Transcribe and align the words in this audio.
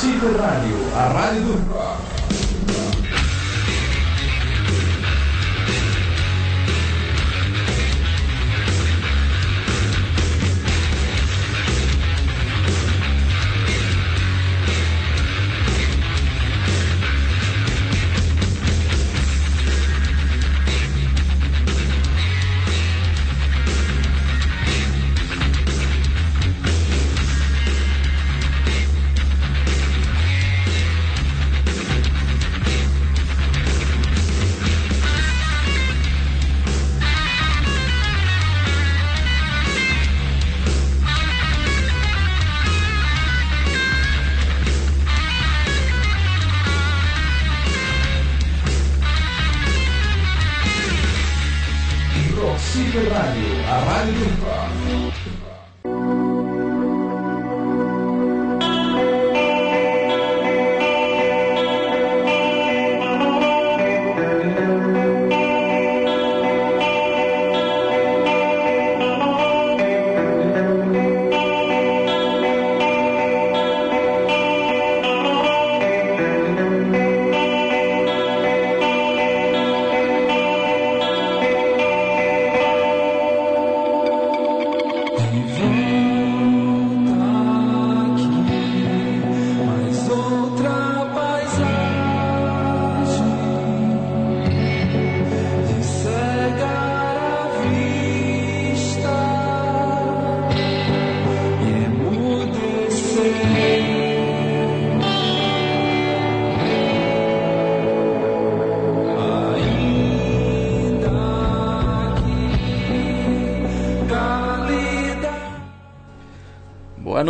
City 0.00 0.18
Rádio, 0.34 0.78
a 0.96 1.08
rádio 1.08 1.42
do 1.42 1.69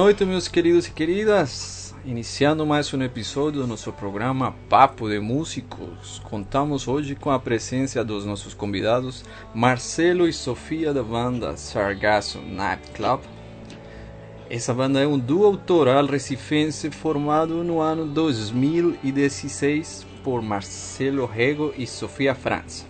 noite, 0.03 0.25
meus 0.25 0.49
queridos 0.49 0.87
e 0.87 0.93
queridas. 0.93 1.95
Iniciando 2.07 2.65
mais 2.65 2.91
um 2.95 3.03
episódio 3.03 3.61
do 3.61 3.67
nosso 3.67 3.93
programa 3.93 4.55
Papo 4.67 5.11
de 5.11 5.21
Músicos. 5.21 6.23
Contamos 6.25 6.89
hoje 6.89 7.15
com 7.15 7.31
a 7.31 7.39
presença 7.39 8.03
dos 8.03 8.25
nossos 8.25 8.55
convidados 8.55 9.23
Marcelo 9.55 10.27
e 10.27 10.33
Sofia 10.33 10.95
da 10.95 11.03
banda 11.03 11.55
Sargasso 11.59 12.41
Night 12.41 12.93
Club. 12.93 13.21
Essa 14.49 14.73
banda 14.73 15.01
é 15.01 15.07
um 15.07 15.19
duo 15.19 15.45
autoral 15.45 16.07
recifense 16.07 16.91
formado 16.91 17.63
no 17.63 17.79
ano 17.79 18.07
2016 18.07 20.07
por 20.25 20.41
Marcelo 20.41 21.27
Rego 21.27 21.75
e 21.77 21.87
Sofia 21.87 22.35
Franz, 22.35 22.87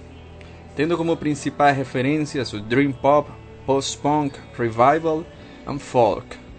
tendo 0.77 0.97
como 0.97 1.17
principais 1.17 1.77
referências 1.77 2.53
o 2.53 2.61
Dream 2.61 2.93
Pop, 2.93 3.29
Post-Punk, 3.67 4.39
Revival 4.57 5.25
e 5.69 5.79
Folk. 5.81 6.50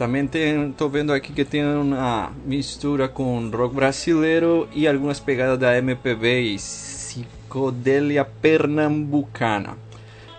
Também 0.00 0.24
estou 0.70 0.88
vendo 0.88 1.12
aqui 1.12 1.30
que 1.30 1.44
tem 1.44 1.62
uma 1.62 2.32
mistura 2.46 3.06
com 3.06 3.50
rock 3.50 3.74
brasileiro 3.74 4.66
e 4.72 4.88
algumas 4.88 5.20
pegadas 5.20 5.58
da 5.58 5.76
MPB 5.76 6.40
e 6.40 6.56
psicodélia 6.56 8.24
pernambucana. 8.24 9.76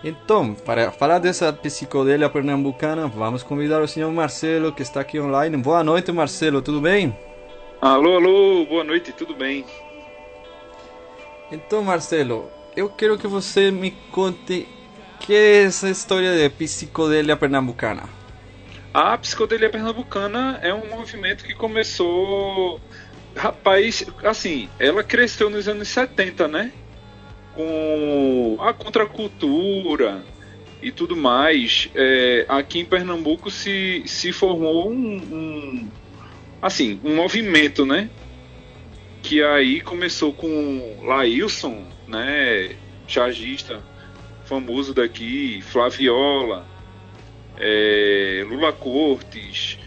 Então, 0.02 0.52
para 0.52 0.90
falar 0.90 1.20
dessa 1.20 1.52
psicodélia 1.52 2.28
pernambucana, 2.28 3.06
vamos 3.06 3.44
convidar 3.44 3.80
o 3.80 3.86
senhor 3.86 4.12
Marcelo, 4.12 4.72
que 4.72 4.82
está 4.82 5.00
aqui 5.00 5.20
online. 5.20 5.56
Boa 5.56 5.84
noite, 5.84 6.10
Marcelo, 6.10 6.60
tudo 6.60 6.80
bem? 6.80 7.16
Alô, 7.80 8.16
alô, 8.16 8.66
boa 8.66 8.82
noite, 8.82 9.12
tudo 9.12 9.32
bem? 9.32 9.64
Então, 11.52 11.84
Marcelo, 11.84 12.50
eu 12.76 12.88
quero 12.88 13.16
que 13.16 13.28
você 13.28 13.70
me 13.70 13.92
conte 14.10 14.66
que 15.20 15.32
é 15.32 15.62
essa 15.62 15.88
história 15.88 16.36
de 16.36 16.50
psicodélia 16.50 17.36
pernambucana. 17.36 18.21
A 18.94 19.16
psicodelia 19.16 19.70
pernambucana 19.70 20.60
é 20.62 20.72
um 20.74 20.86
movimento 20.90 21.44
que 21.44 21.54
começou. 21.54 22.78
Rapaz, 23.34 24.04
assim, 24.22 24.68
ela 24.78 25.02
cresceu 25.02 25.48
nos 25.48 25.66
anos 25.66 25.88
70, 25.88 26.46
né? 26.46 26.70
Com 27.54 28.58
a 28.60 28.74
contracultura 28.74 30.22
e 30.82 30.92
tudo 30.92 31.16
mais. 31.16 31.88
É, 31.94 32.44
aqui 32.46 32.80
em 32.80 32.84
Pernambuco 32.84 33.50
se, 33.50 34.02
se 34.04 34.30
formou 34.30 34.90
um, 34.90 35.16
um, 35.16 35.88
assim, 36.60 37.00
um 37.02 37.16
movimento, 37.16 37.86
né? 37.86 38.10
Que 39.22 39.42
aí 39.42 39.80
começou 39.80 40.34
com 40.34 40.98
Laílson, 41.02 41.82
né? 42.06 42.76
Chargista 43.06 43.82
famoso 44.44 44.92
daqui, 44.92 45.62
Flaviola 45.62 46.71
é, 47.58 48.44
Lula 48.48 48.72
Cortes, 48.72 49.78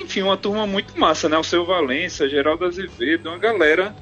enfim, 0.00 0.22
uma 0.22 0.36
turma 0.36 0.66
muito 0.66 0.98
massa, 0.98 1.28
né? 1.28 1.38
O 1.38 1.44
seu 1.44 1.64
Valença, 1.64 2.28
Geraldo 2.28 2.64
Azevedo, 2.64 3.28
uma 3.28 3.38
galera 3.38 3.94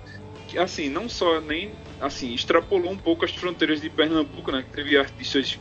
que, 0.49 0.59
assim, 0.59 0.89
não 0.89 1.09
só 1.09 1.41
nem, 1.41 1.71
assim, 2.01 2.33
extrapolou 2.35 2.91
um 2.91 2.97
pouco 2.97 3.25
as 3.25 3.31
fronteiras 3.31 3.81
de 3.81 3.91
Pernambuco, 3.91 4.51
né? 4.51 4.65
Teve 4.73 4.97
artistas 4.97 5.59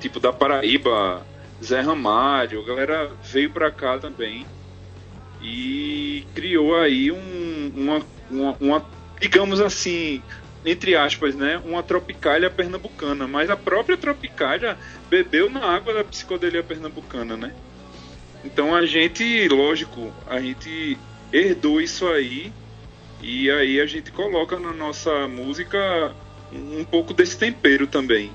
tipo 0.00 0.18
da 0.18 0.32
Paraíba, 0.32 1.24
Zé 1.62 1.80
Ramalho, 1.80 2.62
a 2.62 2.66
galera 2.66 3.12
veio 3.22 3.50
para 3.50 3.70
cá 3.70 3.98
também 3.98 4.46
e 5.42 6.24
criou 6.34 6.76
aí 6.76 7.12
um, 7.12 7.72
uma, 7.74 8.02
uma, 8.30 8.56
uma, 8.60 8.86
digamos 9.20 9.60
assim, 9.60 10.22
entre 10.64 10.94
aspas, 10.94 11.34
né, 11.34 11.60
uma 11.64 11.82
tropicália 11.82 12.50
pernambucana, 12.50 13.26
mas 13.26 13.48
a 13.48 13.56
própria 13.56 13.96
tropicália 13.96 14.76
bebeu 15.08 15.48
na 15.48 15.64
água 15.64 15.94
da 15.94 16.04
psicodelia 16.04 16.62
pernambucana, 16.62 17.36
né? 17.36 17.52
Então 18.44 18.74
a 18.74 18.84
gente, 18.86 19.48
lógico, 19.48 20.12
a 20.26 20.40
gente 20.40 20.98
herdou 21.32 21.80
isso 21.80 22.06
aí 22.08 22.52
e 23.22 23.50
aí 23.50 23.80
a 23.80 23.86
gente 23.86 24.10
coloca 24.10 24.58
na 24.58 24.72
nossa 24.72 25.28
música 25.28 26.14
um 26.52 26.84
pouco 26.84 27.12
desse 27.12 27.38
tempero 27.38 27.86
também. 27.86 28.30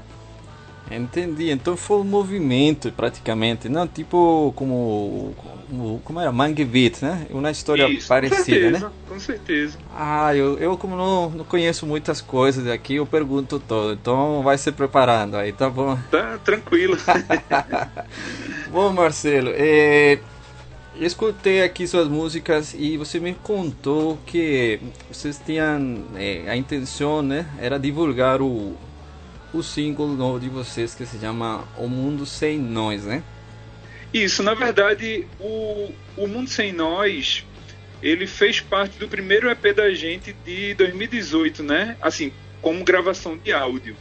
Entendi. 0.90 1.50
Então 1.50 1.76
foi 1.76 1.98
um 1.98 2.04
movimento 2.04 2.92
praticamente, 2.92 3.68
não 3.68 3.88
tipo 3.88 4.54
como 4.56 5.34
como, 5.70 6.02
como 6.04 6.20
era 6.20 6.32
Mangue 6.32 6.64
Beat, 6.64 7.02
né? 7.02 7.28
Uma 7.30 7.52
história 7.52 7.88
Isso, 7.88 8.08
parecida, 8.08 8.38
com 8.38 8.44
certeza, 8.46 8.80
né? 8.80 8.92
Com 9.08 9.20
certeza. 9.20 9.78
Ah, 9.94 10.36
eu, 10.36 10.58
eu 10.58 10.78
como 10.78 10.96
não, 10.96 11.30
não 11.30 11.46
conheço 11.46 11.86
muitas 11.86 12.22
coisas 12.22 12.68
aqui, 12.68 12.96
eu 12.96 13.06
pergunto 13.06 13.60
todo. 13.60 13.94
Então 13.94 14.42
vai 14.44 14.58
se 14.58 14.72
preparando 14.72 15.38
aí, 15.38 15.52
tá 15.52 15.70
bom? 15.70 15.98
Tá 16.10 16.38
tranquilo. 16.44 16.98
bom, 18.72 18.92
Marcelo, 18.94 19.52
é, 19.54 20.20
eu 20.96 21.06
escutei 21.06 21.64
aqui 21.64 21.88
suas 21.88 22.08
músicas 22.08 22.74
e 22.78 22.98
você 22.98 23.20
me 23.20 23.34
contou 23.34 24.18
que 24.26 24.80
vocês 25.12 25.42
tinham 25.46 26.06
é, 26.16 26.50
a 26.50 26.56
intenção, 26.56 27.22
né? 27.22 27.46
Era 27.60 27.80
divulgar 27.80 28.42
o 28.42 28.76
o 29.54 29.64
single 29.64 30.10
novo 30.10 30.38
de 30.38 30.50
vocês 30.50 30.94
que 30.94 31.06
se 31.06 31.18
chama 31.18 31.64
O 31.78 31.88
Mundo 31.88 32.26
Sem 32.26 32.60
Nós, 32.60 33.06
né? 33.06 33.24
Isso, 34.16 34.42
na 34.42 34.54
verdade, 34.54 35.28
o, 35.42 35.92
o 36.16 36.26
Mundo 36.26 36.50
Sem 36.50 36.72
Nós, 36.72 37.46
ele 38.02 38.26
fez 38.26 38.62
parte 38.62 38.98
do 38.98 39.10
primeiro 39.10 39.50
EP 39.50 39.76
da 39.76 39.94
gente 39.94 40.32
de 40.46 40.74
2018, 40.76 41.62
né? 41.62 41.98
Assim, 42.02 42.32
como 42.62 42.82
gravação 42.86 43.36
de 43.36 43.52
áudio. 43.52 43.94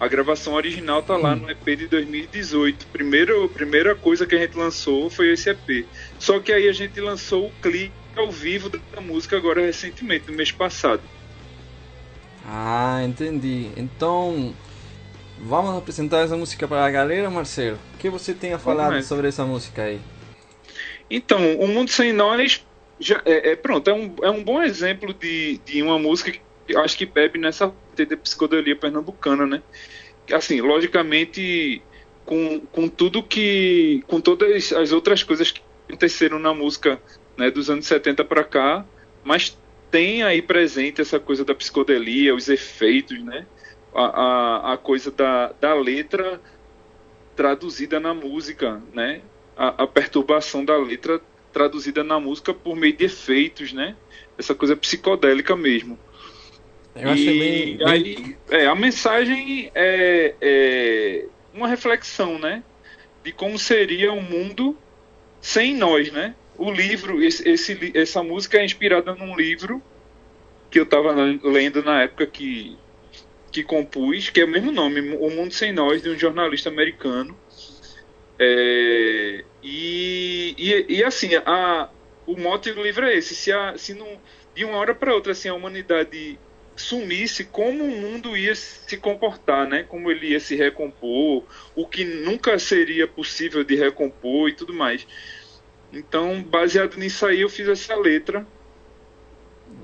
A 0.00 0.08
gravação 0.08 0.54
original 0.54 1.04
tá 1.04 1.16
lá 1.16 1.36
no 1.36 1.48
EP 1.48 1.64
de 1.64 1.86
2018. 1.86 2.88
Primeiro, 2.88 3.48
primeira 3.48 3.94
coisa 3.94 4.26
que 4.26 4.34
a 4.34 4.38
gente 4.40 4.58
lançou 4.58 5.08
foi 5.08 5.30
esse 5.30 5.48
EP. 5.48 5.86
Só 6.18 6.40
que 6.40 6.50
aí 6.50 6.68
a 6.68 6.72
gente 6.72 7.00
lançou 7.00 7.46
o 7.46 7.52
clipe 7.62 7.92
ao 8.16 8.28
vivo 8.28 8.70
da 8.70 9.00
música 9.00 9.36
agora 9.36 9.60
recentemente, 9.64 10.28
no 10.28 10.36
mês 10.36 10.50
passado. 10.50 11.02
Ah, 12.44 13.00
entendi. 13.04 13.70
Então, 13.76 14.52
vamos 15.38 15.76
apresentar 15.76 16.24
essa 16.24 16.36
música 16.36 16.66
para 16.66 16.84
a 16.84 16.90
galera, 16.90 17.30
Marcelo. 17.30 17.78
O 17.94 17.98
que 17.98 18.08
você 18.08 18.32
tem 18.34 18.52
a 18.52 18.58
falar 18.58 19.02
sobre 19.02 19.28
essa 19.28 19.44
música 19.44 19.82
aí? 19.82 20.00
Então, 21.10 21.56
O 21.58 21.68
Mundo 21.68 21.90
Sem 21.90 22.12
Nós 22.12 22.64
já, 22.98 23.20
é, 23.24 23.50
é, 23.52 23.56
pronto, 23.56 23.90
é 23.90 23.92
um, 23.92 24.14
é 24.22 24.30
um 24.30 24.42
bom 24.42 24.62
exemplo 24.62 25.12
de, 25.12 25.58
de 25.64 25.82
uma 25.82 25.98
música 25.98 26.32
que 26.32 26.76
acho 26.76 26.96
que 26.96 27.04
bebe 27.04 27.38
nessa 27.38 27.72
de 27.94 28.16
psicodelia 28.16 28.76
pernambucana, 28.76 29.46
né? 29.46 29.62
Assim, 30.32 30.60
logicamente, 30.60 31.82
com, 32.24 32.60
com 32.60 32.88
tudo 32.88 33.22
que. 33.22 34.02
com 34.06 34.20
todas 34.20 34.72
as 34.72 34.92
outras 34.92 35.22
coisas 35.22 35.50
que 35.50 35.60
aconteceram 35.88 36.38
na 36.38 36.54
música 36.54 37.00
né, 37.36 37.50
dos 37.50 37.68
anos 37.68 37.86
70 37.86 38.24
para 38.24 38.44
cá, 38.44 38.86
mas 39.24 39.58
tem 39.90 40.22
aí 40.22 40.40
presente 40.40 41.00
essa 41.00 41.18
coisa 41.18 41.44
da 41.44 41.54
psicodelia, 41.54 42.34
os 42.34 42.48
efeitos, 42.48 43.22
né? 43.22 43.46
A, 43.94 44.04
a, 44.04 44.72
a 44.72 44.76
coisa 44.78 45.10
da, 45.10 45.52
da 45.60 45.74
letra 45.74 46.40
traduzida 47.36 48.00
na 48.00 48.14
música, 48.14 48.82
né? 48.92 49.20
A, 49.56 49.82
a, 49.82 49.86
perturbação 49.86 50.64
da 50.64 50.76
letra 50.76 51.20
traduzida 51.52 52.02
na 52.02 52.18
música 52.18 52.54
por 52.54 52.74
meio 52.74 52.96
de 52.96 53.04
efeitos, 53.04 53.72
né? 53.72 53.96
Essa 54.38 54.54
coisa 54.54 54.74
psicodélica 54.74 55.54
mesmo. 55.54 55.98
Eu 56.94 57.10
achei 57.10 57.38
bem, 57.38 57.76
bem... 57.76 57.86
aí, 57.86 58.36
é, 58.50 58.66
a 58.66 58.74
mensagem 58.74 59.70
é, 59.74 60.34
é 60.40 61.26
uma 61.52 61.68
reflexão, 61.68 62.38
né? 62.38 62.62
De 63.22 63.32
como 63.32 63.58
seria 63.58 64.12
o 64.12 64.16
um 64.16 64.22
mundo 64.22 64.76
sem 65.40 65.76
nós, 65.76 66.10
né? 66.12 66.34
o 66.56 66.70
livro, 66.70 67.22
esse, 67.22 67.48
esse, 67.48 67.92
essa 67.94 68.22
música 68.22 68.58
é 68.58 68.64
inspirada 68.64 69.14
num 69.14 69.36
livro 69.36 69.82
que 70.70 70.78
eu 70.78 70.84
estava 70.84 71.12
lendo 71.42 71.82
na 71.82 72.02
época 72.02 72.26
que, 72.26 72.76
que 73.52 73.62
compus, 73.62 74.30
que 74.30 74.40
é 74.40 74.44
o 74.44 74.48
mesmo 74.48 74.72
nome, 74.72 75.00
O 75.16 75.30
Mundo 75.30 75.52
Sem 75.52 75.72
Nós, 75.72 76.02
de 76.02 76.08
um 76.08 76.18
jornalista 76.18 76.70
americano. 76.70 77.38
É, 78.38 79.44
e, 79.62 80.54
e, 80.58 80.96
e, 80.96 81.04
assim, 81.04 81.36
a, 81.36 81.90
o 82.26 82.36
mote 82.36 82.72
do 82.72 82.82
livro 82.82 83.06
é 83.06 83.14
esse: 83.14 83.36
se, 83.36 83.52
a, 83.52 83.76
se 83.76 83.94
não, 83.94 84.18
de 84.54 84.64
uma 84.64 84.78
hora 84.78 84.94
para 84.94 85.14
outra 85.14 85.32
assim, 85.32 85.48
a 85.48 85.54
humanidade 85.54 86.38
sumisse, 86.74 87.44
como 87.44 87.84
o 87.84 87.90
mundo 87.90 88.36
ia 88.36 88.54
se 88.54 88.96
comportar, 88.96 89.68
né? 89.68 89.84
Como 89.84 90.10
ele 90.10 90.28
ia 90.28 90.40
se 90.40 90.56
recompor, 90.56 91.44
o 91.76 91.86
que 91.86 92.04
nunca 92.04 92.58
seria 92.58 93.06
possível 93.06 93.62
de 93.62 93.76
recompor 93.76 94.48
e 94.48 94.54
tudo 94.54 94.72
mais. 94.72 95.06
Então, 95.92 96.42
baseado 96.42 96.96
nisso 96.96 97.26
aí, 97.26 97.42
eu 97.42 97.50
fiz 97.50 97.68
essa 97.68 97.94
letra. 97.94 98.46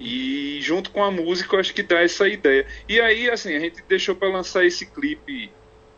E 0.01 0.61
junto 0.63 0.91
com 0.91 1.03
a 1.03 1.11
música, 1.11 1.57
eu 1.57 1.61
acho 1.61 1.75
que 1.75 1.83
dá 1.83 2.01
essa 2.01 2.29
ideia. 2.29 2.67
E 2.89 3.01
aí, 3.01 3.31
assim, 3.31 3.55
a 3.55 3.59
gente 3.61 3.83
deixou 3.89 4.15
para 4.15 4.29
lançar 4.29 4.65
esse 4.65 4.87
clipe 4.87 5.51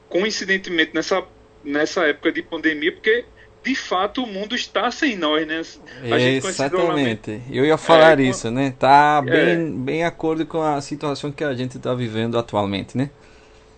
coincidentemente 0.08 0.92
nessa, 0.94 1.22
nessa 1.64 2.06
época 2.06 2.32
de 2.32 2.42
pandemia, 2.42 2.92
porque 2.92 3.24
de 3.62 3.74
fato 3.74 4.24
o 4.24 4.26
mundo 4.26 4.54
está 4.54 4.90
sem 4.90 5.16
nós, 5.16 5.46
né? 5.46 5.60
Exatamente. 6.02 7.42
Eu 7.50 7.64
ia 7.64 7.76
falar 7.76 8.18
é, 8.18 8.24
isso, 8.24 8.50
né? 8.50 8.74
Tá 8.78 9.22
é. 9.26 9.30
bem, 9.30 9.72
bem 9.72 10.04
acordo 10.04 10.46
com 10.46 10.62
a 10.62 10.80
situação 10.80 11.30
que 11.30 11.44
a 11.44 11.54
gente 11.54 11.76
está 11.76 11.94
vivendo 11.94 12.38
atualmente, 12.38 12.96
né? 12.96 13.10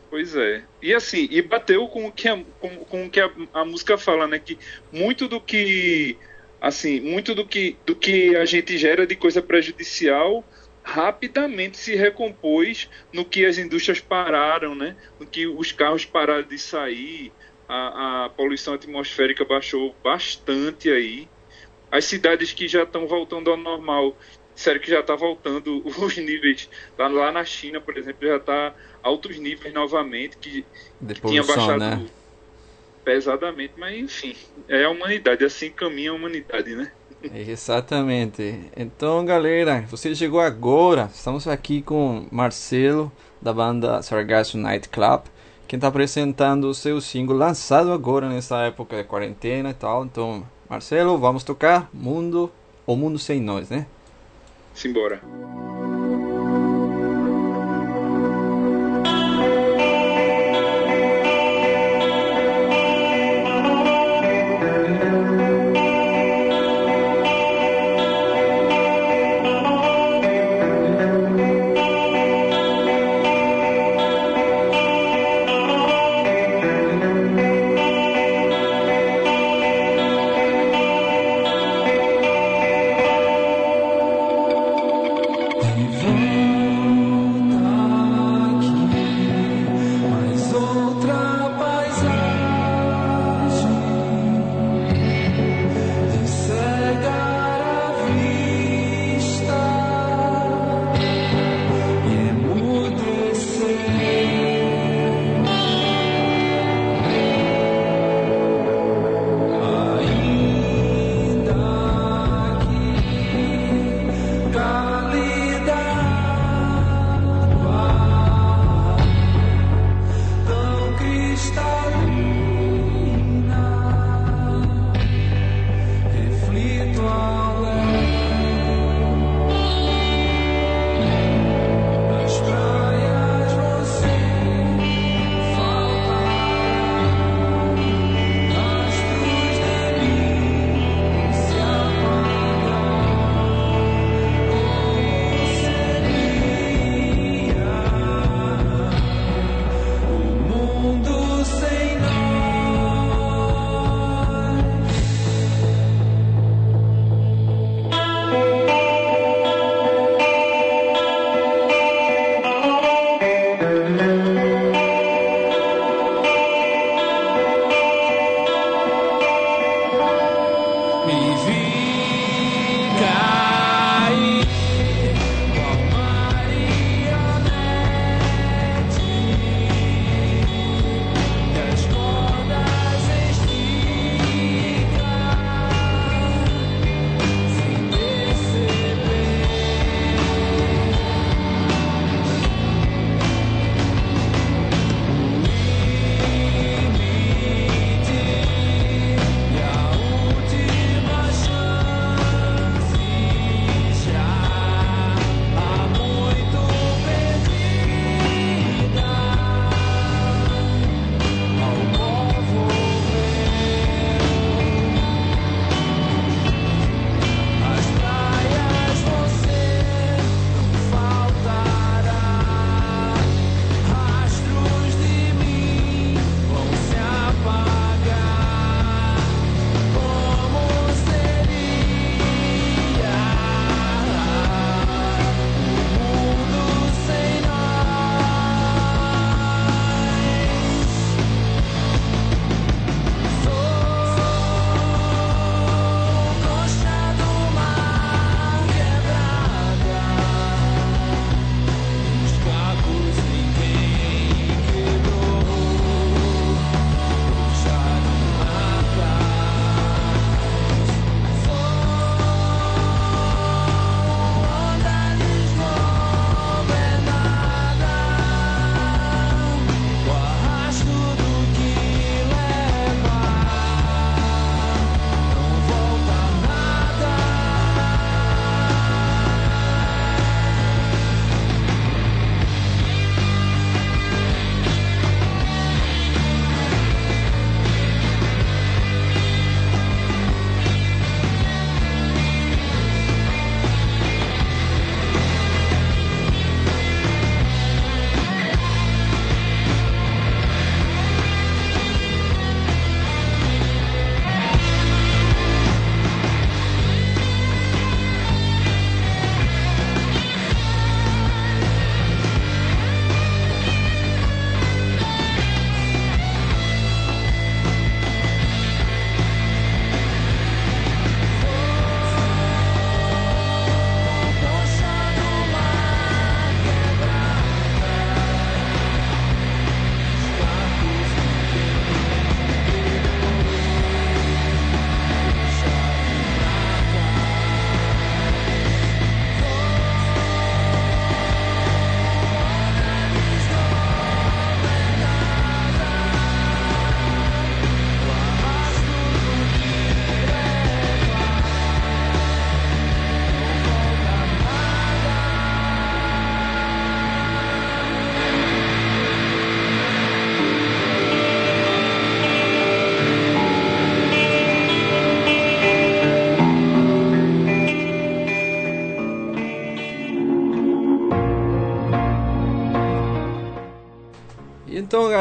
Pois 0.08 0.36
é. 0.36 0.62
E 0.82 0.92
assim, 0.92 1.26
e 1.30 1.40
bateu 1.40 1.88
com 1.88 2.06
o 2.06 2.12
que 2.12 2.28
a, 2.28 2.38
com, 2.60 2.68
com 2.84 3.06
o 3.06 3.10
que 3.10 3.18
a, 3.18 3.30
a, 3.54 3.64
música 3.64 3.96
fala, 3.96 4.26
né? 4.26 4.38
Que 4.38 4.58
muito 4.92 5.26
do 5.26 5.40
que 5.40 6.18
assim, 6.62 7.00
muito 7.00 7.34
do 7.34 7.44
que 7.44 7.76
do 7.84 7.96
que 7.96 8.36
a 8.36 8.44
gente 8.44 8.78
gera 8.78 9.04
de 9.04 9.16
coisa 9.16 9.42
prejudicial 9.42 10.44
rapidamente 10.84 11.76
se 11.76 11.96
recompôs 11.96 12.88
no 13.12 13.24
que 13.24 13.44
as 13.44 13.58
indústrias 13.58 14.00
pararam, 14.00 14.74
né? 14.74 14.96
No 15.18 15.26
que 15.26 15.46
os 15.46 15.72
carros 15.72 16.04
pararam 16.04 16.46
de 16.46 16.58
sair, 16.58 17.32
a, 17.68 18.24
a 18.24 18.28
poluição 18.30 18.74
atmosférica 18.74 19.44
baixou 19.44 19.94
bastante 20.02 20.90
aí. 20.90 21.28
As 21.90 22.04
cidades 22.04 22.52
que 22.52 22.66
já 22.66 22.82
estão 22.84 23.06
voltando 23.06 23.50
ao 23.50 23.56
normal, 23.56 24.16
sério 24.54 24.80
que 24.80 24.90
já 24.90 25.00
está 25.00 25.14
voltando 25.14 25.82
os 25.98 26.16
níveis 26.16 26.68
lá, 26.98 27.06
lá 27.08 27.32
na 27.32 27.44
China, 27.44 27.80
por 27.80 27.96
exemplo, 27.96 28.26
já 28.26 28.36
está 28.36 28.74
altos 29.02 29.38
níveis 29.38 29.72
novamente, 29.72 30.36
que, 30.36 30.64
que 31.06 31.20
tinha 31.20 31.44
baixado 31.44 31.78
né? 31.78 32.06
Pesadamente, 33.04 33.74
mas 33.76 33.96
enfim, 33.96 34.36
é 34.68 34.84
a 34.84 34.90
humanidade, 34.90 35.44
assim 35.44 35.70
caminha 35.70 36.10
a 36.10 36.14
humanidade, 36.14 36.74
né? 36.74 36.90
Exatamente. 37.34 38.70
Então, 38.76 39.24
galera, 39.24 39.84
você 39.88 40.14
chegou 40.14 40.40
agora. 40.40 41.08
Estamos 41.12 41.46
aqui 41.46 41.80
com 41.80 42.26
Marcelo 42.30 43.12
da 43.40 43.52
banda 43.52 44.02
Sargasso 44.02 44.58
Night 44.58 44.88
Club, 44.88 45.22
que 45.68 45.76
está 45.76 45.88
apresentando 45.88 46.64
o 46.64 46.74
seu 46.74 47.00
single 47.00 47.36
lançado 47.36 47.92
agora 47.92 48.28
nessa 48.28 48.62
época 48.62 48.96
de 48.96 49.04
quarentena 49.04 49.70
e 49.70 49.74
tal. 49.74 50.04
Então, 50.04 50.46
Marcelo, 50.68 51.16
vamos 51.18 51.44
tocar 51.44 51.88
Mundo, 51.92 52.50
o 52.86 52.96
Mundo 52.96 53.18
Sem 53.18 53.40
Nós, 53.40 53.70
né? 53.70 53.86
Simbora. 54.74 55.20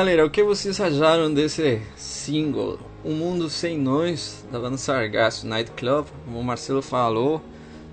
Galera, 0.01 0.25
o 0.25 0.31
que 0.31 0.41
vocês 0.41 0.81
acharam 0.81 1.31
desse 1.31 1.79
single, 1.96 2.79
O 3.03 3.12
Mundo 3.12 3.48
Sem 3.51 3.77
Nós, 3.77 4.43
da 4.51 4.60
banda 4.60 4.75
Sargasso 4.75 5.46
Night 5.46 5.70
Club? 5.74 6.08
Como 6.25 6.39
o 6.39 6.43
Marcelo 6.43 6.81
falou, 6.81 7.39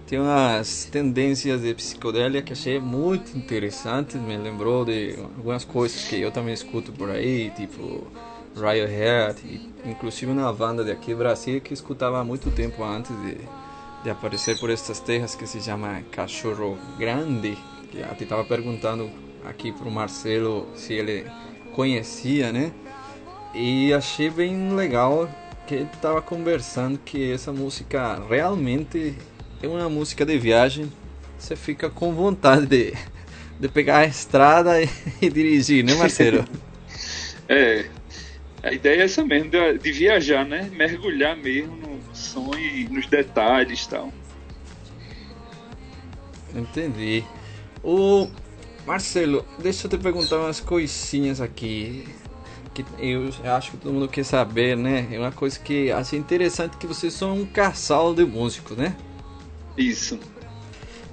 tem 0.07 0.19
umas 0.19 0.87
tendências 0.87 1.61
de 1.61 1.75
psicodélia 1.75 2.41
que 2.41 2.55
achei 2.55 2.81
muito 2.81 3.37
interessantes, 3.37 4.19
me 4.19 4.39
lembrou 4.39 4.87
de 4.87 5.17
algumas 5.37 5.67
coisas 5.67 6.09
que 6.09 6.19
eu 6.19 6.31
também 6.33 6.55
escuto 6.55 6.93
por 6.93 7.11
aí, 7.11 7.51
tipo 7.51 8.07
Radiohead, 8.57 9.71
inclusive 9.85 10.33
uma 10.33 10.51
banda 10.51 10.83
de 10.83 10.91
aqui 10.91 11.13
do 11.13 11.19
Brasil 11.19 11.61
que 11.61 11.75
escutava 11.75 12.21
há 12.21 12.25
muito 12.25 12.51
tempo 12.51 12.83
antes 12.85 13.15
de, 13.21 13.37
de 14.03 14.09
aparecer 14.09 14.59
por 14.59 14.71
estas 14.71 14.99
terras 14.99 15.35
que 15.35 15.47
se 15.47 15.61
chama 15.61 16.01
Cachorro 16.11 16.79
Grande, 16.99 17.59
que 17.93 18.03
até 18.03 18.25
estava 18.25 18.45
perguntando 18.45 19.11
aqui 19.45 19.73
pro 19.73 19.91
Marcelo 19.91 20.67
se 20.75 20.95
ele 20.95 21.27
conhecia, 21.79 22.51
né? 22.51 22.73
E 23.55 23.95
achei 23.95 24.29
bem 24.29 24.75
legal 24.75 25.31
que 25.65 25.77
ele 25.77 25.89
estava 25.95 26.21
conversando 26.21 26.99
que 26.99 27.31
essa 27.31 27.53
música 27.53 28.21
realmente 28.29 29.15
é 29.63 29.69
uma 29.69 29.89
música 29.89 30.27
de 30.27 30.37
viagem. 30.37 30.93
Você 31.39 31.55
fica 31.55 31.89
com 31.89 32.13
vontade 32.13 32.67
de, 32.67 32.95
de 33.61 33.69
pegar 33.69 33.99
a 33.99 34.07
estrada 34.07 34.83
e, 34.83 34.89
e 35.23 35.31
dirigir, 35.31 35.85
né, 35.85 35.95
Marcelo? 35.95 36.45
é, 37.49 37.87
a 38.61 38.73
ideia 38.73 39.03
é 39.03 39.05
essa 39.05 39.25
mesmo, 39.25 39.49
de, 39.49 39.79
de, 39.79 39.93
viajar, 39.93 40.45
né? 40.45 40.69
Mergulhar 40.75 41.37
mesmo 41.37 41.77
no 41.77 42.01
som 42.13 42.51
e 42.59 42.89
nos 42.91 43.07
detalhes 43.07 43.85
e 43.85 43.89
tal. 43.89 44.13
Entendi. 46.53 47.23
O 47.85 48.29
Marcelo, 48.89 49.45
deixa 49.59 49.87
eu 49.87 49.91
te 49.91 49.99
perguntar 49.99 50.39
umas 50.39 50.61
coisinhas 50.61 51.43
aqui. 51.43 52.09
Que 52.73 52.83
eu 52.99 53.29
acho 53.55 53.73
que 53.73 53.77
todo 53.77 53.93
mundo 53.93 54.09
quer 54.09 54.25
saber, 54.25 54.79
né? 54.79 55.07
É 55.13 55.19
uma 55.19 55.31
coisa 55.31 55.61
que 55.61 55.93
achei 55.93 56.19
interessante 56.19 56.79
que 56.79 56.87
vocês 56.87 57.13
são 57.13 57.35
um 57.37 57.45
casal 57.45 58.15
de 58.15 58.25
músicos, 58.25 58.79
né? 58.79 58.97
Isso. 59.77 60.19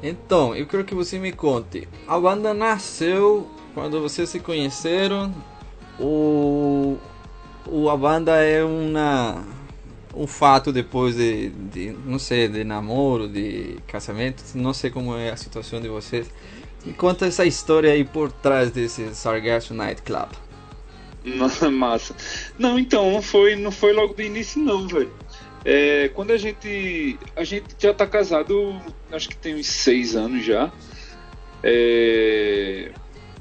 Então, 0.02 0.56
eu 0.56 0.66
quero 0.66 0.86
que 0.86 0.96
você 0.96 1.20
me 1.20 1.34
conte. 1.34 1.86
A 2.08 2.18
banda 2.18 2.54
nasceu 2.54 3.52
quando 3.74 4.00
vocês 4.00 4.30
se 4.30 4.40
conheceram. 4.40 5.36
O, 6.00 6.98
o 7.68 7.90
a 7.90 7.98
banda 7.98 8.38
é 8.38 8.64
uma 8.64 9.44
um 10.16 10.26
fato 10.26 10.72
depois 10.72 11.18
de, 11.18 11.50
de 11.50 11.92
não 12.06 12.18
sei 12.18 12.48
de 12.48 12.64
namoro, 12.64 13.28
de 13.28 13.80
casamento. 13.86 14.44
Não 14.56 14.74
sei 14.74 14.90
como 14.90 15.14
é 15.18 15.30
a 15.30 15.36
situação 15.36 15.82
de 15.82 15.90
vocês. 15.90 16.32
Me 16.86 16.94
conta 16.94 17.26
essa 17.26 17.46
história 17.46 17.92
aí 17.92 18.04
por 18.04 18.32
trás 18.32 18.72
desse 18.72 19.14
Sargasso 19.16 19.74
Night 19.74 20.02
Club. 20.04 20.30
Massa. 21.72 22.16
Não, 22.60 22.78
então, 22.78 23.12
não 23.12 23.22
foi, 23.22 23.56
não 23.56 23.72
foi 23.72 23.94
logo 23.94 24.14
do 24.14 24.22
início 24.22 24.62
não, 24.62 24.88
velho. 24.88 25.12
É, 25.64 26.10
quando 26.10 26.32
a 26.32 26.38
gente. 26.38 27.18
A 27.36 27.44
gente 27.44 27.66
já 27.80 27.94
tá 27.94 28.06
casado, 28.06 28.80
acho 29.12 29.30
que 29.30 29.36
tem 29.36 29.56
uns 29.56 29.66
seis 29.66 30.16
anos 30.16 30.46
já. 30.46 30.72
É, 31.64 32.92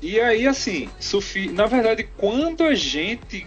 e 0.01 0.19
aí, 0.19 0.47
assim, 0.47 0.89
Sufi, 0.99 1.51
na 1.51 1.67
verdade, 1.67 2.09
quando 2.17 2.65
a 2.65 2.75
gente 2.75 3.47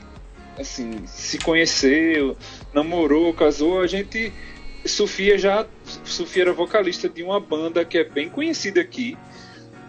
assim, 0.60 1.06
se 1.06 1.38
conheceu, 1.38 2.38
namorou, 2.74 3.34
casou, 3.34 3.82
a 3.82 3.88
gente. 3.88 4.32
Sofia 4.86 5.38
já. 5.38 5.66
Sofia 6.06 6.44
era 6.44 6.54
vocalista 6.54 7.10
de 7.10 7.22
uma 7.22 7.40
banda 7.40 7.84
que 7.84 7.98
é 7.98 8.04
bem 8.04 8.30
conhecida 8.30 8.80
aqui, 8.80 9.18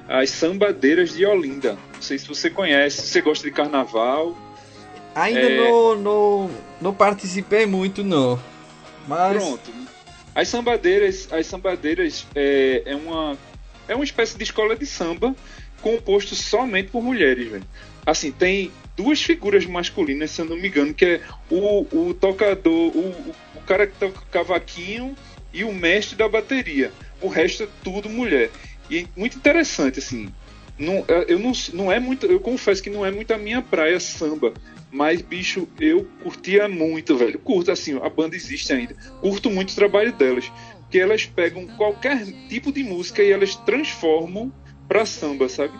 as 0.08 0.30
Sambadeiras 0.30 1.14
de 1.14 1.26
Olinda. 1.26 1.76
Não 1.94 2.02
sei 2.02 2.18
se 2.18 2.26
você 2.26 2.48
conhece, 2.48 3.02
se 3.02 3.08
você 3.08 3.20
gosta 3.20 3.46
de 3.46 3.54
carnaval. 3.54 4.36
Ainda 5.14 5.40
é... 5.40 5.56
não, 5.56 5.96
não, 5.96 6.50
não 6.80 6.94
participei 6.94 7.66
muito, 7.66 8.02
não. 8.02 8.40
Mas... 9.06 9.42
Pronto. 9.42 9.70
As 10.34 10.48
Sambadeiras, 10.48 11.28
as 11.32 11.46
Sambadeiras 11.46 12.26
é, 12.34 12.82
é, 12.86 12.96
uma, 12.96 13.36
é 13.88 13.94
uma 13.94 14.04
espécie 14.04 14.38
de 14.38 14.44
escola 14.44 14.76
de 14.76 14.86
samba 14.86 15.34
composto 15.82 16.34
somente 16.34 16.90
por 16.90 17.02
mulheres, 17.02 17.48
velho. 17.50 17.64
Assim, 18.06 18.32
tem 18.32 18.70
duas 18.96 19.20
figuras 19.20 19.66
masculinas, 19.66 20.30
se 20.30 20.40
eu 20.40 20.44
não 20.44 20.56
me 20.56 20.68
engano, 20.68 20.94
que 20.94 21.04
é 21.04 21.20
o, 21.50 21.86
o 21.92 22.14
tocador, 22.14 22.72
o, 22.96 23.34
o 23.54 23.60
cara 23.66 23.86
que 23.86 23.98
toca 23.98 24.20
cavaquinho 24.30 25.14
e 25.52 25.64
o 25.64 25.72
mestre 25.72 26.16
da 26.16 26.28
bateria. 26.28 26.92
O 27.20 27.28
resto 27.28 27.64
é 27.64 27.68
tudo 27.82 28.08
mulher. 28.08 28.50
E 28.90 28.98
é 28.98 29.04
muito 29.16 29.36
interessante, 29.36 29.98
assim. 29.98 30.32
Não, 30.78 31.04
eu 31.26 31.38
não, 31.38 31.52
não 31.74 31.92
é 31.92 31.98
muito. 31.98 32.26
Eu 32.26 32.38
confesso 32.38 32.82
que 32.82 32.90
não 32.90 33.04
é 33.04 33.10
muito 33.10 33.32
a 33.32 33.38
minha 33.38 33.60
praia 33.60 33.98
samba. 33.98 34.54
Mas, 34.90 35.20
bicho, 35.20 35.68
eu 35.78 36.06
curtia 36.22 36.68
muito, 36.68 37.16
velho. 37.16 37.38
Curto, 37.38 37.70
assim, 37.70 37.98
a 38.00 38.08
banda 38.08 38.36
existe 38.36 38.72
ainda. 38.72 38.94
Curto 39.20 39.50
muito 39.50 39.70
o 39.70 39.74
trabalho 39.74 40.12
delas. 40.12 40.50
Que 40.90 40.98
elas 40.98 41.26
pegam 41.26 41.66
qualquer 41.76 42.24
tipo 42.48 42.72
de 42.72 42.82
música 42.82 43.22
e 43.22 43.30
elas 43.30 43.56
transformam 43.56 44.52
pra 44.86 45.04
samba, 45.04 45.48
sabe? 45.48 45.74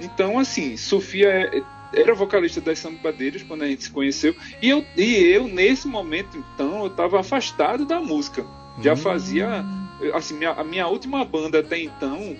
Então, 0.00 0.38
assim, 0.38 0.76
Sofia 0.76 1.28
é, 1.28 1.62
era 1.92 2.14
vocalista 2.14 2.60
das 2.60 2.78
Sambadeiras 2.78 3.42
quando 3.42 3.62
a 3.62 3.68
gente 3.68 3.84
se 3.84 3.90
conheceu. 3.90 4.34
E 4.60 4.70
eu, 4.70 4.84
e 4.96 5.14
eu 5.16 5.46
nesse 5.46 5.86
momento, 5.86 6.42
então, 6.54 6.82
eu 6.82 6.90
tava 6.90 7.20
afastado 7.20 7.84
da 7.84 8.00
música. 8.00 8.44
Já 8.82 8.94
hum. 8.94 8.96
fazia 8.96 9.64
assim, 10.14 10.34
minha, 10.34 10.50
a 10.50 10.64
minha 10.64 10.86
última 10.86 11.24
banda 11.24 11.60
até 11.60 11.78
então 11.78 12.36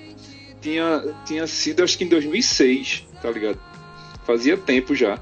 tinha, 0.60 1.14
tinha 1.24 1.46
sido 1.46 1.82
acho 1.82 1.96
que 1.96 2.04
em 2.04 2.08
2006, 2.08 3.06
tá 3.20 3.30
ligado? 3.30 3.58
Fazia 4.24 4.56
tempo 4.56 4.94
já. 4.94 5.18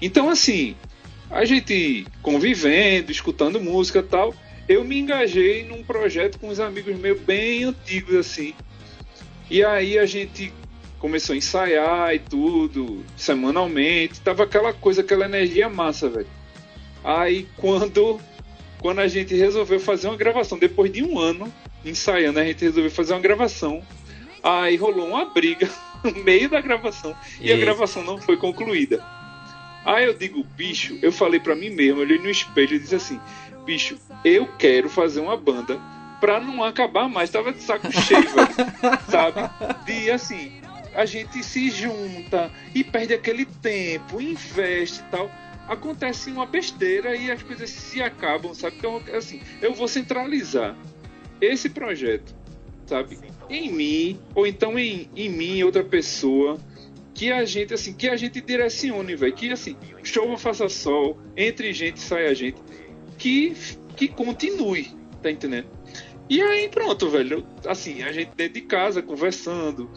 Então, 0.00 0.28
assim, 0.28 0.74
a 1.30 1.44
gente 1.44 2.06
convivendo, 2.22 3.10
escutando 3.10 3.60
música 3.60 4.02
tal, 4.02 4.34
eu 4.68 4.84
me 4.84 4.98
engajei 4.98 5.64
num 5.64 5.82
projeto 5.82 6.38
com 6.38 6.48
uns 6.48 6.60
amigos 6.60 6.96
meus 6.96 7.20
bem 7.20 7.64
antigos, 7.64 8.14
assim. 8.16 8.54
E 9.50 9.62
aí 9.62 9.98
a 9.98 10.06
gente 10.06 10.52
começou 10.98 11.34
a 11.34 11.36
ensaiar 11.36 12.14
e 12.14 12.18
tudo, 12.18 13.04
semanalmente. 13.16 14.20
Tava 14.20 14.44
aquela 14.44 14.72
coisa, 14.72 15.02
aquela 15.02 15.26
energia 15.26 15.68
massa, 15.68 16.08
velho. 16.08 16.26
Aí 17.02 17.46
quando 17.56 18.18
quando 18.84 18.98
a 18.98 19.08
gente 19.08 19.34
resolveu 19.34 19.80
fazer 19.80 20.08
uma 20.08 20.16
gravação, 20.16 20.58
depois 20.58 20.92
de 20.92 21.02
um 21.02 21.18
ano 21.18 21.50
ensaiando, 21.82 22.38
a 22.38 22.44
gente 22.44 22.66
resolveu 22.66 22.90
fazer 22.90 23.14
uma 23.14 23.20
gravação. 23.20 23.82
Aí 24.42 24.76
rolou 24.76 25.08
uma 25.08 25.24
briga 25.24 25.70
no 26.04 26.12
meio 26.22 26.50
da 26.50 26.60
gravação 26.60 27.16
e, 27.40 27.48
e 27.48 27.52
a 27.52 27.56
gravação 27.56 28.04
não 28.04 28.18
foi 28.18 28.36
concluída. 28.36 29.02
Aí 29.86 30.04
eu 30.04 30.12
digo, 30.12 30.44
bicho, 30.44 30.98
eu 31.00 31.10
falei 31.10 31.40
para 31.40 31.54
mim 31.54 31.70
mesmo, 31.70 32.02
olhei 32.02 32.18
no 32.18 32.28
espelho 32.28 32.76
e 32.76 32.78
disse 32.78 32.94
assim: 32.94 33.18
bicho, 33.64 33.96
eu 34.22 34.46
quero 34.58 34.90
fazer 34.90 35.20
uma 35.20 35.34
banda 35.38 35.80
pra 36.20 36.38
não 36.38 36.62
acabar 36.62 37.08
mais. 37.08 37.30
Tava 37.30 37.54
de 37.54 37.62
saco 37.62 37.90
cheio, 37.90 38.20
velho. 38.20 38.48
Sabe? 39.08 39.40
De 39.86 40.10
assim, 40.10 40.60
a 40.94 41.06
gente 41.06 41.42
se 41.42 41.70
junta 41.70 42.52
e 42.74 42.84
perde 42.84 43.14
aquele 43.14 43.46
tempo, 43.46 44.20
investe 44.20 45.00
e 45.00 45.04
tal 45.04 45.30
acontece 45.68 46.30
uma 46.30 46.46
besteira 46.46 47.14
e 47.16 47.30
as 47.30 47.42
coisas 47.42 47.70
se 47.70 48.02
acabam, 48.02 48.54
sabe? 48.54 48.76
Então, 48.78 49.02
assim, 49.12 49.40
eu 49.60 49.74
vou 49.74 49.88
centralizar 49.88 50.76
esse 51.40 51.68
projeto, 51.68 52.34
sabe? 52.86 53.18
Em 53.48 53.72
mim, 53.72 54.20
ou 54.34 54.46
então 54.46 54.78
em, 54.78 55.08
em 55.14 55.28
mim, 55.28 55.62
outra 55.62 55.84
pessoa, 55.84 56.58
que 57.14 57.30
a 57.30 57.44
gente, 57.44 57.72
assim, 57.72 57.92
que 57.92 58.08
a 58.08 58.16
gente 58.16 58.40
direcione, 58.40 59.14
velho. 59.14 59.32
Que, 59.32 59.52
assim, 59.52 59.76
chova, 60.02 60.36
faça 60.36 60.68
sol, 60.68 61.18
entre 61.36 61.72
gente, 61.72 62.00
saia 62.00 62.34
gente. 62.34 62.60
Que, 63.16 63.54
que 63.96 64.08
continue, 64.08 64.90
tá 65.22 65.30
entendendo? 65.30 65.68
E 66.28 66.42
aí, 66.42 66.68
pronto, 66.68 67.08
velho. 67.08 67.46
Assim, 67.66 68.02
a 68.02 68.10
gente 68.10 68.32
dentro 68.34 68.54
de 68.54 68.62
casa, 68.62 69.00
conversando, 69.00 69.90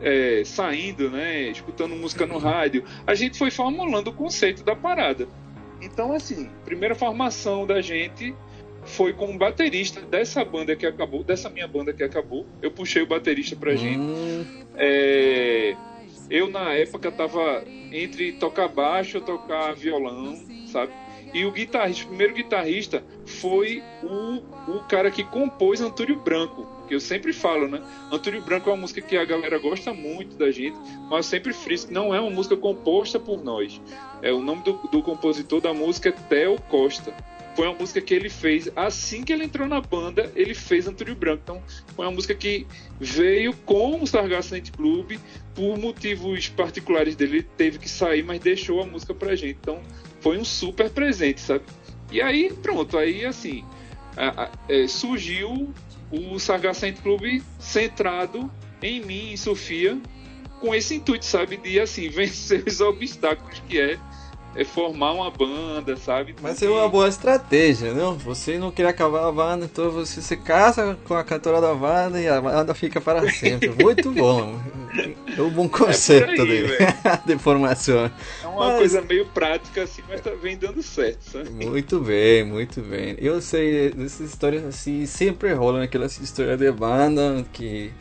é, 0.00 0.42
saindo, 0.44 1.10
né, 1.10 1.48
escutando 1.50 1.94
música 1.94 2.26
no 2.26 2.38
rádio, 2.38 2.84
a 3.06 3.14
gente 3.14 3.38
foi 3.38 3.50
formulando 3.50 4.08
o 4.08 4.12
conceito 4.12 4.62
da 4.62 4.74
parada. 4.74 5.28
Então, 5.80 6.12
assim, 6.12 6.50
primeira 6.64 6.94
formação 6.94 7.66
da 7.66 7.80
gente 7.80 8.34
foi 8.84 9.12
com 9.12 9.34
o 9.34 9.38
baterista 9.38 10.00
dessa 10.00 10.44
banda 10.44 10.74
que 10.76 10.86
acabou, 10.86 11.22
dessa 11.22 11.50
minha 11.50 11.66
banda 11.66 11.92
que 11.92 12.02
acabou. 12.02 12.46
Eu 12.62 12.70
puxei 12.70 13.02
o 13.02 13.06
baterista 13.06 13.56
pra 13.56 13.72
hum. 13.72 13.76
gente. 13.76 14.66
É, 14.76 15.76
eu, 16.30 16.50
na 16.50 16.72
época, 16.72 17.10
tava 17.10 17.64
entre 17.92 18.32
tocar 18.32 18.68
baixo 18.68 19.18
e 19.18 19.20
tocar 19.20 19.74
violão, 19.74 20.36
sabe? 20.66 20.92
E 21.34 21.44
o 21.44 21.52
guitarrista, 21.52 22.04
o 22.04 22.08
primeiro 22.08 22.34
guitarrista 22.34 23.04
foi 23.26 23.82
o, 24.02 24.42
o 24.70 24.84
cara 24.88 25.10
que 25.10 25.24
compôs 25.24 25.80
Antúrio 25.80 26.16
Branco, 26.16 26.66
que 26.86 26.94
eu 26.94 27.00
sempre 27.00 27.32
falo, 27.32 27.68
né? 27.68 27.82
Antônio 28.10 28.42
Branco 28.42 28.70
é 28.70 28.72
uma 28.72 28.80
música 28.80 29.00
que 29.00 29.16
a 29.16 29.24
galera 29.24 29.58
gosta 29.58 29.92
muito 29.92 30.36
da 30.36 30.50
gente, 30.50 30.76
mas 31.10 31.26
sempre 31.26 31.52
friso 31.52 31.88
não 31.90 32.14
é 32.14 32.20
uma 32.20 32.30
música 32.30 32.56
composta 32.56 33.18
por 33.18 33.42
nós. 33.42 33.80
É 34.22 34.32
o 34.32 34.40
nome 34.40 34.62
do, 34.62 34.72
do 34.90 35.02
compositor 35.02 35.60
da 35.60 35.74
música 35.74 36.08
é 36.08 36.12
Theo 36.12 36.60
Costa, 36.62 37.14
foi 37.56 37.66
uma 37.66 37.78
música 37.78 38.02
que 38.02 38.12
ele 38.12 38.28
fez 38.28 38.70
assim 38.76 39.24
que 39.24 39.32
ele 39.32 39.44
entrou 39.44 39.66
na 39.66 39.80
banda, 39.80 40.30
ele 40.36 40.52
fez 40.52 40.86
Antônio 40.86 41.16
Branco. 41.16 41.40
Então, 41.42 41.62
foi 41.96 42.04
uma 42.04 42.12
música 42.12 42.34
que 42.34 42.66
veio 43.00 43.54
com 43.64 44.02
o 44.02 44.06
Sargasso 44.06 44.54
Club, 44.76 45.18
por 45.54 45.78
motivos 45.78 46.48
particulares 46.50 47.16
dele, 47.16 47.38
ele 47.38 47.48
teve 47.56 47.78
que 47.78 47.88
sair, 47.88 48.22
mas 48.22 48.40
deixou 48.40 48.82
a 48.82 48.86
música 48.86 49.14
pra 49.14 49.34
gente. 49.34 49.58
Então, 49.58 49.80
foi 50.20 50.36
um 50.36 50.44
super 50.44 50.90
presente, 50.90 51.40
sabe? 51.40 51.64
E 52.12 52.20
aí, 52.20 52.52
pronto, 52.62 52.98
aí 52.98 53.24
assim, 53.24 53.64
a, 54.14 54.44
a, 54.44 54.50
é, 54.68 54.86
surgiu 54.86 55.72
o 56.10 56.38
Sargasso 56.38 56.90
Club 57.02 57.42
centrado 57.58 58.50
em 58.82 59.00
mim, 59.00 59.32
em 59.32 59.36
Sofia, 59.36 59.98
com 60.60 60.74
esse 60.74 60.96
intuito, 60.96 61.24
sabe, 61.24 61.56
de 61.56 61.80
assim, 61.80 62.08
vencer 62.10 62.64
os 62.66 62.80
obstáculos 62.80 63.60
que 63.68 63.80
é 63.80 63.98
é 64.56 64.64
formar 64.64 65.12
uma 65.12 65.30
banda, 65.30 65.96
sabe? 65.96 66.34
Mas 66.40 66.62
é 66.62 66.68
uma 66.68 66.88
boa 66.88 67.08
estratégia, 67.08 67.92
não? 67.92 68.16
Você 68.18 68.58
não 68.58 68.70
quer 68.70 68.86
acabar 68.86 69.28
a 69.28 69.32
banda, 69.32 69.66
então 69.66 69.90
você 69.90 70.22
se 70.22 70.36
casa 70.36 70.98
com 71.04 71.14
a 71.14 71.22
cantora 71.22 71.60
da 71.60 71.74
banda 71.74 72.20
e 72.20 72.26
a 72.26 72.40
banda 72.40 72.74
fica 72.74 73.00
para 73.00 73.30
sempre. 73.30 73.70
Muito 73.82 74.10
bom. 74.12 74.58
É 75.36 75.42
um 75.42 75.50
bom 75.50 75.68
conceito 75.68 76.30
é 76.30 76.42
aí, 76.42 76.66
de, 76.66 77.26
de 77.34 77.38
formação. 77.38 78.10
É 78.42 78.46
uma 78.46 78.68
mas... 78.68 78.78
coisa 78.78 79.02
meio 79.02 79.26
prática 79.26 79.82
assim, 79.82 80.02
mas 80.08 80.22
tá 80.22 80.30
vem 80.30 80.56
dando 80.56 80.82
certo, 80.82 81.20
sabe? 81.30 81.50
Muito 81.50 82.00
bem, 82.00 82.44
muito 82.44 82.80
bem. 82.80 83.14
Eu 83.18 83.42
sei, 83.42 83.88
essas 83.88 84.32
histórias 84.32 84.64
assim, 84.64 85.04
sempre 85.04 85.52
rolam 85.52 85.82
aquelas 85.82 86.18
histórias 86.18 86.58
de 86.58 86.72
banda 86.72 87.44
que 87.52 87.92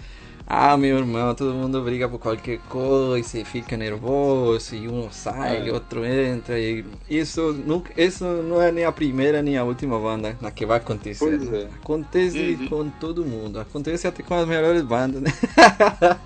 ah, 0.48 0.78
meu 0.78 1.00
irmão, 1.00 1.34
todo 1.34 1.56
mundo 1.56 1.82
briga 1.82 2.08
por 2.08 2.20
qualquer 2.20 2.60
coisa 2.70 3.40
e 3.40 3.44
fica 3.44 3.76
nervoso 3.76 4.76
e 4.76 4.88
um 4.88 5.10
sai, 5.12 5.68
é. 5.68 5.72
outro 5.72 6.06
entra 6.06 6.60
e 6.60 6.86
isso 7.10 7.52
nunca, 7.66 7.92
isso 8.00 8.24
não 8.24 8.62
é 8.62 8.72
nem 8.72 8.86
a 8.86 8.92
primeira 8.92 9.42
nem 9.42 9.58
a 9.58 9.64
última 9.64 10.00
banda 10.00 10.38
na 10.40 10.52
que 10.52 10.64
vai 10.64 10.78
acontecer. 10.78 11.40
Né? 11.40 11.62
É. 11.64 11.66
Acontece 11.82 12.58
uhum. 12.60 12.68
com 12.68 12.90
todo 12.90 13.26
mundo, 13.26 13.60
acontece 13.60 14.08
até 14.08 14.22
com 14.22 14.36
as 14.36 14.48
melhores 14.48 14.84
bandas, 14.84 15.22
né? 15.22 15.32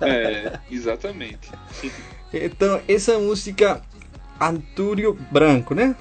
É, 0.02 0.58
exatamente. 0.70 1.50
Então, 2.32 2.80
essa 2.86 3.18
música 3.18 3.80
Antúrio 4.38 5.18
Branco, 5.30 5.74
né? 5.74 5.96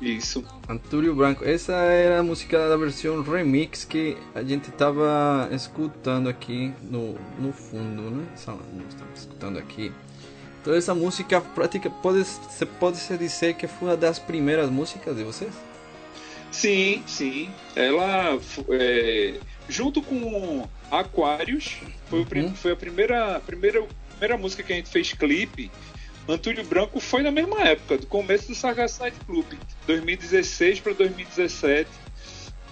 Isso. 0.00 0.44
Antúrio 0.72 1.14
Branco. 1.14 1.44
Essa 1.44 1.74
era 1.74 2.20
a 2.20 2.22
música 2.22 2.68
da 2.68 2.76
versão 2.76 3.22
remix 3.22 3.84
que 3.84 4.16
a 4.34 4.42
gente 4.42 4.70
estava 4.70 5.48
escutando 5.52 6.28
aqui 6.28 6.72
no, 6.82 7.14
no 7.38 7.52
fundo, 7.52 8.10
né? 8.10 8.26
Estamos 8.34 8.64
escutando 9.14 9.58
aqui. 9.58 9.92
Então 10.60 10.74
essa 10.74 10.94
música 10.94 11.40
prática 11.40 11.90
pode 11.90 12.24
você 12.24 12.64
pode 12.64 12.96
se 12.96 13.16
dizer 13.18 13.54
que 13.54 13.66
foi 13.66 13.88
uma 13.88 13.96
das 13.96 14.18
primeiras 14.18 14.70
músicas 14.70 15.14
de 15.16 15.24
vocês? 15.24 15.52
Sim, 16.50 17.02
sim. 17.06 17.50
Ela 17.76 18.38
é, 18.70 19.34
junto 19.68 20.00
com 20.00 20.66
Aquários 20.90 21.78
foi, 22.08 22.20
uhum. 22.20 22.54
foi 22.54 22.72
a 22.72 22.76
primeira, 22.76 23.40
primeira 23.40 23.86
primeira 24.22 24.38
música 24.38 24.62
que 24.62 24.72
a 24.72 24.76
gente 24.76 24.88
fez 24.88 25.12
clipe 25.12 25.70
Antônio 26.28 26.64
Branco 26.64 27.00
foi 27.00 27.22
na 27.22 27.30
mesma 27.30 27.60
época, 27.62 27.98
do 27.98 28.06
começo 28.06 28.48
do 28.48 28.54
Sargasside 28.54 29.16
Club, 29.26 29.46
2016 29.86 30.80
para 30.80 30.92
2017, 30.92 31.88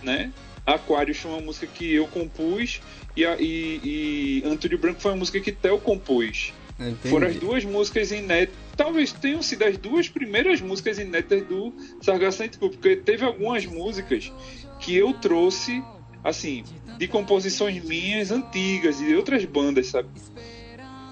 né? 0.03 0.33
Aquários 0.65 1.19
foi 1.19 1.31
uma 1.33 1.41
música 1.41 1.67
que 1.67 1.93
eu 1.95 2.07
compus 2.07 2.81
e, 3.17 3.25
e, 3.25 4.43
e 4.43 4.43
Antônio 4.47 4.79
Branco 4.79 5.01
foi 5.01 5.11
uma 5.13 5.19
música 5.19 5.41
que 5.41 5.51
Theo 5.51 5.79
compôs. 5.79 6.53
Entendi. 6.79 7.09
Foram 7.09 7.27
as 7.27 7.37
duas 7.37 7.65
músicas 7.65 8.11
inéditas. 8.11 8.57
Talvez 8.77 9.13
tenham 9.13 9.43
sido 9.43 9.65
as 9.65 9.77
duas 9.77 10.09
primeiras 10.09 10.61
músicas 10.61 10.99
inéditas 10.99 11.47
do 11.47 11.75
Sargasside 12.01 12.57
Club, 12.57 12.73
porque 12.73 12.97
teve 12.97 13.25
algumas 13.25 13.67
músicas 13.67 14.33
que 14.79 14.97
eu 14.97 15.13
trouxe, 15.13 15.83
assim, 16.25 16.65
de 16.97 17.07
composições 17.07 17.85
minhas 17.85 18.31
antigas 18.31 19.01
e 19.01 19.07
de 19.07 19.15
outras 19.15 19.45
bandas, 19.45 19.89
sabe? 19.89 20.09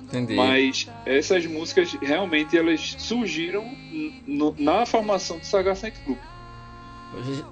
Entendi. 0.08 0.34
Mas 0.34 0.88
essas 1.04 1.44
músicas 1.44 1.92
realmente 2.00 2.56
elas 2.56 2.96
surgiram 2.98 3.64
no, 4.26 4.54
na 4.58 4.86
formação 4.86 5.38
do 5.38 5.44
Saga 5.44 5.74
Saint 5.74 5.94
Club. 6.04 6.18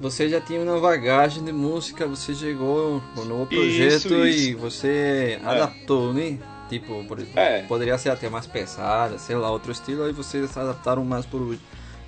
Você 0.01 0.29
já 0.29 0.41
tinha 0.41 0.61
uma 0.61 0.79
bagagem 0.79 1.43
de 1.43 1.53
música, 1.53 2.07
você 2.07 2.35
chegou 2.35 3.03
no 3.15 3.25
novo 3.25 3.47
projeto 3.47 3.95
isso, 3.95 4.27
isso. 4.27 4.51
e 4.51 4.55
você 4.55 5.39
é. 5.43 5.47
adaptou, 5.47 6.13
né? 6.13 6.39
Tipo, 6.69 7.05
por, 7.05 7.19
é. 7.35 7.63
poderia 7.63 7.97
ser 7.97 8.11
até 8.11 8.29
mais 8.29 8.47
pesada, 8.47 9.19
sei 9.19 9.37
lá, 9.37 9.51
outro 9.51 9.73
estilo, 9.73 10.05
aí 10.05 10.13
vocês 10.13 10.57
adaptaram 10.57 11.05
mais 11.05 11.25
por, 11.25 11.57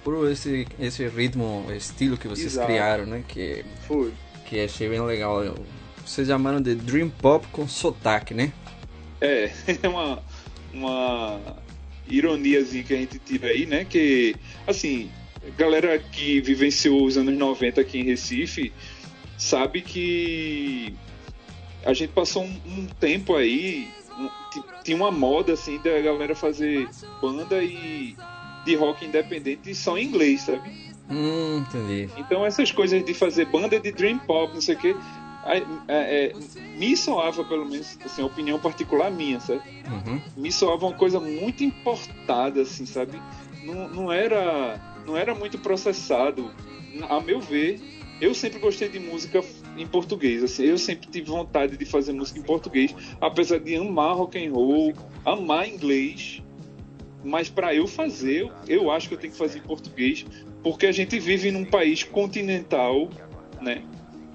por 0.03 0.31
esse, 0.31 0.67
esse 0.79 1.07
ritmo, 1.07 1.65
estilo 1.75 2.17
que 2.17 2.29
vocês 2.29 2.53
Exato. 2.53 2.67
criaram, 2.67 3.07
né? 3.07 3.25
Que, 3.27 3.65
Foi. 3.87 4.13
que 4.47 4.61
achei 4.61 4.89
bem 4.89 5.01
legal. 5.01 5.43
Vocês 6.05 6.29
chamaram 6.29 6.61
de 6.61 6.75
Dream 6.75 7.09
Pop 7.09 7.47
com 7.53 7.67
sotaque, 7.69 8.35
né? 8.35 8.53
É, 9.21 9.51
é 9.83 9.89
uma, 9.89 10.23
uma 10.73 11.41
ironiazinha 12.07 12.85
que 12.85 12.95
a 12.95 12.97
gente 12.97 13.19
tira 13.19 13.49
aí, 13.49 13.67
né? 13.67 13.85
Que, 13.85 14.35
assim, 14.67 15.11
galera 15.57 15.99
que 15.99 16.41
vivenciou 16.41 17.05
os 17.05 17.17
anos 17.17 17.37
90 17.37 17.81
aqui 17.81 18.01
em 18.01 18.05
Recife 18.05 18.73
sabe 19.37 19.83
que 19.83 20.95
a 21.85 21.93
gente 21.93 22.11
passou 22.11 22.45
um, 22.45 22.61
um 22.67 22.87
tempo 22.87 23.37
aí, 23.37 23.89
um, 24.19 24.29
tinha 24.83 24.97
uma 24.97 25.11
moda, 25.11 25.53
assim, 25.53 25.79
da 25.79 26.01
galera 26.01 26.35
fazer 26.35 26.89
banda 27.21 27.63
e 27.63 28.17
de 28.65 28.75
rock 28.75 29.07
independente 29.07 29.75
só 29.75 29.97
em 29.97 30.05
inglês, 30.05 30.43
sabe? 30.43 30.89
Hum, 31.11 31.65
entendi. 31.67 32.11
Então 32.19 32.45
essas 32.45 32.71
coisas 32.71 33.03
de 33.05 33.15
fazer 33.15 33.47
banda 33.47 33.81
de 33.81 33.93
dream 33.93 34.19
pop, 34.19 34.53
não 34.53 34.61
sei 34.61 34.75
o 34.75 34.79
que, 34.79 34.97
é, 35.45 35.63
é, 35.89 36.33
me 36.77 36.97
soava, 36.97 37.45
pelo 37.45 37.65
menos, 37.65 37.99
assim, 38.05 38.23
opinião 38.23 38.59
particular 38.59 39.11
minha, 39.11 39.41
sabe? 39.41 39.63
Uhum. 39.87 40.21
Me 40.37 40.53
soava 40.53 40.87
uma 40.87 40.97
coisa 40.97 41.21
muito 41.21 41.65
importada, 41.65 42.63
assim, 42.63 42.85
sabe? 42.85 43.21
Não, 43.65 43.89
não, 43.89 44.13
era, 44.13 44.81
não 45.07 45.17
era 45.17 45.35
muito 45.35 45.59
processado. 45.59 46.51
A 47.09 47.21
meu 47.21 47.41
ver, 47.41 47.81
eu 48.21 48.35
sempre 48.35 48.59
gostei 48.59 48.89
de 48.89 48.99
música 48.99 49.43
em 49.77 49.87
português, 49.87 50.43
assim, 50.43 50.65
eu 50.65 50.79
sempre 50.79 51.09
tive 51.09 51.31
vontade 51.31 51.77
de 51.77 51.85
fazer 51.85 52.13
música 52.13 52.41
em 52.41 52.43
português, 52.43 52.95
apesar 53.21 53.59
de 53.61 53.77
amar 53.77 54.17
rock 54.17 54.45
and 54.45 54.53
roll, 54.53 54.93
amar 55.25 55.69
inglês, 55.69 56.43
mas 57.23 57.49
para 57.49 57.75
eu 57.75 57.87
fazer, 57.87 58.51
eu 58.67 58.91
acho 58.91 59.09
que 59.09 59.15
eu 59.15 59.19
tenho 59.19 59.33
que 59.33 59.39
fazer 59.39 59.59
em 59.59 59.63
português, 59.63 60.27
porque 60.63 60.87
a 60.87 60.93
gente 60.93 61.19
vive 61.21 61.51
num 61.53 61.65
país 61.65 62.03
continental, 62.03 63.09
né? 63.61 63.85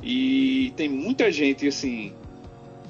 E 0.04 0.74
tem 0.76 0.90
muita 0.90 1.32
gente, 1.32 1.68
assim, 1.68 2.14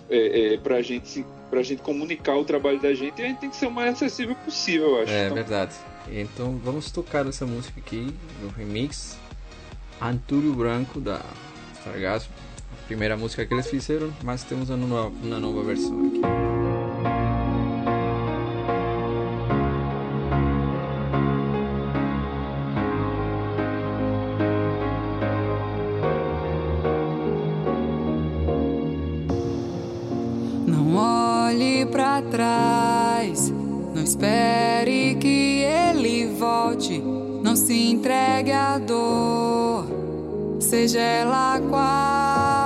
é, 0.09 0.53
é, 0.53 0.57
pra, 0.57 0.81
gente, 0.81 1.23
pra 1.49 1.61
gente 1.61 1.81
comunicar 1.81 2.35
o 2.35 2.43
trabalho 2.43 2.79
da 2.79 2.93
gente 2.93 3.19
e 3.21 3.25
a 3.25 3.27
gente 3.27 3.39
tem 3.39 3.49
que 3.49 3.55
ser 3.55 3.67
o 3.67 3.71
mais 3.71 3.93
acessível 3.93 4.35
possível, 4.35 4.89
eu 4.89 5.01
acho. 5.03 5.11
É 5.11 5.25
então... 5.25 5.35
verdade. 5.35 5.75
Então 6.11 6.59
vamos 6.63 6.91
tocar 6.91 7.25
essa 7.27 7.45
música 7.45 7.79
aqui, 7.79 8.13
no 8.41 8.49
remix 8.49 9.17
Antúrio 10.01 10.53
Branco 10.53 10.99
da 10.99 11.21
Sargasso. 11.83 12.29
A 12.73 12.87
primeira 12.87 13.15
música 13.15 13.45
que 13.45 13.53
eles 13.53 13.69
fizeram, 13.69 14.13
mas 14.23 14.43
temos 14.43 14.69
uma 14.69 14.77
nova, 14.77 15.15
uma 15.23 15.39
nova 15.39 15.63
versão 15.63 16.07
aqui. 16.07 16.82
Espere 34.23 35.15
que 35.15 35.61
ele 35.63 36.27
volte. 36.27 36.97
Não 37.43 37.55
se 37.57 37.91
entregue 37.91 38.51
à 38.53 38.77
dor, 38.77 39.85
seja 40.61 40.99
ela 40.99 41.59
qual 41.69 42.62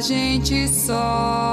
gente 0.00 0.68
só, 0.68 1.45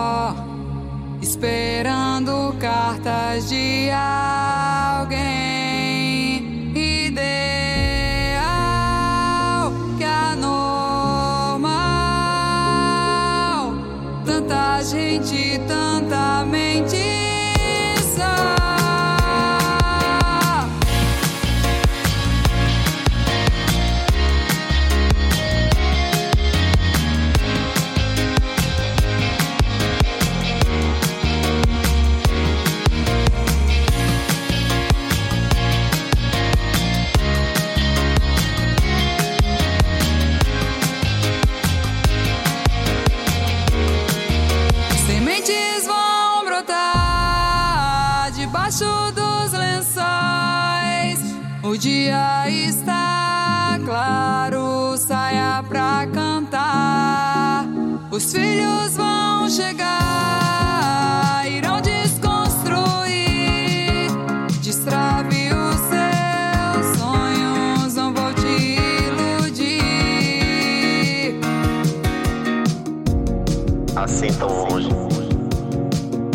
assim 74.04 74.28
tão 74.34 74.50
longe, 74.50 74.90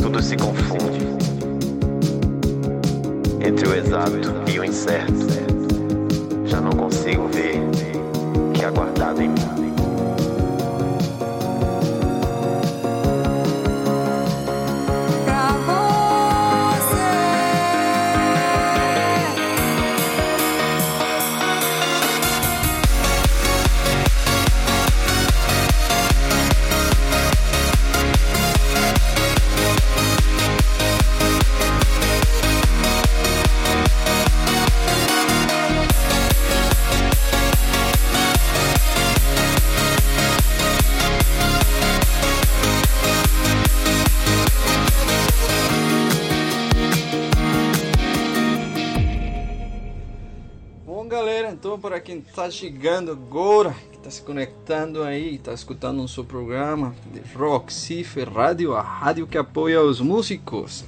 tudo 0.00 0.22
se 0.22 0.36
confunde 0.36 1.06
entre 3.46 3.68
o 3.68 3.74
exato 3.74 4.32
e 4.50 4.58
o 4.58 4.64
incerto. 4.64 5.12
Já 6.46 6.62
não 6.62 6.72
consigo 6.72 7.28
ver 7.28 7.60
que 8.54 8.64
é 8.64 8.70
guardado 8.70 9.20
em 9.20 9.28
mim. 9.28 9.77
Então 51.78 51.90
para 51.90 52.00
quem 52.00 52.18
está 52.18 52.50
chegando 52.50 53.12
agora, 53.12 53.72
que 53.92 53.98
está 53.98 54.10
se 54.10 54.20
conectando 54.22 55.04
aí, 55.04 55.36
está 55.36 55.52
escutando 55.52 56.02
o 56.02 56.08
seu 56.08 56.24
programa 56.24 56.92
de 57.12 57.20
Rock 57.36 57.72
Cipher 57.72 58.28
Rádio, 58.28 58.74
a 58.74 58.82
rádio 58.82 59.28
que 59.28 59.38
apoia 59.38 59.80
os 59.80 60.00
músicos. 60.00 60.84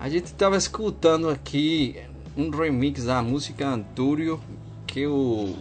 A 0.00 0.08
gente 0.08 0.24
estava 0.24 0.56
escutando 0.56 1.28
aqui 1.28 1.96
um 2.36 2.50
remix 2.50 3.04
da 3.04 3.22
música 3.22 3.68
Antúrio, 3.68 4.40
que 4.88 5.06
o 5.06 5.54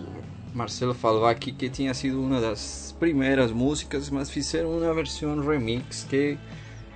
Marcelo 0.55 0.95
falou 0.95 1.27
aqui 1.27 1.51
que 1.51 1.69
tinha 1.69 1.93
sido 1.93 2.19
uma 2.19 2.41
das 2.41 2.95
primeiras 2.99 3.51
músicas, 3.51 4.09
mas 4.09 4.27
fizeram 4.27 4.75
uma 4.75 4.91
versão 4.91 5.39
remix 5.39 6.03
que 6.03 6.35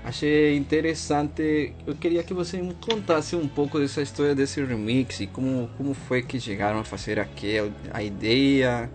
Achei 0.04 0.56
interessante. 0.58 1.74
Eu 1.86 1.96
queria 1.96 2.24
que 2.24 2.34
você 2.34 2.60
me 2.62 2.74
contasse 2.74 3.36
um 3.36 3.48
pouco 3.48 3.80
dessa 3.80 4.02
história 4.02 4.34
desse 4.34 4.64
remix 4.64 5.20
e 5.20 5.28
como, 5.28 5.70
como 5.78 5.94
foi 5.94 6.24
que 6.24 6.40
chegaram 6.40 6.80
a 6.80 6.84
fazer 6.84 7.20
aquele, 7.20 7.72
a 7.94 8.02
ideia. 8.02 8.90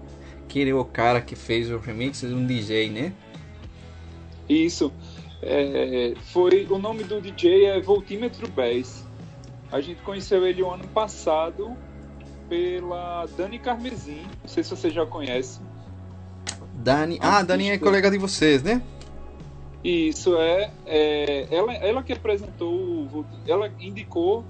Quem 0.49 0.69
é 0.69 0.75
o 0.75 0.85
cara 0.85 1.21
que 1.21 1.37
fez 1.37 1.71
o 1.71 1.79
remix? 1.79 2.25
É 2.25 2.29
um 2.29 2.45
DJ, 2.45 2.91
né? 2.91 3.13
Isso. 4.49 4.93
É, 5.43 6.15
foi 6.33 6.67
o 6.69 6.79
nome 6.79 7.05
do 7.05 7.21
DJ 7.21 7.67
é 7.67 7.81
Voltímetro 7.81 8.49
Bass. 8.51 9.05
A 9.71 9.81
gente 9.81 10.03
conheceu 10.03 10.47
ele 10.47 10.63
o 10.63 10.71
ano 10.71 10.87
passado 10.89 11.77
pela 12.49 13.27
Dani 13.37 13.59
Carmesim. 13.59 14.23
Não 14.43 14.49
sei 14.49 14.65
se 14.65 14.71
você 14.71 14.91
já 14.91 15.07
conhece. 15.07 15.61
Dani. 16.75 17.19
Ah, 17.21 17.43
Dani 17.43 17.71
é 17.71 17.79
colega 17.79 18.11
de 18.11 18.19
vocês, 18.19 18.63
né? 18.63 18.83
Isso 19.87 20.37
é, 20.37 20.69
é 20.85 21.47
ela, 21.49 21.73
ela 21.75 22.03
que 22.03 22.13
apresentou, 22.13 23.25
ela 23.47 23.71
indicou 23.79 24.45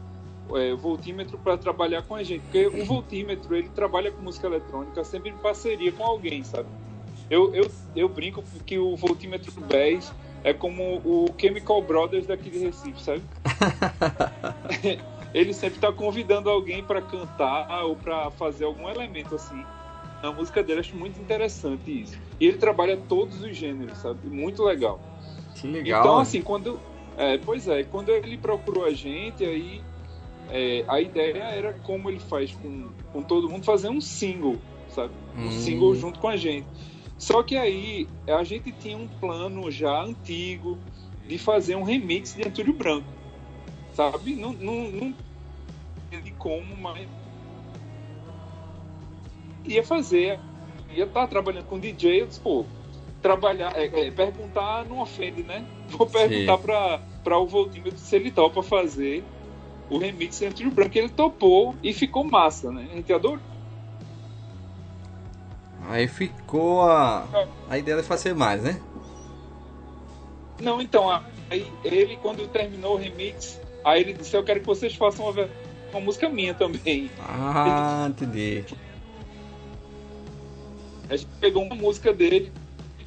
é, 0.55 0.73
o 0.73 0.79
voltímetro 0.79 1.37
para 1.37 1.59
trabalhar 1.59 2.01
com 2.05 2.15
a 2.15 2.23
gente, 2.23 2.41
porque 2.41 2.67
o 2.67 2.87
voltímetro 2.87 3.55
ele 3.55 3.69
trabalha 3.69 4.11
com 4.11 4.23
música 4.23 4.47
eletrônica 4.47 5.05
sempre 5.05 5.29
em 5.29 5.37
parceria 5.37 5.93
com 5.93 6.05
alguém, 6.05 6.43
sabe? 6.43 6.67
Eu, 7.29 7.55
eu, 7.55 7.71
eu 7.95 8.09
brinco 8.09 8.43
que 8.65 8.79
o 8.79 8.97
voltímetro 8.97 9.53
10 9.61 10.11
é 10.43 10.55
como 10.55 11.03
o 11.05 11.27
Chemical 11.39 11.83
Brothers 11.83 12.27
daqui 12.27 12.49
de 12.49 12.59
Recife, 12.61 13.03
sabe? 13.03 13.23
ele 15.35 15.53
sempre 15.53 15.79
tá 15.79 15.93
convidando 15.93 16.49
alguém 16.49 16.83
para 16.83 17.03
cantar 17.03 17.85
ou 17.85 17.95
para 17.95 18.31
fazer 18.31 18.65
algum 18.65 18.89
elemento 18.89 19.35
assim. 19.35 19.67
Na 20.23 20.33
música 20.33 20.63
dele, 20.63 20.81
acho 20.81 20.97
muito 20.97 21.21
interessante 21.21 22.03
isso. 22.05 22.19
E 22.41 22.47
ele 22.47 22.57
trabalha 22.57 22.97
todos 22.97 23.43
os 23.43 23.55
gêneros, 23.55 23.99
sabe? 23.99 24.27
Muito 24.29 24.65
legal. 24.65 24.99
Que 25.61 25.67
legal. 25.67 26.01
Então, 26.01 26.19
assim, 26.19 26.43
quando. 26.43 26.79
É, 27.17 27.39
pois 27.39 27.67
é, 27.67 27.83
quando 27.83 28.11
ele 28.11 28.37
procurou 28.37 28.85
a 28.85 28.93
gente, 28.93 29.45
aí 29.45 29.81
é, 30.51 30.85
a 30.87 31.01
ideia 31.01 31.45
era 31.45 31.73
como 31.73 32.11
ele 32.11 32.21
faz 32.21 32.53
com, 32.53 32.89
com 33.13 33.23
todo 33.23 33.49
mundo, 33.49 33.65
fazer 33.65 33.89
um 33.89 34.01
single, 34.01 34.59
sabe? 34.91 35.15
Um 35.35 35.47
Hum. 35.47 35.51
single 35.51 35.95
junto 35.95 36.19
com 36.21 36.29
a 36.29 36.37
gente. 36.37 36.67
Só 37.19 37.43
que 37.43 37.57
aí 37.57 38.07
a 38.27 38.45
gente 38.45 38.71
tinha 38.73 38.97
um 38.97 39.09
plano 39.09 39.71
já 39.71 40.03
antigo 40.03 40.79
de 41.27 41.39
fazer 41.39 41.75
um 41.75 41.83
remix 41.83 42.35
de 42.35 42.47
Antúrio 42.47 42.75
Branco, 42.75 43.09
sabe? 43.95 44.37
Não, 44.37 44.53
não, 44.53 44.91
não 44.91 45.15
entendi 46.13 46.33
como, 46.39 46.77
mas 46.77 47.09
ia 49.65 49.83
fazer, 49.83 50.39
ia 50.95 51.05
estar 51.05 51.27
trabalhando 51.27 51.65
com 51.65 51.79
DJ, 51.79 52.23
eu 52.23 52.27
disse, 52.27 52.41
pô, 52.41 52.67
trabalhar, 53.23 53.73
é, 53.77 53.87
é, 53.87 54.11
perguntar 54.11 54.85
não 54.85 55.01
ofende, 55.01 55.43
né? 55.43 55.65
Vou 55.89 56.07
perguntar 56.07 56.59
para 56.59 57.01
para 57.27 57.39
o 57.39 57.47
Voltímetro 57.47 57.99
se 57.99 58.15
ele 58.15 58.31
topa 58.31 58.63
fazer 58.63 59.25
o 59.91 59.99
remix 59.99 60.39
de 60.39 60.47
Antúrio 60.47 60.71
Branco. 60.71 60.97
Ele 60.97 61.09
topou 61.09 61.75
e 61.83 61.93
ficou 61.93 62.23
massa, 62.23 62.71
né? 62.71 62.87
A 62.89 62.95
gente 62.95 63.13
adorou. 63.13 63.41
Aí 65.89 66.07
ficou 66.07 66.83
a, 66.83 67.27
a 67.69 67.79
ideia 67.79 67.97
de 67.97 68.05
fazer 68.05 68.33
mais, 68.33 68.63
né? 68.63 68.81
Não, 70.61 70.81
então, 70.81 71.11
aí 71.51 71.67
ele, 71.85 72.17
quando 72.19 72.47
terminou 72.47 72.95
o 72.95 72.97
remix, 72.97 73.61
aí 73.85 74.03
ele 74.03 74.13
disse, 74.13 74.37
eu 74.37 74.45
quero 74.45 74.61
que 74.61 74.67
vocês 74.67 74.95
façam 74.95 75.29
uma, 75.29 75.49
uma 75.91 76.01
música 76.01 76.29
minha 76.29 76.55
também. 76.55 77.11
Ah, 77.21 78.07
entendi. 78.09 78.65
A 81.11 81.17
gente 81.17 81.31
pegou 81.41 81.65
uma 81.65 81.75
música 81.75 82.13
dele 82.13 82.53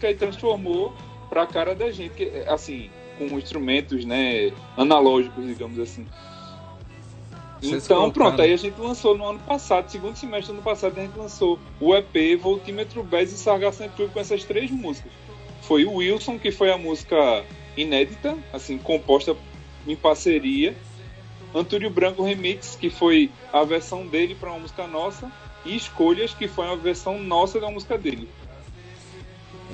e 0.05 0.07
aí 0.07 0.15
transformou 0.15 0.93
pra 1.29 1.45
cara 1.45 1.75
da 1.75 1.91
gente, 1.91 2.13
que, 2.15 2.25
assim, 2.47 2.89
com 3.17 3.25
instrumentos, 3.38 4.05
né, 4.05 4.51
analógicos, 4.77 5.45
digamos 5.45 5.79
assim. 5.79 6.05
Vocês 7.62 7.83
então, 7.85 7.97
colocaram- 7.97 8.12
pronto, 8.12 8.41
aí 8.41 8.53
a 8.53 8.57
gente 8.57 8.79
lançou 8.79 9.17
no 9.17 9.25
ano 9.25 9.39
passado, 9.39 9.89
segundo 9.89 10.15
semestre 10.15 10.53
do 10.53 10.55
ano 10.55 10.63
passado, 10.63 10.97
a 10.97 11.01
gente 11.01 11.17
lançou 11.17 11.59
o 11.79 11.93
EP 11.93 12.35
Voltímetro 12.38 13.03
Bass 13.03 13.33
e 13.33 13.38
Sargasso 13.38 13.83
Tour 13.97 14.09
com 14.09 14.19
essas 14.19 14.45
três 14.45 14.71
músicas. 14.71 15.12
Foi 15.62 15.83
o 15.83 15.95
Wilson, 15.95 16.39
que 16.39 16.51
foi 16.51 16.71
a 16.71 16.77
música 16.77 17.43
inédita, 17.75 18.38
assim, 18.53 18.77
composta 18.77 19.35
em 19.85 19.95
parceria. 19.95 20.73
Antúrio 21.53 21.89
Branco 21.89 22.23
Remix, 22.23 22.77
que 22.79 22.89
foi 22.89 23.29
a 23.51 23.63
versão 23.63 24.07
dele 24.07 24.35
para 24.35 24.49
uma 24.51 24.59
música 24.59 24.88
nossa. 24.88 25.29
e 25.65 25.75
Escolhas, 25.75 26.33
que 26.33 26.47
foi 26.47 26.65
uma 26.65 26.77
versão 26.77 27.19
nossa 27.21 27.59
da 27.59 27.69
música 27.69 27.97
dele. 27.97 28.29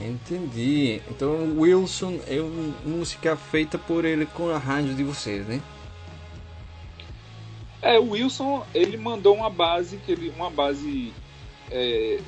Entendi. 0.01 1.01
Então 1.09 1.57
Wilson 1.59 2.19
é 2.27 2.39
uma 2.41 2.73
música 2.85 3.35
feita 3.35 3.77
por 3.77 4.03
ele 4.05 4.25
com 4.25 4.49
arranjo 4.49 4.93
de 4.93 5.03
vocês, 5.03 5.45
né? 5.47 5.61
É, 7.81 7.99
o 7.99 8.09
Wilson, 8.11 8.65
ele 8.73 8.97
mandou 8.97 9.35
uma 9.35 9.49
base, 9.49 9.97
que 9.97 10.11
ele, 10.11 10.33
uma 10.35 10.49
base 10.49 11.13
é, 11.69 12.19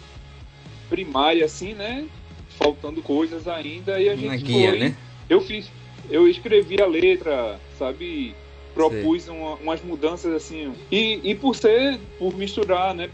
primária, 0.87 1.43
assim, 1.45 1.73
né? 1.73 2.07
Faltando 2.49 3.01
coisas 3.01 3.47
ainda, 3.47 3.99
e 3.99 4.07
a 4.07 4.15
gente 4.15 4.27
Uma 4.27 4.35
guia, 4.37 4.69
foi, 4.69 4.79
né? 4.79 4.95
Eu 5.27 5.41
fiz, 5.41 5.69
eu 6.09 6.27
escrevi 6.27 6.79
a 6.81 6.85
letra, 6.85 7.59
sabe? 7.77 8.35
Propus 8.73 9.27
uma- 9.27 9.55
umas 9.55 9.81
mudanças 9.81 10.31
assim. 10.31 10.71
E, 10.91 11.19
e 11.23 11.33
por 11.33 11.55
ser, 11.55 11.99
por 12.19 12.35
misturar, 12.35 12.93
né? 12.93 13.09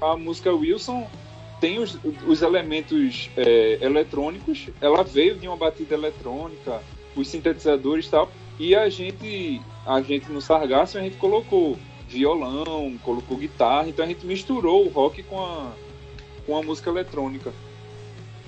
A 0.00 0.16
música 0.16 0.52
Wilson 0.52 1.08
tem 1.60 1.78
os, 1.78 1.98
os 2.26 2.42
elementos 2.42 3.30
é, 3.36 3.78
eletrônicos, 3.80 4.68
ela 4.80 5.02
veio 5.02 5.36
de 5.36 5.46
uma 5.46 5.56
batida 5.56 5.94
eletrônica, 5.94 6.80
os 7.14 7.28
sintetizadores 7.28 8.06
e 8.06 8.10
tal. 8.10 8.30
E 8.58 8.74
a 8.74 8.88
gente, 8.88 9.60
a 9.86 10.00
gente 10.00 10.30
no 10.30 10.40
Sargasso, 10.40 10.98
a 10.98 11.00
gente 11.00 11.16
colocou 11.16 11.78
violão, 12.08 12.98
colocou 13.02 13.36
guitarra, 13.36 13.88
então 13.88 14.04
a 14.04 14.08
gente 14.08 14.26
misturou 14.26 14.86
o 14.86 14.88
rock 14.88 15.22
com 15.22 15.38
a, 15.38 15.72
com 16.46 16.56
a 16.56 16.62
música 16.62 16.90
eletrônica. 16.90 17.52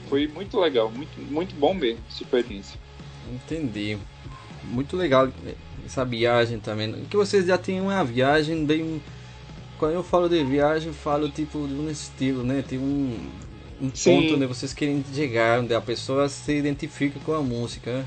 Foi 0.09 0.27
muito 0.27 0.59
legal, 0.59 0.91
muito, 0.91 1.19
muito 1.31 1.55
bom 1.55 1.73
mesmo 1.73 2.01
essa 2.11 2.23
experiência. 2.23 2.79
Entendi. 3.33 3.99
Muito 4.65 4.97
legal 4.97 5.29
essa 5.85 6.05
viagem 6.05 6.59
também. 6.59 7.05
Que 7.09 7.17
vocês 7.17 7.47
já 7.47 7.57
têm 7.59 7.81
uma 7.81 8.05
viagem 8.05 8.65
bem. 8.65 9.03
Quando 9.83 9.95
eu 9.95 10.05
falo 10.05 10.29
de 10.29 10.45
viagem, 10.45 10.93
falo 10.93 11.29
tipo 11.29 11.67
de 11.67 11.75
um 11.75 11.91
estilo, 11.91 12.45
né? 12.45 12.63
Tem 12.63 12.79
um, 12.79 13.19
um 13.81 13.91
Sim. 13.93 14.15
ponto 14.21 14.37
onde 14.37 14.47
vocês 14.47 14.73
querem 14.73 15.03
chegar, 15.13 15.59
onde 15.59 15.75
a 15.75 15.81
pessoa 15.81 16.29
se 16.29 16.53
identifica 16.53 17.19
com 17.19 17.33
a 17.35 17.43
música. 17.43 17.93
né? 17.93 18.05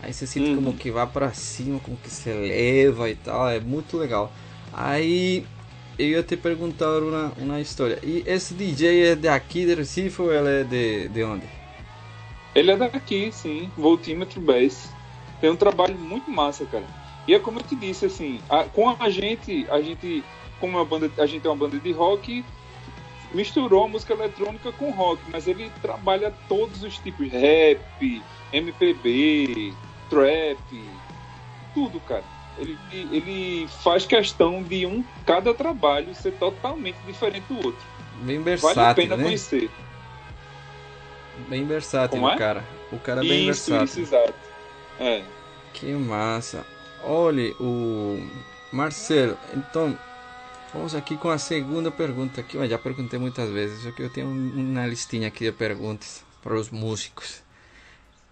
Aí 0.00 0.12
você 0.12 0.28
sente 0.28 0.48
Uhum. 0.50 0.54
como 0.54 0.74
que 0.74 0.92
vai 0.92 1.08
pra 1.08 1.32
cima, 1.32 1.80
como 1.80 1.96
que 1.96 2.08
se 2.08 2.30
leva 2.32 3.10
e 3.10 3.16
tal. 3.16 3.48
É 3.48 3.58
muito 3.58 3.96
legal. 3.96 4.32
Aí 4.72 5.44
eu 5.98 6.06
ia 6.06 6.22
te 6.22 6.36
perguntar 6.36 7.02
uma, 7.02 7.32
uma 7.36 7.60
história. 7.60 7.98
E 8.00 8.22
esse 8.24 8.54
DJ 8.54 9.08
é 9.08 9.16
daqui 9.16 9.66
de 9.66 9.74
Recife 9.74 10.22
ou 10.22 10.32
ele 10.32 10.48
é 10.60 10.62
de, 10.62 11.08
de 11.08 11.24
onde? 11.24 11.46
Ele 12.54 12.70
é 12.70 12.76
daqui, 12.76 13.32
sim, 13.32 13.72
Voltímetro 13.76 14.40
Bass. 14.40 14.88
Tem 15.40 15.50
um 15.50 15.56
trabalho 15.56 15.98
muito 15.98 16.30
massa, 16.30 16.64
cara. 16.64 16.84
E 17.26 17.34
é 17.34 17.40
como 17.40 17.58
eu 17.58 17.64
te 17.64 17.74
disse, 17.74 18.06
assim, 18.06 18.38
a- 18.48 18.62
com 18.62 18.88
a 19.00 19.10
gente, 19.10 19.66
a 19.68 19.82
gente, 19.82 20.22
como 20.60 20.82
banda, 20.84 21.10
a 21.18 21.26
gente 21.26 21.46
é 21.46 21.50
uma 21.50 21.56
banda 21.56 21.78
de 21.78 21.92
rock, 21.92 22.44
misturou 23.32 23.84
a 23.84 23.88
música 23.88 24.14
eletrônica 24.14 24.72
com 24.72 24.90
rock, 24.90 25.22
mas 25.30 25.46
ele 25.46 25.70
trabalha 25.82 26.32
todos 26.48 26.82
os 26.82 26.98
tipos, 26.98 27.30
rap, 27.30 28.22
MPB, 28.52 29.72
trap, 30.08 30.84
tudo, 31.74 32.00
cara. 32.00 32.24
Ele, 32.58 32.76
ele 32.92 33.68
faz 33.84 34.04
questão 34.04 34.62
de 34.62 34.84
um 34.84 35.04
cada 35.24 35.54
trabalho 35.54 36.12
ser 36.14 36.32
totalmente 36.32 36.96
diferente 37.06 37.44
do 37.48 37.56
outro. 37.56 37.80
Bem 38.22 38.38
Vale 38.38 38.56
versátil, 38.56 38.82
a 38.82 38.94
pena 38.94 39.16
né? 39.16 39.24
conhecer. 39.24 39.70
Bem 41.48 41.64
versátil, 41.64 42.28
é? 42.28 42.36
cara. 42.36 42.64
O 42.90 42.98
cara 42.98 43.24
é 43.24 43.28
bem 43.28 43.48
isso, 43.48 43.70
versátil. 43.70 43.84
isso, 43.84 44.00
exato. 44.00 44.34
É. 44.98 45.22
Que 45.72 45.86
massa. 45.92 46.66
Olha, 47.04 47.54
o 47.60 48.20
Marcelo, 48.72 49.38
então 49.54 49.96
vamos 50.72 50.94
aqui 50.94 51.16
com 51.16 51.28
a 51.30 51.38
segunda 51.38 51.90
pergunta 51.90 52.40
aqui. 52.40 52.56
Eu 52.56 52.68
já 52.68 52.78
perguntei 52.78 53.18
muitas 53.18 53.50
vezes, 53.50 53.82
só 53.82 53.90
que 53.90 54.02
eu 54.02 54.10
tenho 54.10 54.28
um- 54.28 54.72
uma 54.72 54.86
listinha 54.86 55.28
aqui 55.28 55.44
de 55.44 55.52
perguntas 55.52 56.24
para 56.42 56.54
os 56.54 56.70
músicos. 56.70 57.42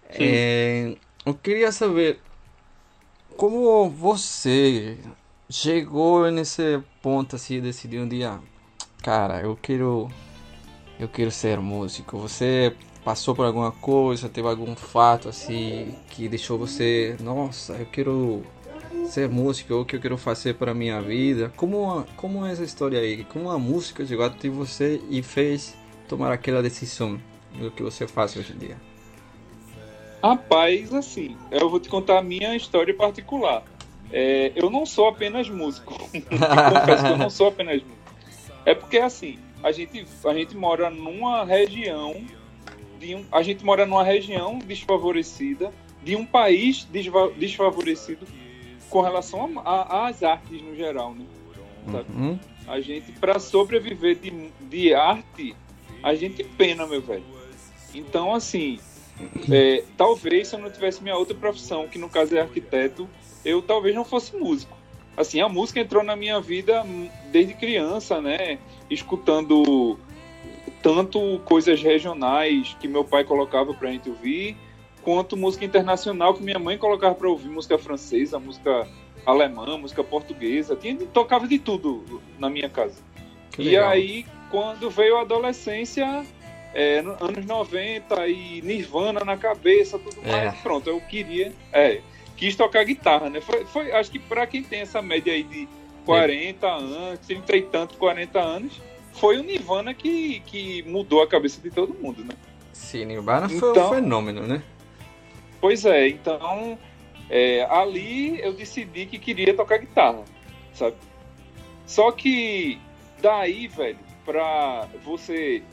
É, 0.09 0.95
eu 1.25 1.33
queria 1.33 1.71
saber 1.71 2.19
como 3.35 3.89
você 3.89 4.97
chegou 5.49 6.29
nesse 6.31 6.81
ponto 7.01 7.35
assim, 7.35 7.61
decidiu 7.61 8.03
um 8.03 8.07
dia, 8.07 8.39
cara, 9.03 9.41
eu 9.41 9.55
quero 9.55 10.09
eu 10.99 11.07
quero 11.07 11.29
ser 11.29 11.59
músico. 11.59 12.17
Você 12.17 12.75
passou 13.03 13.35
por 13.35 13.45
alguma 13.45 13.71
coisa, 13.71 14.27
teve 14.27 14.47
algum 14.47 14.75
fato 14.75 15.29
assim 15.29 15.95
que 16.09 16.27
deixou 16.27 16.57
você, 16.57 17.15
nossa, 17.21 17.73
eu 17.73 17.85
quero 17.85 18.43
ser 19.07 19.29
músico, 19.29 19.73
ou 19.73 19.81
o 19.81 19.85
que 19.85 19.95
eu 19.95 19.99
quero 19.99 20.17
fazer 20.17 20.55
para 20.55 20.73
minha 20.73 21.01
vida? 21.01 21.51
Como 21.55 22.05
como 22.15 22.45
é 22.45 22.51
essa 22.51 22.63
história 22.63 22.99
aí? 22.99 23.23
Como 23.23 23.49
a 23.49 23.57
música 23.57 24.05
chegou 24.05 24.25
até 24.25 24.49
você 24.49 25.01
e 25.09 25.21
fez 25.21 25.75
tomar 26.07 26.31
aquela 26.31 26.61
decisão 26.61 27.19
do 27.57 27.71
que 27.71 27.83
você 27.83 28.07
faz 28.07 28.35
hoje 28.35 28.53
em 28.53 28.57
dia? 28.57 28.77
Rapaz, 30.23 30.93
assim, 30.93 31.37
eu 31.51 31.69
vou 31.69 31.79
te 31.79 31.89
contar 31.89 32.19
a 32.19 32.21
minha 32.21 32.55
história 32.55 32.93
particular. 32.93 33.63
É, 34.11 34.51
eu 34.55 34.69
não 34.69 34.85
sou 34.85 35.07
apenas 35.07 35.49
músico. 35.49 35.93
Confesso 36.11 37.03
que 37.03 37.11
eu 37.11 37.17
não 37.17 37.29
sou 37.29 37.47
apenas 37.47 37.81
músico. 37.81 37.97
É 38.65 38.73
porque, 38.73 38.97
assim, 38.97 39.37
a 39.63 39.71
gente, 39.71 40.05
a 40.25 40.33
gente 40.33 40.55
mora 40.55 40.89
numa 40.89 41.45
região. 41.45 42.15
De 42.99 43.13
um, 43.13 43.23
a 43.31 43.43
gente 43.43 43.63
mora 43.63 43.85
numa 43.85 44.03
região 44.03 44.57
desfavorecida, 44.57 45.71
de 46.01 46.15
um 46.15 46.25
país 46.25 46.87
desfavorecido 47.37 48.25
com 48.89 49.01
relação 49.01 49.51
às 49.65 50.23
artes 50.23 50.61
no 50.61 50.75
geral, 50.75 51.13
né? 51.13 51.25
Uhum. 52.09 52.39
A 52.67 52.81
gente, 52.81 53.11
para 53.13 53.39
sobreviver 53.39 54.17
de, 54.17 54.51
de 54.61 54.93
arte, 54.93 55.55
a 56.03 56.13
gente 56.13 56.43
pena, 56.43 56.85
meu 56.85 57.01
velho. 57.01 57.23
Então, 57.93 58.33
assim, 58.33 58.79
é, 59.49 59.83
talvez 59.95 60.49
se 60.49 60.55
eu 60.55 60.59
não 60.59 60.69
tivesse 60.69 61.01
minha 61.01 61.15
outra 61.15 61.35
profissão, 61.35 61.87
que 61.87 61.97
no 61.97 62.09
caso 62.09 62.35
é 62.35 62.41
arquiteto, 62.41 63.07
eu 63.43 63.61
talvez 63.61 63.95
não 63.95 64.03
fosse 64.03 64.35
músico. 64.35 64.75
Assim, 65.15 65.39
a 65.41 65.49
música 65.49 65.79
entrou 65.79 66.03
na 66.03 66.15
minha 66.15 66.39
vida 66.39 66.85
desde 67.31 67.53
criança, 67.55 68.21
né? 68.21 68.59
Escutando 68.89 69.97
tanto 70.81 71.39
coisas 71.43 71.81
regionais 71.81 72.75
que 72.79 72.87
meu 72.87 73.03
pai 73.03 73.23
colocava 73.23 73.73
pra 73.73 73.91
gente 73.91 74.09
ouvir, 74.09 74.55
quanto 75.07 75.37
música 75.37 75.63
internacional 75.63 76.33
que 76.33 76.43
minha 76.43 76.59
mãe 76.59 76.77
colocava 76.77 77.15
pra 77.15 77.29
ouvir, 77.29 77.47
música 77.47 77.77
francesa, 77.77 78.37
música 78.37 78.85
alemã, 79.25 79.77
música 79.77 80.03
portuguesa, 80.03 80.75
tinha, 80.75 80.97
tocava 80.97 81.47
de 81.47 81.57
tudo 81.57 82.21
na 82.37 82.49
minha 82.49 82.67
casa. 82.67 82.99
Que 83.51 83.61
E 83.61 83.65
legal. 83.69 83.89
aí, 83.89 84.25
quando 84.51 84.89
veio 84.89 85.15
a 85.15 85.21
adolescência, 85.21 86.25
é, 86.73 87.01
no- 87.01 87.15
anos 87.23 87.45
90 87.45 88.27
e 88.27 88.61
Nirvana 88.61 89.23
na 89.23 89.37
cabeça, 89.37 89.97
tudo 89.97 90.17
É. 90.25 90.29
mais, 90.47 90.59
pronto, 90.59 90.89
eu 90.89 90.99
queria, 90.99 91.53
é, 91.71 92.01
quis 92.35 92.57
tocar 92.57 92.83
guitarra, 92.83 93.29
né? 93.29 93.39
Foi, 93.39 93.63
foi- 93.63 93.93
acho 93.93 94.11
que 94.11 94.19
pra 94.19 94.45
quem 94.45 94.61
tem 94.61 94.81
essa 94.81 95.01
média 95.01 95.31
aí 95.31 95.43
de 95.43 95.69
40 96.05 96.67
anos, 96.67 97.19
30 97.25 97.55
e 97.55 97.61
tanto, 97.61 97.95
40 97.97 98.41
anos, 98.41 98.81
foi 99.13 99.37
o 99.37 99.43
Nirvana 99.43 99.93
que, 99.93 100.41
que 100.41 100.83
mudou 100.83 101.23
a 101.23 101.27
cabeça 101.27 101.61
de 101.61 101.71
todo 101.71 101.93
mundo, 101.93 102.25
né? 102.25 102.35
Sim, 102.73 103.05
Nirvana 103.05 103.47
foi 103.47 103.69
um 103.69 103.71
Então- 103.71 103.89
fenômeno, 103.89 104.41
né? 104.45 104.61
Pois 105.59 105.85
é, 105.85 106.07
então 106.07 106.77
é, 107.29 107.65
ali 107.69 108.39
eu 108.41 108.53
decidi 108.53 109.05
que 109.05 109.17
queria 109.19 109.53
tocar 109.53 109.77
guitarra, 109.77 110.23
sabe? 110.73 110.95
Só 111.85 112.11
que 112.11 112.79
daí, 113.21 113.67
velho, 113.67 113.99
pra 114.25 114.87
você. 115.03 115.63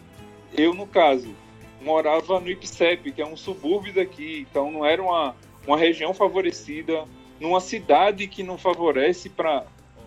Eu, 0.56 0.72
no 0.72 0.86
caso, 0.86 1.34
morava 1.80 2.38
no 2.38 2.48
Ipsep, 2.48 3.12
que 3.12 3.20
é 3.20 3.26
um 3.26 3.36
subúrbio 3.36 3.92
daqui, 3.92 4.46
então 4.48 4.70
não 4.70 4.86
era 4.86 5.02
uma, 5.02 5.34
uma 5.66 5.76
região 5.76 6.14
favorecida, 6.14 7.04
numa 7.40 7.60
cidade 7.60 8.28
que 8.28 8.42
não 8.42 8.56
favorece 8.56 9.28
para 9.28 9.64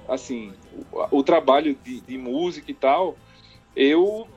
assim 0.07 0.53
o, 0.91 1.17
o 1.17 1.23
trabalho 1.23 1.77
de, 1.83 1.99
de 2.01 2.17
música 2.17 2.71
e 2.71 2.73
tal. 2.73 3.17
Eu 3.75 4.27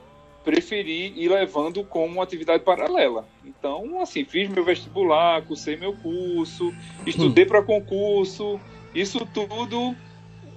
preferi 0.43 1.13
ir 1.15 1.29
levando 1.29 1.83
como 1.83 2.21
atividade 2.21 2.63
paralela. 2.63 3.27
Então, 3.43 4.01
assim, 4.01 4.25
fiz 4.25 4.49
meu 4.49 4.63
vestibular, 4.63 5.41
cursei 5.43 5.75
meu 5.75 5.93
curso, 5.93 6.73
estudei 7.05 7.45
para 7.45 7.61
concurso, 7.61 8.59
isso 8.93 9.19
tudo, 9.25 9.95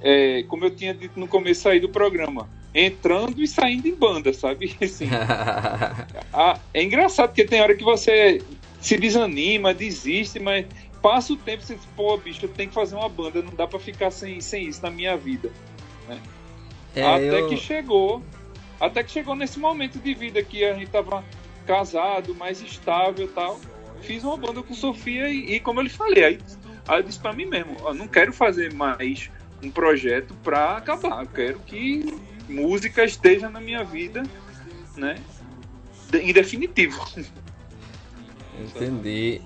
é, 0.01 0.43
como 0.45 0.65
eu 0.65 0.71
tinha 0.71 0.95
dito 0.95 1.19
no 1.21 1.29
começo 1.29 1.69
aí 1.69 1.81
do 1.81 1.89
programa, 1.89 2.49
entrando 2.75 3.43
e 3.43 3.47
saindo 3.47 3.87
em 3.87 3.95
banda, 3.95 4.33
sabe? 4.33 4.75
Assim, 4.81 5.09
ah, 6.33 6.59
é 6.73 6.83
engraçado 6.83 7.29
porque 7.29 7.45
tem 7.45 7.61
hora 7.61 7.77
que 7.77 7.85
você 7.85 8.43
se 8.81 8.97
desanima, 8.97 9.73
desiste, 9.73 10.39
mas 10.39 10.67
passa 11.01 11.33
o 11.33 11.37
tempo 11.37 11.63
e 11.63 11.67
você 11.67 11.75
diz, 11.75 11.87
pô, 11.95 12.17
bicho, 12.17 12.45
eu 12.45 12.49
tenho 12.49 12.69
que 12.71 12.75
fazer 12.75 12.97
uma 12.97 13.09
banda, 13.09 13.43
não 13.43 13.55
dá 13.55 13.67
para 13.67 13.79
ficar 13.79 14.11
sem, 14.11 14.41
sem 14.41 14.67
isso 14.67 14.83
na 14.83 14.91
minha 14.91 15.17
vida. 15.17 15.51
É, 16.95 17.03
até 17.03 17.41
eu- 17.41 17.49
que 17.49 17.57
chegou, 17.57 18.23
até 18.87 19.03
que 19.03 19.11
chegou 19.11 19.35
nesse 19.35 19.59
momento 19.59 19.99
de 19.99 20.15
vida 20.15 20.43
que 20.43 20.65
a 20.65 20.75
gente 20.75 20.91
tava 20.91 21.25
casado, 21.67 22.35
mais 22.35 22.61
estável 22.61 23.27
tal. 23.29 23.61
Fiz 24.03 24.23
uma 24.23 24.37
banda 24.37 24.63
com 24.63 24.75
Sofia 24.75 25.29
e, 25.29 25.55
e 25.55 25.61
como 25.61 25.81
eu 25.81 25.85
lhe 25.85 25.91
falei, 25.91 26.25
aí, 26.25 26.39
aí 26.87 26.99
eu 26.99 27.03
disse 27.03 27.19
pra 27.19 27.33
mim 27.33 27.47
mesmo, 27.47 27.77
ó, 27.83 27.95
não 27.95 28.07
quero 28.07 28.33
fazer 28.33 28.73
mais 28.75 29.31
um 29.63 29.71
projeto 29.71 30.35
pra 30.43 30.77
acabar, 30.77 31.23
eu 31.23 31.29
quero 31.29 31.59
que 31.61 32.05
música 32.49 33.03
esteja 33.05 33.49
na 33.49 33.61
minha 33.61 33.83
vida, 33.83 34.23
né? 34.97 35.17
de- 36.11 36.19
Em 36.19 36.33
definitivo. 36.33 37.03
Entendi. 38.61 39.41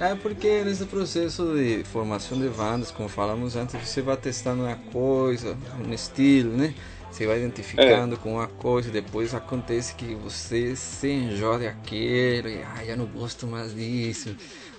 É 0.00 0.14
porque 0.14 0.64
nesse 0.64 0.86
processo 0.86 1.54
de 1.54 1.84
formação 1.84 2.38
de 2.38 2.48
bandas, 2.48 2.90
como 2.90 3.08
falamos 3.08 3.54
antes, 3.54 3.76
você 3.86 4.00
vai 4.00 4.16
testando 4.16 4.62
uma 4.64 4.76
coisa, 4.76 5.56
um 5.86 5.92
estilo, 5.92 6.56
né? 6.56 6.74
Você 7.10 7.26
vai 7.26 7.38
identificando 7.38 8.16
com 8.16 8.34
uma 8.34 8.46
coisa, 8.46 8.90
depois 8.90 9.34
acontece 9.34 9.94
que 9.94 10.14
você 10.14 10.76
se 10.76 11.08
enjoa 11.08 11.58
daquilo, 11.58 12.48
e 12.48 12.62
ah, 12.62 12.84
já 12.84 12.96
não 12.96 13.06
gosto 13.06 13.46
mais 13.46 13.74
disso. 13.74 14.36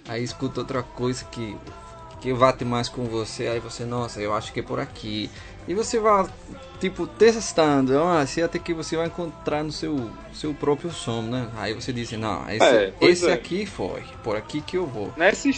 Aí 0.08 0.24
escuta 0.24 0.62
outra 0.62 0.82
coisa 0.82 1.26
que, 1.26 1.56
que 2.22 2.34
bate 2.34 2.64
mais 2.64 2.88
com 2.88 3.04
você, 3.06 3.48
aí 3.48 3.60
você, 3.60 3.84
nossa, 3.84 4.22
eu 4.22 4.34
acho 4.34 4.54
que 4.54 4.62
é 4.62 4.64
por 4.64 4.80
aqui. 4.80 5.30
E 5.68 5.74
você 5.74 6.00
vai, 6.00 6.26
tipo, 6.80 7.06
testando, 7.06 8.02
assim, 8.02 8.42
até 8.42 8.58
que 8.58 8.74
você 8.74 8.96
vai 8.96 9.08
encontrar 9.08 9.64
no 9.64 9.72
seu, 9.72 10.10
seu 10.34 10.54
próprio 10.54 10.90
som, 10.90 11.22
né? 11.22 11.50
Aí 11.58 11.74
você 11.74 11.94
diz, 11.94 12.12
não, 12.14 12.50
esse, 12.50 12.66
É, 12.66 12.94
esse 13.02 13.30
é. 13.30 13.34
aqui 13.34 13.66
foi, 13.66 14.04
por 14.24 14.36
aqui 14.36 14.62
que 14.62 14.78
eu 14.78 14.88
vou. 14.88 15.14
Nessa 15.18 15.50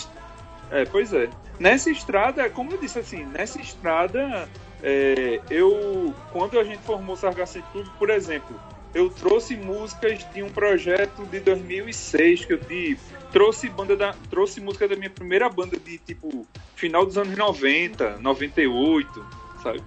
é, 0.72 0.86
pois 0.86 1.14
é. 1.14 1.30
Nessa 1.60 1.92
estrada, 1.92 2.50
como 2.50 2.72
eu 2.72 2.78
disse 2.80 2.98
assim, 2.98 3.24
nessa 3.26 3.62
estrada, 3.62 4.50
é, 4.84 5.40
eu 5.50 6.14
quando 6.32 6.60
a 6.60 6.64
gente 6.64 6.82
formou 6.84 7.16
o 7.16 7.64
Clube, 7.72 7.90
por 7.98 8.10
exemplo, 8.10 8.60
eu 8.94 9.10
trouxe 9.10 9.56
músicas 9.56 10.28
de 10.34 10.44
um 10.44 10.50
projeto 10.50 11.26
de 11.26 11.40
2006 11.40 12.46
que 12.46 12.54
eu 12.54 12.60
tive, 12.60 13.00
trouxe 13.32 13.70
banda 13.70 13.96
da, 13.96 14.14
trouxe 14.30 14.60
música 14.60 14.88
da 14.88 14.98
minha 14.98 15.10
primeira 15.10 15.50
banda 15.50 15.80
de 15.80 15.98
tipo 15.98 16.46
final 16.76 17.06
dos 17.06 17.18
anos 17.18 17.36
90, 17.38 18.18
98, 18.18 19.26
sabe? 19.64 19.82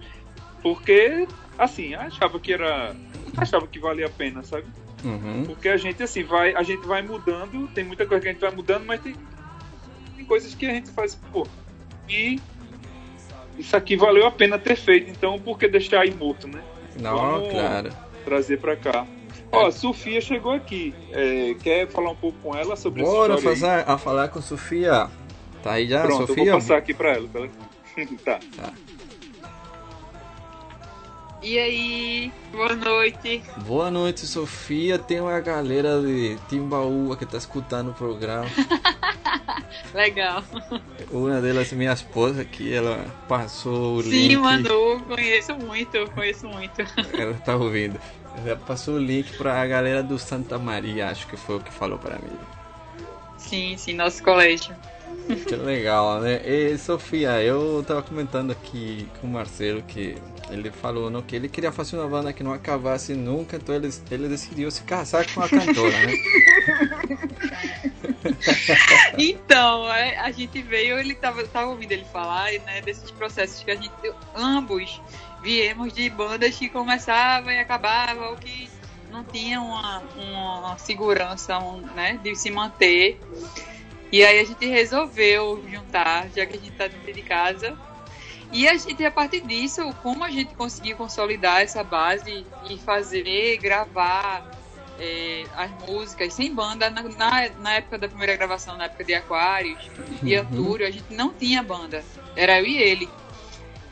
Porque 0.62 1.28
assim, 1.58 1.94
achava 1.94 2.40
que 2.40 2.54
era 2.54 2.96
achava 3.36 3.66
que 3.66 3.78
valia 3.78 4.06
a 4.06 4.10
pena, 4.10 4.42
sabe? 4.42 4.66
Uhum. 5.04 5.44
Porque 5.44 5.68
a 5.68 5.76
gente 5.76 6.02
assim 6.02 6.24
vai, 6.24 6.54
a 6.54 6.62
gente 6.62 6.86
vai 6.86 7.02
mudando, 7.02 7.68
tem 7.68 7.84
muita 7.84 8.06
coisa 8.06 8.22
que 8.22 8.28
a 8.28 8.32
gente 8.32 8.40
vai 8.40 8.50
mudando, 8.50 8.86
mas 8.86 9.00
tem, 9.00 9.14
tem 10.16 10.24
coisas 10.24 10.54
que 10.54 10.64
a 10.64 10.70
gente 10.70 10.90
faz, 10.90 11.14
pô, 11.14 11.46
e 12.08 12.40
isso 13.58 13.76
aqui 13.76 13.96
valeu 13.96 14.26
a 14.26 14.30
pena 14.30 14.58
ter 14.58 14.76
feito, 14.76 15.10
então 15.10 15.38
por 15.38 15.58
que 15.58 15.68
deixar 15.68 16.00
aí 16.00 16.14
morto, 16.14 16.46
né? 16.48 16.60
Não, 17.00 17.16
Vamos- 17.16 17.50
claro. 17.50 17.90
Trazer 18.24 18.58
pra 18.58 18.76
cá. 18.76 19.06
Ó, 19.52 19.70
Sofia 19.70 20.20
chegou 20.20 20.52
aqui. 20.52 20.92
É, 21.12 21.54
quer 21.62 21.86
falar 21.88 22.10
um 22.10 22.16
pouco 22.16 22.36
com 22.42 22.54
ela 22.56 22.74
sobre 22.76 23.02
Bora 23.02 23.34
história 23.34 23.50
aí? 23.52 23.60
fazer, 23.60 23.84
a 23.90 23.96
falar 23.98 24.28
com 24.28 24.40
Sofia. 24.42 25.08
Tá 25.62 25.72
aí 25.72 25.86
já, 25.88 26.02
Pronto, 26.02 26.22
eu 26.22 26.26
Sofia? 26.26 26.44
vou 26.44 26.54
passar 26.54 26.76
aqui 26.78 26.92
pra 26.94 27.12
ela. 27.12 27.28
pra 27.28 27.40
ela- 27.42 27.50
tá. 28.24 28.38
E 31.42 31.58
aí, 31.58 32.32
boa 32.50 32.74
noite. 32.74 33.42
Boa 33.58 33.90
noite, 33.90 34.26
Sofia. 34.26 34.98
Tem 34.98 35.20
uma 35.20 35.38
galera 35.38 36.00
de 36.00 36.36
Timbaúba 36.48 37.16
que 37.16 37.24
tá 37.24 37.36
escutando 37.38 37.90
o 37.90 37.94
programa. 37.94 38.46
Legal. 39.94 40.44
Uma 41.10 41.40
delas, 41.40 41.72
minha 41.72 41.92
esposa, 41.92 42.44
que 42.44 42.72
ela 42.72 43.04
passou 43.28 43.96
o 43.96 44.02
Sim, 44.02 44.28
link. 44.28 44.36
Manu, 44.36 45.00
conheço 45.06 45.54
muito, 45.54 46.10
conheço 46.12 46.48
muito. 46.48 46.82
Ela 47.18 47.34
tá 47.34 47.56
ouvindo. 47.56 47.98
Ela 48.44 48.56
passou 48.56 48.94
o 48.94 48.98
link 48.98 49.36
pra 49.36 49.66
galera 49.66 50.02
do 50.02 50.18
Santa 50.18 50.58
Maria, 50.58 51.08
acho 51.08 51.26
que 51.26 51.36
foi 51.36 51.56
o 51.56 51.60
que 51.60 51.72
falou 51.72 51.98
pra 51.98 52.16
mim. 52.16 52.38
Sim, 53.38 53.76
sim, 53.76 53.94
nosso 53.94 54.22
colégio. 54.22 54.74
Que 55.46 55.56
legal, 55.56 56.20
né? 56.20 56.40
E 56.44 56.78
Sofia, 56.78 57.42
eu 57.42 57.84
tava 57.86 58.02
comentando 58.02 58.52
aqui 58.52 59.08
com 59.20 59.26
o 59.26 59.30
Marcelo 59.30 59.82
que 59.82 60.16
ele 60.50 60.70
falou 60.70 61.10
não, 61.10 61.22
que 61.22 61.34
ele 61.34 61.48
queria 61.48 61.72
fazer 61.72 61.96
uma 61.96 62.06
banda 62.06 62.32
que 62.32 62.42
não 62.42 62.52
acabasse 62.52 63.14
nunca, 63.14 63.56
então 63.56 63.74
ele, 63.74 63.90
ele 64.10 64.28
decidiu 64.28 64.70
se 64.70 64.82
casar 64.82 65.26
com 65.32 65.42
a 65.42 65.48
cantora, 65.48 65.96
né? 66.06 66.12
Então, 69.18 69.86
a 69.86 70.30
gente 70.30 70.60
veio, 70.62 70.98
ele 70.98 71.14
tava, 71.14 71.46
tava 71.46 71.68
ouvindo 71.68 71.92
ele 71.92 72.04
falar, 72.04 72.52
né, 72.52 72.80
desses 72.82 73.10
processos 73.10 73.62
que 73.62 73.70
a 73.70 73.76
gente, 73.76 73.92
ambos 74.34 75.00
viemos 75.42 75.92
de 75.92 76.10
bandas 76.10 76.56
que 76.56 76.68
começava 76.68 77.52
e 77.52 77.58
acabava, 77.58 78.30
ou 78.30 78.36
que 78.36 78.68
não 79.10 79.24
tinha 79.24 79.60
uma, 79.60 80.02
uma 80.16 80.78
segurança, 80.78 81.58
um, 81.58 81.80
né, 81.94 82.18
de 82.22 82.34
se 82.34 82.50
manter. 82.50 83.20
E 84.10 84.24
aí 84.24 84.40
a 84.40 84.44
gente 84.44 84.66
resolveu 84.66 85.64
juntar, 85.68 86.28
já 86.34 86.44
que 86.46 86.56
a 86.56 86.60
gente 86.60 86.72
tá 86.72 86.86
dentro 86.86 87.12
de 87.12 87.22
casa. 87.22 87.76
E 88.52 88.68
a 88.68 88.76
gente, 88.76 89.04
a 89.04 89.10
partir 89.10 89.40
disso, 89.40 89.82
como 90.02 90.24
a 90.24 90.30
gente 90.30 90.54
conseguiu 90.54 90.96
consolidar 90.96 91.60
essa 91.60 91.82
base 91.82 92.46
e 92.68 92.78
fazer, 92.78 93.58
gravar 93.58 94.48
é, 94.98 95.44
as 95.56 95.70
músicas 95.88 96.32
sem 96.34 96.54
banda, 96.54 96.88
na, 96.90 97.02
na, 97.02 97.48
na 97.60 97.74
época 97.74 97.98
da 97.98 98.08
primeira 98.08 98.36
gravação, 98.36 98.76
na 98.76 98.84
época 98.84 99.04
de 99.04 99.14
Aquários 99.14 99.78
e 100.22 100.34
Uhum. 100.36 100.42
Antúrio, 100.42 100.86
a 100.86 100.90
gente 100.90 101.14
não 101.14 101.32
tinha 101.32 101.62
banda. 101.62 102.02
Era 102.34 102.58
eu 102.60 102.66
e 102.66 102.76
ele. 102.78 103.08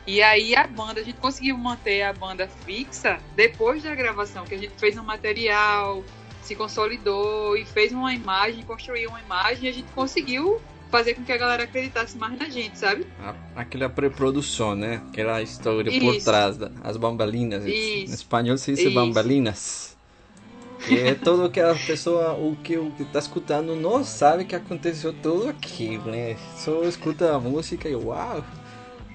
E 0.07 0.21
aí 0.21 0.55
a 0.55 0.67
banda, 0.67 1.01
a 1.01 1.03
gente 1.03 1.17
conseguiu 1.17 1.57
manter 1.57 2.03
a 2.03 2.13
banda 2.13 2.47
fixa 2.65 3.19
depois 3.35 3.81
da 3.83 3.95
gravação, 3.95 4.45
que 4.45 4.53
a 4.53 4.57
gente 4.57 4.73
fez 4.77 4.95
um 4.97 5.03
material, 5.03 6.03
se 6.43 6.55
consolidou 6.55 7.57
e 7.57 7.65
fez 7.65 7.91
uma 7.91 8.13
imagem, 8.13 8.61
construiu 8.63 9.09
uma 9.09 9.19
imagem 9.19 9.65
e 9.65 9.67
a 9.67 9.73
gente 9.73 9.91
conseguiu 9.93 10.61
fazer 10.91 11.15
com 11.15 11.23
que 11.23 11.31
a 11.31 11.37
galera 11.37 11.63
acreditasse 11.63 12.15
mais 12.19 12.37
na 12.37 12.47
gente, 12.49 12.77
sabe? 12.77 13.05
A- 13.19 13.33
Aquela 13.55 13.89
pré-produção, 13.89 14.75
né? 14.75 15.01
Aquela 15.09 15.41
história 15.41 15.91
por 15.99 16.15
Isso. 16.15 16.25
trás, 16.25 16.55
da, 16.55 16.71
as 16.83 16.95
bambalinas. 16.97 17.65
Em 17.65 18.03
Isso. 18.03 18.13
espanhol 18.13 18.57
se 18.57 18.73
diz 18.75 18.93
bambalinas. 18.93 19.94
É 20.89 21.15
tudo 21.15 21.49
que 21.49 21.59
a 21.59 21.73
pessoa, 21.75 22.33
o 22.33 22.55
que 22.63 22.77
o 22.77 22.91
que 22.91 23.05
tá 23.05 23.19
escutando 23.19 23.75
não 23.75 24.03
sabe 24.03 24.45
que 24.45 24.55
aconteceu 24.55 25.13
tudo 25.13 25.49
aquilo, 25.49 26.11
né? 26.11 26.35
Só 26.57 26.83
escuta 26.83 27.35
a 27.35 27.39
música 27.39 27.89
e 27.89 27.95
uau, 27.95 28.43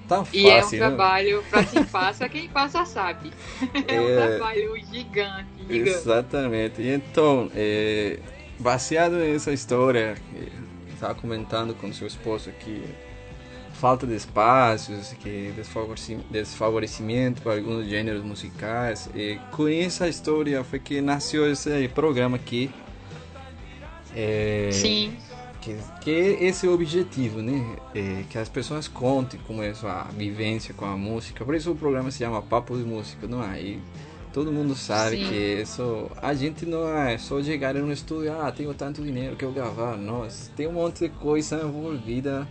tá 0.07 0.25
E 0.33 0.49
é 0.49 0.57
um 0.57 0.61
fácil, 0.61 0.79
né? 0.79 0.87
trabalho 0.87 1.43
pra 1.49 1.63
quem 1.63 1.83
passa, 1.85 2.27
quem 2.29 2.49
passa 2.49 2.85
sabe. 2.85 3.31
É, 3.87 3.99
um 4.01 4.07
É. 4.09 4.15
trabalho 4.37 4.75
gigante, 4.91 5.47
gigante. 5.59 5.89
Exatamente. 5.89 6.81
Então, 6.81 7.49
é, 7.55 8.19
baseado 8.59 9.13
nessa 9.13 9.51
história, 9.53 10.15
estava 10.93 11.15
comentando 11.15 11.73
com 11.75 11.91
seu 11.93 12.07
esposo 12.07 12.51
que 12.59 12.83
falta 13.81 14.05
de 14.05 14.13
espaços, 14.13 15.11
que 15.19 15.51
desfavoreci- 15.55 16.19
desfavorecimento 16.29 17.41
para 17.41 17.55
alguns 17.55 17.87
gêneros 17.87 18.23
musicais. 18.23 19.09
E 19.15 19.39
com 19.49 19.67
essa 19.67 20.07
história 20.07 20.63
foi 20.63 20.77
que 20.77 21.01
nasceu 21.01 21.51
esse 21.51 21.87
programa 21.87 22.35
aqui. 22.35 22.69
É, 24.15 24.69
Sim, 24.71 25.17
que, 25.61 25.75
que 25.99 26.11
é 26.11 26.43
esse 26.43 26.67
o 26.67 26.73
objetivo, 26.73 27.41
né? 27.41 27.75
É, 27.95 28.23
que 28.29 28.37
as 28.37 28.47
pessoas 28.47 28.87
contem 28.87 29.39
como 29.47 29.63
é 29.63 29.69
a 29.69 29.75
sua 29.75 30.03
vivência 30.15 30.75
com 30.75 30.85
a 30.85 30.95
música. 30.95 31.43
Por 31.43 31.55
isso 31.55 31.71
o 31.71 31.75
programa 31.75 32.11
se 32.11 32.19
chama 32.19 32.39
Papo 32.39 32.77
de 32.77 32.83
Música, 32.83 33.25
não 33.27 33.43
é? 33.43 33.59
E 33.59 33.79
todo 34.31 34.51
mundo 34.51 34.75
sabe 34.75 35.17
Sim. 35.17 35.27
que 35.27 35.61
isso, 35.63 36.07
a 36.21 36.35
gente 36.35 36.67
não 36.67 36.87
é 36.87 37.17
só 37.17 37.41
chegar 37.41 37.73
no 37.73 37.91
estúdio, 37.91 38.31
ah, 38.39 38.51
tenho 38.51 38.73
tanto 38.75 39.01
dinheiro 39.01 39.35
que 39.35 39.43
eu 39.43 39.51
gravar. 39.51 39.97
Nossa, 39.97 40.51
tem 40.55 40.67
um 40.67 40.73
monte 40.73 41.07
de 41.07 41.09
coisa 41.09 41.61
envolvida. 41.63 42.47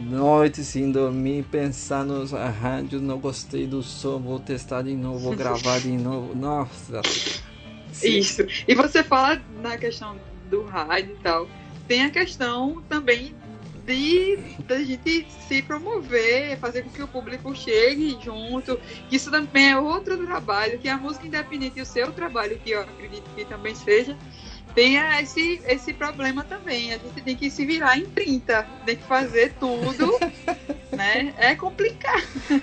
Noite 0.00 0.64
sem 0.64 0.90
dormir, 0.90 1.44
pensar 1.44 2.04
nos 2.04 2.32
arranjos, 2.32 3.02
não 3.02 3.18
gostei 3.18 3.66
do 3.66 3.82
som, 3.82 4.18
vou 4.18 4.40
testar 4.40 4.82
de 4.82 4.94
novo, 4.94 5.18
vou 5.18 5.36
gravar 5.36 5.78
de 5.78 5.92
novo. 5.98 6.34
Nossa. 6.34 7.02
Sim. 7.92 8.18
isso. 8.18 8.42
E 8.66 8.74
você 8.74 9.02
fala 9.02 9.40
na 9.62 9.76
questão 9.76 10.16
do 10.48 10.64
rádio 10.64 11.14
e 11.18 11.22
tal. 11.22 11.48
Tem 11.86 12.04
a 12.04 12.10
questão 12.10 12.82
também 12.88 13.34
de 13.84 14.38
da 14.66 14.78
gente 14.82 15.26
se 15.48 15.62
promover, 15.62 16.56
fazer 16.58 16.82
com 16.82 16.90
que 16.90 17.02
o 17.02 17.08
público 17.08 17.54
chegue 17.54 18.16
junto. 18.22 18.78
Isso 19.10 19.30
também 19.30 19.70
é 19.70 19.78
outro 19.78 20.16
trabalho, 20.24 20.78
que 20.78 20.88
a 20.88 20.96
música 20.96 21.26
independente 21.26 21.78
e 21.78 21.82
o 21.82 21.86
seu 21.86 22.12
trabalho, 22.12 22.58
que 22.62 22.70
eu 22.70 22.80
acredito 22.80 23.28
que 23.34 23.44
também 23.44 23.74
seja, 23.74 24.16
tenha 24.74 25.20
esse, 25.20 25.60
esse 25.66 25.92
problema 25.92 26.44
também. 26.44 26.92
A 26.92 26.98
gente 26.98 27.22
tem 27.22 27.36
que 27.36 27.50
se 27.50 27.64
virar 27.66 27.98
em 27.98 28.06
30, 28.06 28.66
tem 28.86 28.96
que 28.96 29.04
fazer 29.04 29.54
tudo, 29.58 30.18
né? 30.92 31.34
É 31.38 31.54
complicado. 31.54 32.22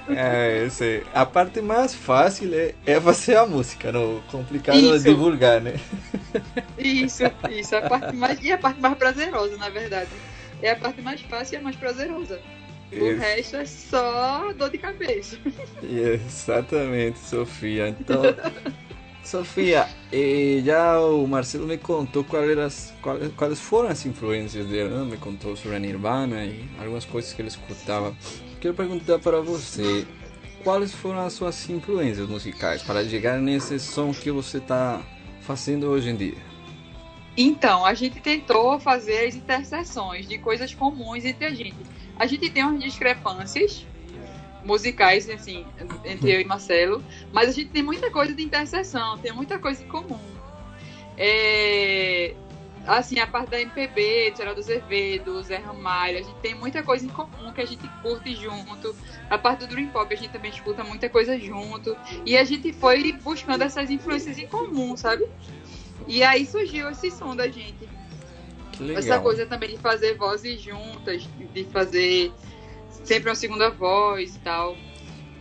É, 0.09 0.63
eu 0.63 0.69
sei. 0.69 1.03
A 1.13 1.25
parte 1.25 1.61
mais 1.61 1.93
fácil 1.93 2.53
é, 2.53 2.73
é 2.85 2.99
fazer 2.99 3.35
a 3.35 3.45
música, 3.45 3.91
não 3.91 4.21
complicado 4.31 4.77
é 4.77 4.81
Isso. 4.81 5.03
divulgar, 5.03 5.61
né? 5.61 5.79
Isso, 6.77 7.23
isso. 7.49 7.75
A 7.75 7.81
parte 7.81 8.15
mais, 8.15 8.43
e 8.43 8.51
a 8.51 8.57
parte 8.57 8.79
mais 8.79 8.97
prazerosa, 8.97 9.57
na 9.57 9.69
verdade. 9.69 10.11
É 10.61 10.71
a 10.71 10.75
parte 10.75 11.01
mais 11.01 11.21
fácil 11.21 11.55
e 11.55 11.57
a 11.57 11.61
mais 11.61 11.75
prazerosa. 11.75 12.39
O 12.91 12.95
Isso. 12.95 13.19
resto 13.19 13.55
é 13.57 13.65
só 13.65 14.53
dor 14.53 14.69
de 14.69 14.77
cabeça. 14.77 15.37
Exatamente, 15.83 17.19
Sofia. 17.19 17.89
Então, 17.89 18.21
Sofia, 19.27 19.89
eh, 20.09 20.61
já 20.63 21.01
o 21.01 21.27
Marcelo 21.27 21.67
me 21.67 21.77
contou 21.77 22.23
quais, 22.23 22.49
eram 22.49 22.61
as- 22.63 22.93
quais, 23.01 23.29
quais 23.35 23.59
foram 23.59 23.89
as 23.89 24.05
influências 24.05 24.65
dele, 24.65 24.87
né? 24.87 25.03
me 25.03 25.17
contou 25.17 25.53
sobre 25.57 25.75
a 25.75 25.79
Nirvana 25.79 26.45
e 26.45 26.65
algumas 26.79 27.03
coisas 27.03 27.33
que 27.33 27.41
ele 27.41 27.49
escutava. 27.49 28.15
Quero 28.61 28.73
perguntar 28.73 29.19
para 29.19 29.41
você, 29.41 30.07
quais 30.63 30.93
foram 30.93 31.19
as 31.25 31.33
suas 31.33 31.69
influências 31.69 32.25
musicais 32.29 32.81
para 32.83 33.03
chegar 33.03 33.37
nesse 33.37 33.77
som 33.81 34.13
que 34.13 34.31
você 34.31 34.59
está 34.59 35.01
fazendo 35.41 35.87
hoje 35.87 36.09
em 36.09 36.15
dia? 36.15 36.37
Então, 37.35 37.85
a 37.85 37.93
gente 37.93 38.21
tentou 38.21 38.79
fazer 38.79 39.27
as 39.27 39.35
interseções 39.35 40.25
de 40.25 40.37
coisas 40.37 40.73
comuns 40.73 41.25
entre 41.25 41.45
a 41.47 41.53
gente. 41.53 41.75
A 42.15 42.25
gente 42.25 42.49
tem 42.49 42.63
umas 42.63 42.81
discrepâncias 42.81 43.85
musicais, 44.63 45.29
assim, 45.29 45.65
entre 46.05 46.31
eu 46.31 46.41
e 46.41 46.45
Marcelo, 46.45 47.03
mas 47.31 47.49
a 47.49 47.51
gente 47.51 47.69
tem 47.69 47.83
muita 47.83 48.11
coisa 48.11 48.33
de 48.33 48.43
interseção, 48.43 49.17
tem 49.17 49.31
muita 49.31 49.57
coisa 49.59 49.83
em 49.83 49.87
comum. 49.87 50.19
É, 51.17 52.35
assim, 52.87 53.19
a 53.19 53.27
parte 53.27 53.49
da 53.49 53.61
MPB, 53.61 54.33
Geraldo 54.35 54.59
Azevedo, 54.59 55.41
Zé 55.43 55.57
Ramalho, 55.57 56.19
a 56.19 56.21
gente 56.21 56.35
tem 56.41 56.55
muita 56.55 56.81
coisa 56.81 57.05
em 57.05 57.09
comum 57.09 57.51
que 57.53 57.61
a 57.61 57.65
gente 57.65 57.87
curte 58.01 58.33
junto. 58.35 58.95
A 59.29 59.37
parte 59.37 59.65
do 59.65 59.67
Dream 59.67 59.89
Pop 59.89 60.11
a 60.11 60.17
gente 60.17 60.31
também 60.31 60.51
escuta 60.51 60.83
muita 60.83 61.09
coisa 61.09 61.37
junto. 61.37 61.95
E 62.25 62.37
a 62.37 62.43
gente 62.43 62.71
foi 62.71 63.11
buscando 63.13 63.63
essas 63.63 63.89
influências 63.89 64.37
em 64.37 64.47
comum, 64.47 64.95
sabe? 64.95 65.27
E 66.07 66.23
aí 66.23 66.45
surgiu 66.45 66.89
esse 66.89 67.11
som 67.11 67.35
da 67.35 67.47
gente. 67.47 67.89
Que 68.71 68.83
legal. 68.83 68.99
Essa 68.99 69.19
coisa 69.19 69.45
também 69.45 69.69
de 69.69 69.77
fazer 69.77 70.15
vozes 70.15 70.61
juntas, 70.61 71.27
de 71.53 71.65
fazer 71.65 72.31
sempre 73.07 73.29
uma 73.29 73.35
segunda 73.35 73.69
voz 73.69 74.35
e 74.35 74.39
tal. 74.39 74.77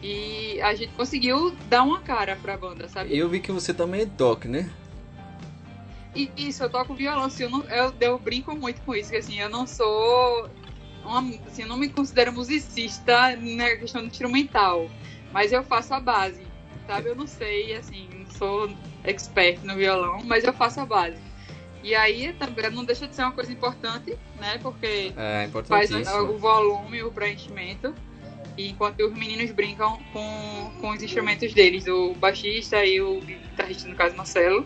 E 0.02 0.60
a 0.62 0.74
gente 0.74 0.92
conseguiu 0.92 1.56
dar 1.68 1.82
uma 1.82 2.00
cara 2.00 2.36
pra 2.36 2.56
banda, 2.56 2.88
sabe? 2.88 3.16
Eu 3.16 3.28
vi 3.28 3.40
que 3.40 3.50
você 3.50 3.74
também 3.74 4.02
é 4.02 4.06
doc, 4.06 4.44
né? 4.44 4.70
E 6.14 6.30
isso, 6.36 6.62
eu 6.62 6.70
toco 6.70 6.94
violão, 6.94 7.24
assim, 7.24 7.42
eu, 7.42 7.50
não, 7.50 7.62
eu, 7.64 7.92
eu 8.00 8.18
brinco 8.18 8.54
muito 8.54 8.80
com 8.82 8.94
isso, 8.94 9.10
que 9.10 9.16
assim, 9.16 9.38
eu 9.38 9.50
não 9.50 9.66
sou. 9.66 10.48
Uma, 11.04 11.20
assim, 11.46 11.62
eu 11.62 11.68
não 11.68 11.76
me 11.76 11.88
considero 11.88 12.32
musicista 12.32 13.36
na 13.36 13.76
questão 13.76 14.00
do 14.00 14.08
instrumental, 14.08 14.88
mas 15.32 15.52
eu 15.52 15.62
faço 15.62 15.92
a 15.92 16.00
base, 16.00 16.42
sabe? 16.86 17.08
Eu 17.08 17.16
não 17.16 17.26
sei, 17.26 17.74
assim, 17.74 18.08
não 18.14 18.26
sou 18.30 18.70
expert 19.04 19.62
no 19.62 19.74
violão, 19.74 20.20
mas 20.24 20.44
eu 20.44 20.52
faço 20.52 20.80
a 20.80 20.86
base. 20.86 21.26
E 21.87 21.95
aí 21.95 22.32
também 22.32 22.68
não 22.72 22.84
deixa 22.84 23.07
de 23.07 23.14
ser 23.14 23.22
uma 23.22 23.30
coisa 23.30 23.53
importante, 23.53 24.18
né? 24.41 24.59
Porque 24.61 25.12
É 25.16 25.49
faz 25.68 25.89
o 26.32 26.37
volume, 26.37 27.05
o 27.05 27.12
preenchimento. 27.12 27.95
E 28.59 28.70
enquanto 28.70 28.99
os 29.07 29.12
meninos 29.16 29.53
brincam 29.53 29.97
com, 30.12 30.72
com 30.80 30.91
os 30.91 31.01
instrumentos 31.01 31.55
deles, 31.55 31.87
o 31.87 32.12
baixista 32.14 32.84
e 32.84 33.01
o 33.01 33.20
guitarrista, 33.20 33.89
no 33.89 33.95
caso 33.95 34.16
Marcelo, 34.16 34.64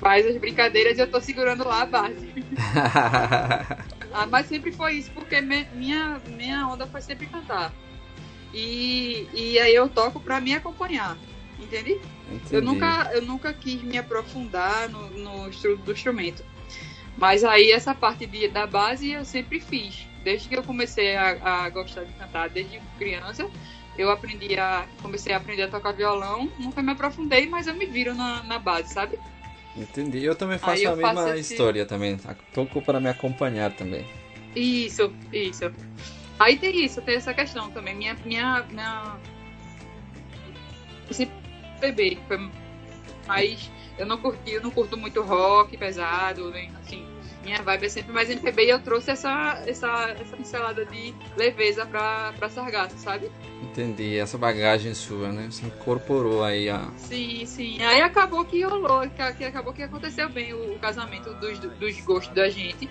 faz 0.00 0.24
as 0.26 0.38
brincadeiras 0.38 0.96
e 0.96 1.02
eu 1.02 1.10
tô 1.10 1.20
segurando 1.20 1.62
lá 1.68 1.82
a 1.82 1.86
base. 1.86 2.32
Ah, 4.16 4.26
mas 4.26 4.46
sempre 4.46 4.70
foi 4.70 4.92
isso, 4.94 5.10
porque 5.10 5.40
me- 5.40 5.66
minha, 5.74 6.20
minha 6.28 6.68
onda 6.68 6.86
foi 6.86 7.00
sempre 7.02 7.26
cantar. 7.26 7.72
E, 8.52 9.26
e 9.34 9.58
aí 9.58 9.74
eu 9.74 9.88
toco 9.88 10.20
pra 10.20 10.40
me 10.40 10.54
acompanhar, 10.54 11.18
entende? 11.58 12.00
Eu 12.30 12.36
Entendi. 12.36 12.60
nunca, 12.66 13.10
eu 13.12 13.22
nunca 13.22 13.52
quis 13.52 13.82
me 13.82 13.98
aprofundar 13.98 14.88
no, 14.88 15.10
no 15.10 15.48
estudo 15.48 15.76
do 15.82 15.92
instrumento. 15.92 16.42
Mas 17.16 17.44
aí 17.44 17.70
essa 17.70 17.94
parte 17.94 18.26
de, 18.26 18.48
da 18.48 18.66
base 18.66 19.10
eu 19.12 19.24
sempre 19.24 19.60
fiz. 19.60 20.06
Desde 20.24 20.48
que 20.48 20.56
eu 20.56 20.62
comecei 20.62 21.14
a, 21.16 21.64
a 21.64 21.68
gostar 21.70 22.04
de 22.04 22.12
cantar, 22.14 22.48
desde 22.48 22.80
criança, 22.98 23.48
eu 23.96 24.10
aprendi 24.10 24.58
a. 24.58 24.86
comecei 25.02 25.32
a 25.32 25.36
aprender 25.36 25.62
a 25.64 25.68
tocar 25.68 25.92
violão, 25.92 26.50
nunca 26.58 26.82
me 26.82 26.92
aprofundei, 26.92 27.46
mas 27.46 27.66
eu 27.66 27.74
me 27.74 27.86
viro 27.86 28.14
na, 28.14 28.42
na 28.42 28.58
base, 28.58 28.92
sabe? 28.94 29.18
Entendi. 29.76 30.24
Eu 30.24 30.34
também 30.34 30.58
faço 30.58 30.82
eu 30.82 30.92
a 30.92 30.96
mesma 30.96 31.14
faço 31.14 31.34
esse- 31.34 31.52
história 31.52 31.84
também. 31.84 32.18
Toco 32.52 32.80
para 32.80 32.98
me 33.00 33.08
acompanhar 33.10 33.70
também. 33.72 34.04
Isso, 34.56 35.12
isso. 35.32 35.70
Aí 36.38 36.56
tem 36.56 36.84
isso, 36.84 37.02
tem 37.02 37.16
essa 37.16 37.34
questão 37.34 37.70
também. 37.70 37.94
Minha. 37.94 38.16
minha, 38.24 38.64
minha... 38.70 39.16
Esse 41.10 41.28
bebê 41.80 42.18
foi 42.26 42.50
mais. 43.26 43.70
Eu 43.96 44.06
não 44.06 44.18
curti, 44.18 44.52
eu 44.52 44.62
não 44.62 44.70
curto 44.70 44.96
muito 44.96 45.22
rock 45.22 45.76
pesado, 45.76 46.50
nem 46.50 46.70
assim. 46.80 47.06
Minha 47.44 47.62
vibe 47.62 47.84
é 47.84 47.88
sempre 47.90 48.12
mais 48.12 48.30
MPB 48.30 48.64
e 48.64 48.70
eu 48.70 48.80
trouxe 48.80 49.10
essa, 49.10 49.62
essa, 49.66 50.16
essa 50.18 50.34
pincelada 50.34 50.84
de 50.86 51.14
leveza 51.36 51.84
pra, 51.84 52.32
pra 52.38 52.48
Sargasso, 52.48 52.96
sabe? 52.96 53.30
Entendi. 53.62 54.16
Essa 54.16 54.38
bagagem 54.38 54.94
sua, 54.94 55.30
né? 55.30 55.48
Você 55.50 55.66
incorporou 55.66 56.42
aí 56.42 56.70
a. 56.70 56.90
Sim, 56.96 57.44
sim. 57.44 57.82
Aí 57.82 58.00
acabou 58.00 58.44
que 58.46 58.62
rolou, 58.62 59.02
que, 59.02 59.32
que 59.34 59.44
acabou 59.44 59.74
que 59.74 59.82
aconteceu 59.82 60.28
bem 60.30 60.54
o, 60.54 60.74
o 60.74 60.78
casamento 60.78 61.34
dos, 61.34 61.58
dos 61.58 62.00
gostos 62.00 62.34
da 62.34 62.48
gente. 62.48 62.88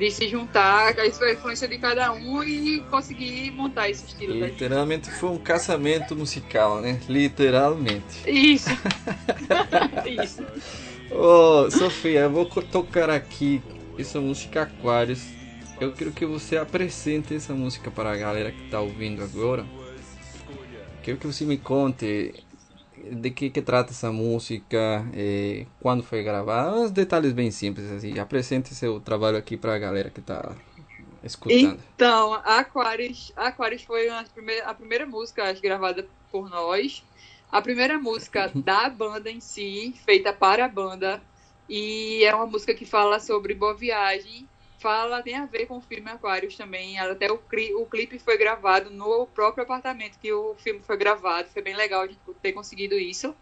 De 0.00 0.10
se 0.10 0.26
juntar, 0.28 0.98
a 0.98 1.06
influência 1.06 1.68
de 1.68 1.76
cada 1.76 2.10
um 2.14 2.42
e 2.42 2.80
conseguir 2.90 3.50
montar 3.50 3.90
esse 3.90 4.06
estilo. 4.06 4.32
Literalmente 4.32 5.10
foi 5.10 5.28
um 5.28 5.36
casamento 5.36 6.16
musical, 6.16 6.80
né? 6.80 6.98
Literalmente. 7.06 8.24
Isso. 8.26 8.70
Isso. 10.24 10.42
Ô, 11.10 11.70
Sofia, 11.70 12.20
eu 12.20 12.30
vou 12.30 12.46
tocar 12.46 13.10
aqui 13.10 13.60
essa 13.98 14.18
música 14.18 14.62
Aquários. 14.62 15.22
Eu 15.78 15.92
quero 15.92 16.12
que 16.12 16.24
você 16.24 16.56
apresente 16.56 17.34
essa 17.34 17.52
música 17.52 17.90
para 17.90 18.10
a 18.10 18.16
galera 18.16 18.50
que 18.52 18.64
está 18.64 18.80
ouvindo 18.80 19.22
agora. 19.22 19.66
Quero 21.02 21.18
que 21.18 21.26
você 21.26 21.44
me 21.44 21.58
conte 21.58 22.42
de 23.10 23.30
que, 23.30 23.50
que 23.50 23.62
trata 23.62 23.90
essa 23.90 24.12
música, 24.12 25.04
eh, 25.14 25.66
quando 25.80 26.02
foi 26.02 26.22
gravada, 26.22 26.76
uns 26.76 26.90
detalhes 26.90 27.32
bem 27.32 27.50
simples 27.50 27.90
assim. 27.90 28.18
Apresente 28.18 28.74
seu 28.74 29.00
trabalho 29.00 29.36
aqui 29.36 29.56
para 29.56 29.74
a 29.74 29.78
galera 29.78 30.10
que 30.10 30.20
está 30.20 30.54
escutando. 31.22 31.78
Então, 31.94 32.34
Aquarius, 32.34 33.32
Aquarius 33.36 33.82
foi 33.82 34.08
a 34.08 34.74
primeira 34.74 35.06
música 35.06 35.44
acho, 35.44 35.60
gravada 35.60 36.06
por 36.30 36.48
nós. 36.48 37.04
A 37.50 37.60
primeira 37.60 37.98
música 37.98 38.50
da 38.54 38.88
banda 38.88 39.30
em 39.30 39.40
si, 39.40 39.94
feita 40.04 40.32
para 40.32 40.64
a 40.64 40.68
banda. 40.68 41.22
E 41.68 42.24
é 42.24 42.34
uma 42.34 42.46
música 42.46 42.74
que 42.74 42.84
fala 42.84 43.20
sobre 43.20 43.54
boa 43.54 43.74
viagem. 43.74 44.48
Fala, 44.80 45.22
tem 45.22 45.34
a 45.36 45.46
ver 45.46 45.66
com 45.66 45.76
o 45.78 45.82
filme 45.82 46.10
Aquarius 46.10 46.56
também. 46.56 46.98
Até 46.98 47.30
o, 47.30 47.38
cli- 47.38 47.74
o 47.74 47.86
clipe 47.86 48.18
foi 48.18 48.38
gravado 48.38 48.90
no 48.90 49.26
próprio 49.26 49.64
apartamento 49.64 50.18
que 50.18 50.32
o 50.32 50.54
filme 50.56 50.82
foi 50.82 50.96
gravado. 50.96 51.50
Foi 51.50 51.62
bem 51.62 51.76
legal 51.76 52.08
de 52.08 52.16
ter 52.40 52.52
conseguido 52.52 52.94
isso. 52.98 53.36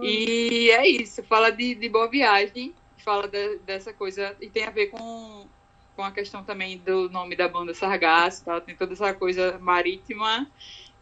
E 0.00 0.70
é 0.70 0.86
isso, 0.88 1.22
fala 1.24 1.50
de, 1.50 1.74
de 1.74 1.88
boa 1.88 2.08
viagem, 2.10 2.76
fala 3.04 3.28
de- 3.28 3.58
dessa 3.60 3.92
coisa, 3.94 4.36
e 4.40 4.50
tem 4.50 4.64
a 4.64 4.70
ver 4.70 4.88
com, 4.88 5.50
com 5.96 6.02
a 6.04 6.12
questão 6.12 6.44
também 6.44 6.78
do 6.82 7.10
nome 7.10 7.36
da 7.36 7.48
banda 7.48 7.74
Sargasso, 7.74 8.44
tá? 8.44 8.60
tem 8.60 8.76
toda 8.76 8.92
essa 8.94 9.14
coisa 9.14 9.58
marítima, 9.58 10.50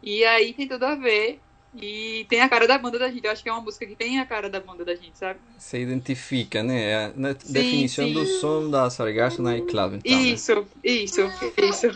e 0.01 0.25
aí 0.25 0.53
tem 0.53 0.67
tudo 0.67 0.85
a 0.85 0.95
ver. 0.95 1.46
E 1.81 2.25
tem 2.29 2.41
a 2.41 2.49
cara 2.49 2.67
da 2.67 2.77
banda 2.77 2.97
da 2.99 3.09
gente. 3.09 3.25
Eu 3.25 3.31
acho 3.31 3.43
que 3.43 3.49
é 3.49 3.51
uma 3.51 3.61
música 3.61 3.85
que 3.85 3.95
tem 3.95 4.19
a 4.19 4.25
cara 4.25 4.49
da 4.49 4.59
banda 4.59 4.83
da 4.83 4.95
gente, 4.95 5.17
sabe? 5.17 5.39
Você 5.57 5.79
identifica, 5.81 6.63
né? 6.63 6.83
É 6.91 6.95
a 7.05 7.11
na- 7.15 7.33
definição 7.33 8.07
sim. 8.07 8.13
do 8.13 8.25
som 8.25 8.69
da 8.69 8.89
Sargasso 8.89 9.41
Nightclub. 9.41 9.95
Então, 10.03 10.17
né? 10.17 10.23
Isso, 10.23 10.65
isso, 10.83 11.21
isso. 11.57 11.87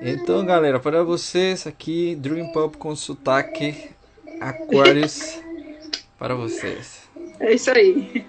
Então, 0.00 0.44
galera, 0.44 0.78
para 0.80 1.02
vocês 1.02 1.66
aqui, 1.66 2.14
Dream 2.16 2.52
Pop 2.52 2.76
com 2.76 2.94
sotaque 2.96 3.90
Aquarius 4.40 5.38
para 6.18 6.34
vocês. 6.34 7.02
É 7.40 7.52
isso 7.54 7.70
aí. 7.70 8.24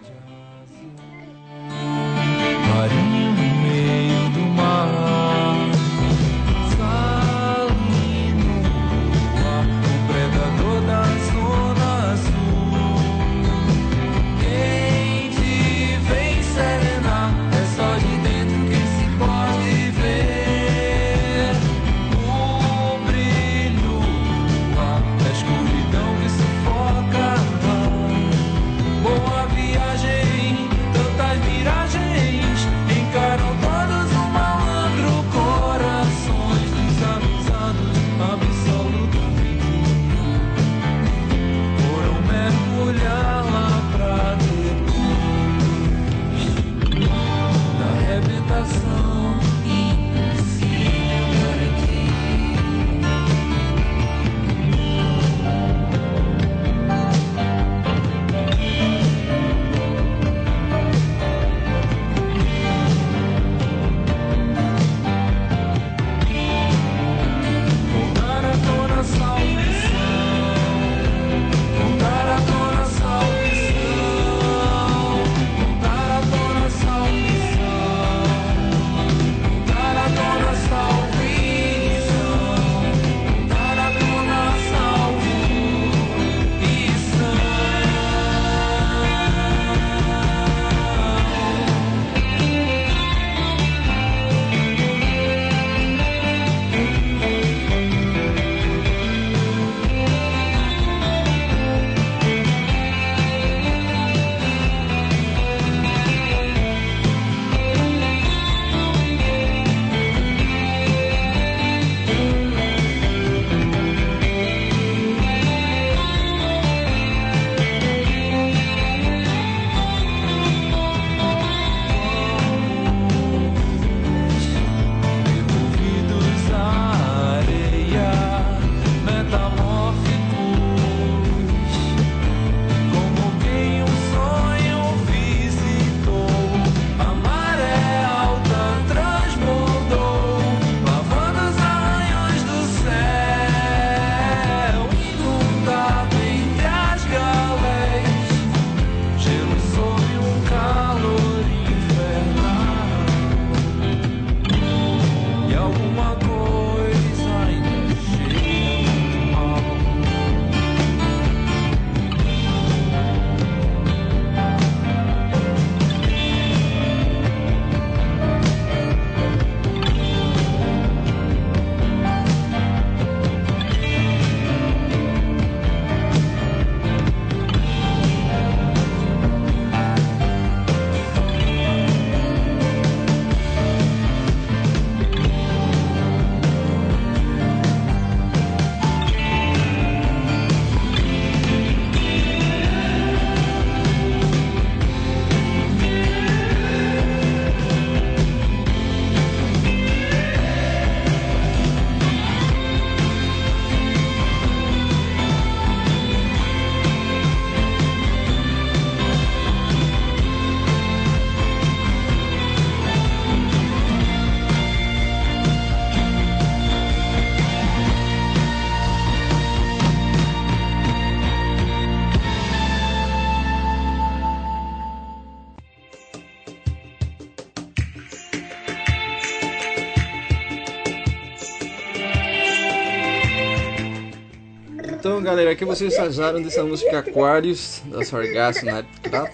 Galera, 235.28 235.52
o 235.52 235.56
que 235.58 235.66
vocês 235.66 235.94
acharam 236.00 236.42
dessa 236.42 236.64
música 236.64 237.00
Aquarius 237.00 237.84
da 237.88 238.02
Sargasso 238.06 238.66
Nightclub? 238.66 239.30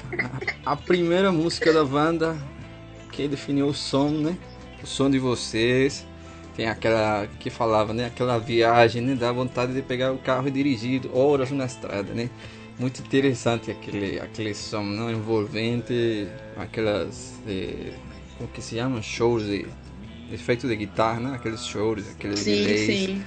A 0.66 0.76
primeira 0.76 1.32
música 1.32 1.72
da 1.72 1.86
banda 1.86 2.36
que 3.12 3.28
definiu 3.28 3.68
o 3.68 3.74
som, 3.76 4.10
né? 4.10 4.36
O 4.82 4.88
som 4.88 5.08
de 5.08 5.20
vocês. 5.20 6.04
Tem 6.56 6.68
aquela 6.68 7.28
que 7.40 7.52
falava, 7.52 7.94
né? 7.94 8.08
Aquela 8.08 8.40
viagem, 8.40 9.04
né? 9.04 9.14
Dá 9.14 9.32
vontade 9.32 9.72
de 9.72 9.84
pegar 9.84 10.12
o 10.12 10.18
carro 10.18 10.48
e 10.48 10.52
dirigir 10.52 11.04
horas 11.14 11.52
na 11.52 11.66
estrada, 11.66 12.12
né? 12.12 12.28
Muito 12.80 13.00
interessante 13.00 13.70
aquele, 13.70 14.20
aquele 14.20 14.56
som, 14.56 14.82
não? 14.82 15.12
Envolvente, 15.12 16.28
aquelas. 16.58 17.36
Eh, 17.48 17.94
como 18.40 18.50
que 18.50 18.64
se 18.64 18.78
chama? 18.78 19.00
Shows 19.00 19.46
de 19.46 19.68
efeito 20.32 20.68
de 20.68 20.76
guitarra, 20.76 21.20
né? 21.20 21.36
Aqueles 21.36 21.64
shows, 21.64 22.04
aqueles 22.10 22.40
Sim, 22.40 22.64
delays. 22.64 22.86
sim. 22.88 23.24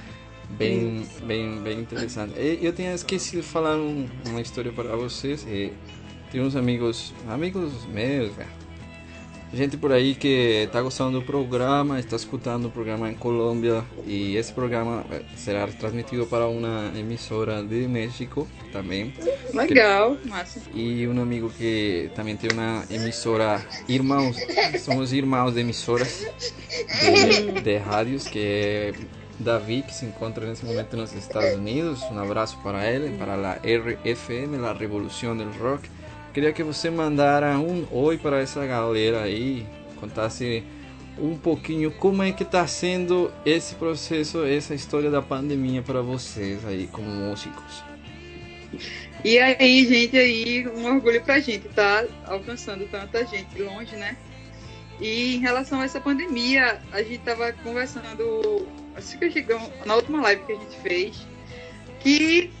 Bem, 0.51 1.05
bem, 1.23 1.59
bem 1.59 1.79
interessante. 1.79 2.33
Eu 2.61 2.71
tinha 2.73 2.93
esquecido 2.93 3.41
de 3.41 3.47
falar 3.47 3.75
um- 3.75 4.07
uma 4.27 4.41
história 4.41 4.71
para 4.71 4.95
vocês. 4.95 5.45
Tem 6.31 6.41
uns 6.41 6.55
amigos, 6.55 7.13
amigos 7.27 7.85
meus, 7.85 8.35
né? 8.35 8.45
gente 9.53 9.77
por 9.77 9.93
aí 9.93 10.13
que 10.13 10.63
está 10.65 10.81
gostando 10.81 11.19
do 11.21 11.25
programa, 11.25 11.99
está 11.99 12.17
escutando 12.17 12.65
o 12.65 12.69
programa 12.69 13.09
em 13.09 13.13
Colômbia 13.13 13.81
e 14.05 14.35
esse 14.35 14.51
programa 14.51 15.05
eh, 15.09 15.21
será 15.37 15.65
transmitido 15.67 16.25
para 16.27 16.47
uma 16.47 16.91
emissora 16.93 17.63
de 17.63 17.87
México 17.87 18.45
também. 18.73 19.13
Legal, 19.53 20.17
massa. 20.25 20.59
E 20.73 21.07
um 21.07 21.21
amigo 21.21 21.49
que 21.49 22.09
também 22.13 22.35
tem 22.35 22.49
uma 22.51 22.83
emissora, 22.91 23.65
irmãos, 23.87 24.35
somos 24.83 25.13
irmãos 25.13 25.53
de 25.53 25.61
emissoras 25.61 26.25
de, 27.01 27.61
de 27.61 27.77
rádios, 27.77 28.27
que 28.27 28.39
é 28.39 28.93
Davi, 29.39 29.83
que 29.83 29.93
se 29.93 30.05
encontra 30.05 30.45
nesse 30.45 30.65
momento 30.65 30.97
nos 30.97 31.13
Estados 31.13 31.55
Unidos. 31.55 32.01
Um 32.03 32.19
abraço 32.19 32.57
para 32.63 32.89
ele, 32.89 33.17
para 33.17 33.33
a 33.33 33.53
RFM, 33.53 34.63
a 34.65 34.73
Revolução 34.73 35.35
do 35.37 35.43
Rock. 35.59 35.89
Queria 36.33 36.51
que 36.53 36.63
você 36.63 36.89
mandara 36.89 37.57
um 37.59 37.85
oi 37.91 38.17
para 38.17 38.39
essa 38.39 38.65
galera 38.65 39.23
aí, 39.23 39.65
contasse 39.99 40.63
um 41.19 41.35
pouquinho 41.35 41.91
como 41.91 42.21
é 42.21 42.31
que 42.31 42.43
está 42.43 42.65
sendo 42.67 43.31
esse 43.45 43.75
processo, 43.75 44.45
essa 44.45 44.75
história 44.75 45.09
da 45.09 45.21
pandemia 45.21 45.81
para 45.81 46.01
vocês 46.01 46.63
aí 46.65 46.87
como 46.87 47.07
músicos. 47.07 47.83
E 49.23 49.39
aí, 49.39 49.85
gente, 49.87 50.17
aí, 50.17 50.67
um 50.67 50.85
orgulho 50.85 51.21
pra 51.23 51.39
gente 51.39 51.67
tá 51.69 52.05
alcançando 52.25 52.87
tanta 52.87 53.25
gente 53.25 53.61
longe, 53.61 53.95
né? 53.95 54.15
E 54.99 55.35
em 55.35 55.39
relação 55.39 55.81
a 55.81 55.85
essa 55.85 56.01
pandemia, 56.01 56.81
a 56.91 57.03
gente 57.03 57.19
tava 57.19 57.53
conversando, 57.53 58.67
acho 58.95 59.17
que 59.17 59.29
chegamos 59.29 59.69
na 59.85 59.95
última 59.95 60.21
live 60.21 60.43
que 60.43 60.53
a 60.53 60.55
gente 60.55 60.77
fez, 60.77 61.27
que 61.99 62.51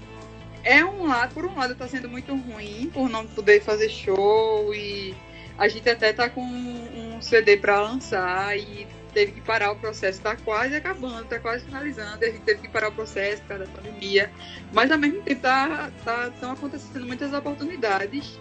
é 0.63 0.83
um 0.85 1.07
lado, 1.07 1.33
por 1.33 1.45
um 1.45 1.55
lado 1.55 1.75
tá 1.75 1.87
sendo 1.87 2.09
muito 2.09 2.35
ruim 2.35 2.91
por 2.93 3.09
não 3.09 3.25
poder 3.25 3.61
fazer 3.61 3.89
show 3.89 4.73
e 4.73 5.15
a 5.57 5.67
gente 5.67 5.89
até 5.89 6.13
tá 6.13 6.29
com 6.29 6.41
um 6.41 7.21
CD 7.21 7.57
para 7.57 7.81
lançar 7.81 8.55
e 8.57 8.85
teve 9.13 9.31
que 9.31 9.41
parar 9.41 9.71
o 9.71 9.75
processo, 9.75 10.21
tá 10.21 10.35
quase 10.35 10.75
acabando, 10.75 11.25
tá 11.25 11.39
quase 11.39 11.65
finalizando, 11.65 12.23
a 12.23 12.27
gente 12.27 12.41
teve 12.41 12.61
que 12.61 12.69
parar 12.69 12.89
o 12.89 12.91
processo 12.91 13.41
por 13.41 13.47
causa 13.47 13.65
da 13.65 13.71
pandemia. 13.71 14.29
Mas 14.71 14.91
ao 14.91 14.99
mesmo 14.99 15.23
tempo 15.23 15.41
tá, 15.41 15.89
tá, 16.05 16.27
estão 16.27 16.51
acontecendo 16.51 17.07
muitas 17.07 17.33
oportunidades 17.33 18.39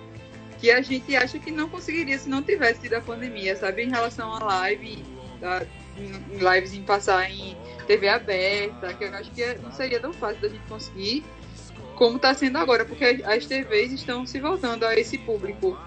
que 0.61 0.70
a 0.70 0.80
gente 0.80 1.14
acha 1.16 1.38
que 1.38 1.50
não 1.50 1.68
conseguiria 1.68 2.18
se 2.18 2.28
não 2.28 2.42
tivesse 2.42 2.80
tido 2.80 2.94
a 2.94 3.00
pandemia, 3.00 3.57
sabe? 3.57 3.82
Em 3.84 3.90
relação 3.90 4.32
a 4.32 4.42
live, 4.44 5.04
a, 5.42 5.64
em, 5.98 6.38
lives 6.38 6.72
em 6.74 6.82
passar 6.82 7.30
em 7.30 7.57
TV 7.86 8.09
aberta, 8.09 8.92
que 8.94 9.04
eu 9.04 9.14
acho 9.14 9.30
que 9.30 9.42
é- 9.42 9.59
não 9.59 9.70
seria 9.72 10.00
tão 10.00 10.12
fácil 10.12 10.40
da 10.40 10.48
gente 10.48 10.66
conseguir 10.68 11.24
como 11.94 12.16
está 12.16 12.34
sendo 12.34 12.59
agora, 12.59 12.84
porque 12.84 13.22
as 13.24 13.46
TVs 13.46 13.92
estão 13.92 14.26
se 14.26 14.38
voltando 14.38 14.84
a 14.84 14.94
esse 14.94 15.16
público 15.18 15.78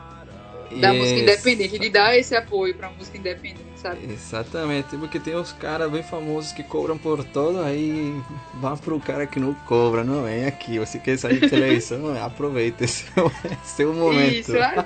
da 0.77 0.93
música 0.93 1.15
Isso. 1.15 1.23
independente, 1.23 1.79
de 1.79 1.89
dar 1.89 2.17
esse 2.17 2.35
apoio 2.35 2.75
para 2.75 2.89
música 2.89 3.17
independente, 3.17 3.65
sabe? 3.75 4.11
Exatamente, 4.11 4.95
porque 4.97 5.19
tem 5.19 5.35
os 5.35 5.51
caras 5.53 5.91
bem 5.91 6.03
famosos 6.03 6.51
que 6.51 6.63
cobram 6.63 6.97
por 6.97 7.23
todo, 7.23 7.61
aí 7.61 8.13
vá 8.55 8.75
pro 8.77 8.99
cara 8.99 9.25
que 9.25 9.39
não 9.39 9.53
cobra, 9.53 10.03
não 10.03 10.23
vem 10.23 10.45
aqui, 10.45 10.77
você 10.79 10.99
quer 10.99 11.17
sair 11.17 11.39
de 11.39 11.49
televisão, 11.49 12.15
aproveita, 12.23 12.83
esse 12.83 13.05
é 13.15 13.81
é 13.81 13.85
o 13.85 13.93
momento. 13.93 14.33
Isso, 14.33 14.57
a, 14.59 14.85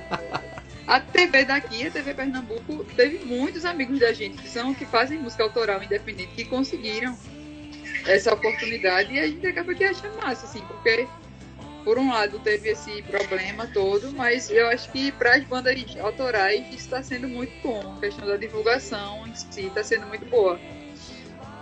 a 0.87 0.99
TV 0.99 1.45
daqui, 1.45 1.87
a 1.87 1.91
TV 1.91 2.13
Pernambuco, 2.13 2.85
teve 2.95 3.25
muitos 3.25 3.65
amigos 3.65 3.99
da 3.99 4.13
gente 4.13 4.41
que 4.41 4.49
são 4.49 4.73
que 4.73 4.85
fazem 4.85 5.19
música 5.19 5.43
autoral 5.43 5.83
independente 5.83 6.31
que 6.35 6.45
conseguiram 6.45 7.17
essa 8.05 8.33
oportunidade 8.33 9.13
e 9.13 9.19
a 9.19 9.27
gente 9.27 9.45
acaba 9.47 9.73
que 9.73 9.83
acha 9.83 10.09
massa, 10.21 10.45
assim, 10.45 10.61
porque 10.67 11.07
por 11.83 11.97
um 11.97 12.11
lado 12.11 12.39
teve 12.39 12.69
esse 12.69 13.01
problema 13.03 13.67
todo, 13.67 14.11
mas 14.13 14.49
eu 14.49 14.67
acho 14.69 14.91
que 14.91 15.11
para 15.11 15.35
as 15.35 15.43
bandas 15.43 15.75
autorais 15.99 16.65
isso 16.69 16.77
está 16.77 17.03
sendo 17.03 17.27
muito 17.27 17.51
bom. 17.61 17.95
A 17.97 17.99
questão 17.99 18.27
da 18.27 18.37
divulgação 18.37 19.27
em 19.27 19.35
si 19.35 19.67
está 19.67 19.83
sendo 19.83 20.07
muito 20.07 20.25
boa. 20.25 20.59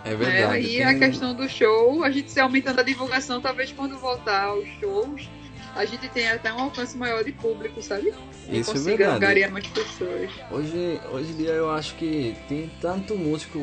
É 0.03 0.09
né? 0.09 0.15
verdade. 0.15 0.53
Aí 0.53 0.67
tem- 0.78 0.84
a 0.84 0.97
questão 0.97 1.34
do 1.36 1.47
show, 1.49 2.03
a 2.03 2.11
gente 2.11 2.32
se 2.32 2.39
aumentando 2.39 2.80
a 2.80 2.84
divulgação, 2.84 3.41
talvez 3.41 3.72
quando 3.72 3.97
voltar 3.97 4.45
aos 4.45 4.67
shows, 4.80 5.30
a 5.76 5.86
gente 5.86 6.07
tenha 6.09 6.34
até 6.34 6.51
um 6.53 6.59
alcance 6.59 6.97
maior 6.97 7.24
de 7.24 7.32
público, 7.32 7.82
sabe? 7.82 8.13
E 8.49 8.59
Isso 8.59 8.72
é 8.76 8.80
verdade. 8.80 9.15
angariar 9.15 9.51
mais 9.51 9.65
pessoas. 9.67 10.30
Hoje, 10.49 10.99
hoje 11.11 11.32
em 11.32 11.38
dia 11.38 11.51
eu 11.51 11.69
acho 11.72 11.95
que 11.95 12.36
tem 12.47 12.69
tanto 12.82 13.15
músico 13.15 13.59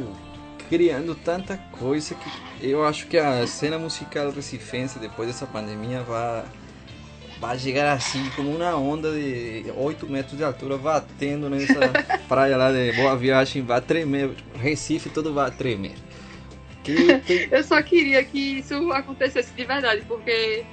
criando 0.68 1.14
tanta 1.14 1.56
coisa 1.56 2.14
que 2.14 2.30
eu 2.60 2.84
acho 2.84 3.06
que 3.06 3.16
a 3.16 3.46
cena 3.46 3.78
musical 3.78 4.30
recifense 4.30 4.98
depois 4.98 5.28
dessa 5.28 5.46
pandemia 5.46 6.02
vai 6.02 6.44
vai 7.40 7.58
chegar 7.58 7.92
assim 7.92 8.28
como 8.30 8.50
uma 8.50 8.76
onda 8.76 9.12
de 9.12 9.64
8 9.76 10.06
metros 10.08 10.36
de 10.36 10.44
altura 10.44 10.76
batendo 10.76 11.48
nessa 11.48 11.92
praia 12.28 12.56
lá 12.56 12.72
de 12.72 12.92
Boa 12.92 13.16
Viagem, 13.16 13.62
vai 13.62 13.80
tremer, 13.80 14.30
Recife 14.56 15.08
todo 15.08 15.32
vai 15.32 15.50
tremer. 15.50 15.94
Que 16.82 17.48
Eu 17.50 17.62
só 17.62 17.80
queria 17.82 18.24
que 18.24 18.58
isso 18.58 18.92
acontecesse 18.92 19.52
de 19.54 19.64
verdade, 19.64 20.02
porque 20.08 20.64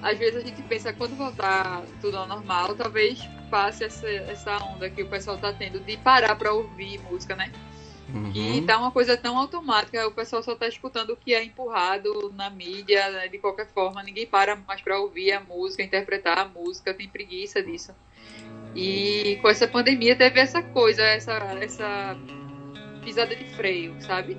às 0.00 0.18
vezes 0.18 0.36
a 0.36 0.46
gente 0.46 0.62
pensa 0.62 0.92
quando 0.92 1.16
voltar 1.16 1.82
tudo 2.00 2.16
ao 2.16 2.28
normal, 2.28 2.74
talvez 2.74 3.20
passe 3.50 3.84
essa, 3.84 4.08
essa 4.08 4.56
onda 4.64 4.88
que 4.88 5.02
o 5.02 5.08
pessoal 5.08 5.36
tá 5.38 5.52
tendo 5.52 5.80
de 5.80 5.96
parar 5.98 6.36
pra 6.36 6.52
ouvir 6.52 7.00
música, 7.10 7.36
né? 7.36 7.50
E 8.34 8.60
Uhum. 8.60 8.66
tá 8.66 8.78
uma 8.78 8.90
coisa 8.90 9.16
tão 9.16 9.38
automática, 9.38 10.06
o 10.06 10.12
pessoal 10.12 10.42
só 10.42 10.54
tá 10.54 10.66
escutando 10.66 11.10
o 11.10 11.16
que 11.16 11.34
é 11.34 11.44
empurrado 11.44 12.32
na 12.34 12.50
mídia, 12.50 13.10
né, 13.10 13.28
de 13.28 13.38
qualquer 13.38 13.68
forma, 13.72 14.02
ninguém 14.02 14.26
para 14.26 14.56
mais 14.56 14.80
pra 14.80 14.98
ouvir 14.98 15.32
a 15.32 15.40
música, 15.40 15.82
interpretar 15.82 16.38
a 16.38 16.48
música, 16.48 16.94
tem 16.94 17.08
preguiça 17.08 17.62
disso. 17.62 17.92
E 18.74 19.38
com 19.42 19.48
essa 19.48 19.68
pandemia 19.68 20.16
teve 20.16 20.40
essa 20.40 20.62
coisa, 20.62 21.02
essa, 21.02 21.32
essa 21.60 22.16
pisada 23.04 23.36
de 23.36 23.44
freio, 23.54 23.94
sabe? 24.00 24.38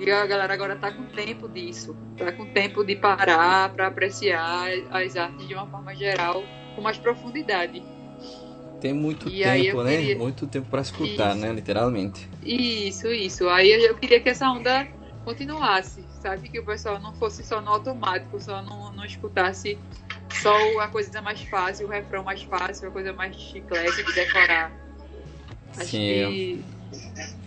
E 0.00 0.10
a 0.10 0.26
galera 0.26 0.52
agora 0.52 0.74
tá 0.74 0.90
com 0.90 1.04
tempo 1.04 1.48
disso, 1.48 1.96
tá 2.16 2.32
com 2.32 2.46
tempo 2.46 2.84
de 2.84 2.96
parar 2.96 3.72
pra 3.72 3.86
apreciar 3.86 4.68
as 4.90 5.16
artes 5.16 5.46
de 5.46 5.54
uma 5.54 5.68
forma 5.68 5.94
geral, 5.94 6.42
com 6.74 6.82
mais 6.82 6.98
profundidade. 6.98 7.93
Tem 8.84 8.92
muito 8.92 9.30
E 9.30 9.42
tempo, 9.42 9.82
né? 9.82 9.96
queria- 9.96 10.18
Muito 10.18 10.46
tempo 10.46 10.68
para 10.68 10.82
escutar, 10.82 11.30
Isso. 11.30 11.38
né? 11.40 11.50
Literalmente. 11.54 12.28
Isso, 12.42 13.06
isso. 13.06 13.48
Aí 13.48 13.72
eu- 13.72 13.80
eu 13.80 13.94
queria 13.94 14.20
que 14.20 14.28
essa 14.28 14.46
onda 14.50 14.86
continuasse, 15.24 16.06
sabe? 16.20 16.50
Que 16.50 16.60
o 16.60 16.66
pessoal 16.66 17.00
não 17.00 17.14
fosse 17.14 17.42
só 17.42 17.62
no 17.62 17.70
automático, 17.70 18.38
só 18.38 18.60
não, 18.60 18.92
não 18.92 19.02
escutasse 19.06 19.78
só 20.42 20.54
a 20.80 20.88
coisa 20.88 21.22
mais 21.22 21.40
fácil, 21.44 21.86
o 21.86 21.90
refrão 21.90 22.22
mais 22.24 22.42
fácil, 22.42 22.86
a 22.88 22.90
coisa 22.90 23.14
mais 23.14 23.34
chiclete 23.36 24.04
de 24.04 24.12
decorar. 24.12 24.70
Acho 25.78 25.86
Sim, 25.88 25.98
que 25.98 26.64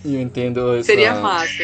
Eu 0.04 0.20
entendo 0.20 0.74
essa... 0.74 0.86
seria 0.86 1.14
massa. 1.22 1.64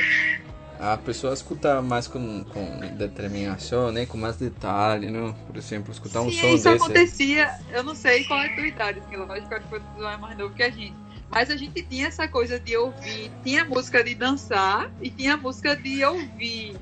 A 0.80 0.98
pessoa 0.98 1.34
escutar 1.34 1.82
mais 1.82 2.08
com, 2.08 2.44
com 2.46 2.80
determinação, 2.98 3.92
né? 3.92 4.06
Com 4.06 4.18
mais 4.18 4.38
detalhe, 4.38 5.10
né? 5.10 5.34
Por 5.48 5.56
exemplo, 5.56 5.92
escutar 5.92 6.22
um 6.22 6.30
Sim, 6.30 6.38
som 6.42 6.48
isso 6.48 6.64
desse. 6.64 6.84
acontecia, 6.84 7.60
eu 7.72 7.84
não 7.84 7.96
sei 7.96 8.24
qual 8.26 8.42
é 8.42 8.48
a 8.48 8.56
tua 8.56 8.68
idade, 8.68 9.00
porque 9.02 9.18
lógico 9.18 9.50
que 9.50 9.80
tu 9.96 10.06
é 10.06 10.18
mais 10.18 10.38
novo 10.38 10.54
que 10.54 10.64
a 10.64 10.70
gente. 10.70 10.96
Mas 11.30 11.50
a 11.50 11.58
gente 11.58 11.82
tinha 11.84 12.08
essa 12.08 12.28
coisa 12.28 12.60
de 12.60 12.78
ouvir, 12.78 13.32
tinha 13.44 13.66
música 13.66 14.04
de 14.04 14.14
dançar 14.14 14.92
e 15.02 15.10
tinha 15.10 15.36
música 15.36 15.76
de 15.76 16.04
ouvir. 16.06 16.76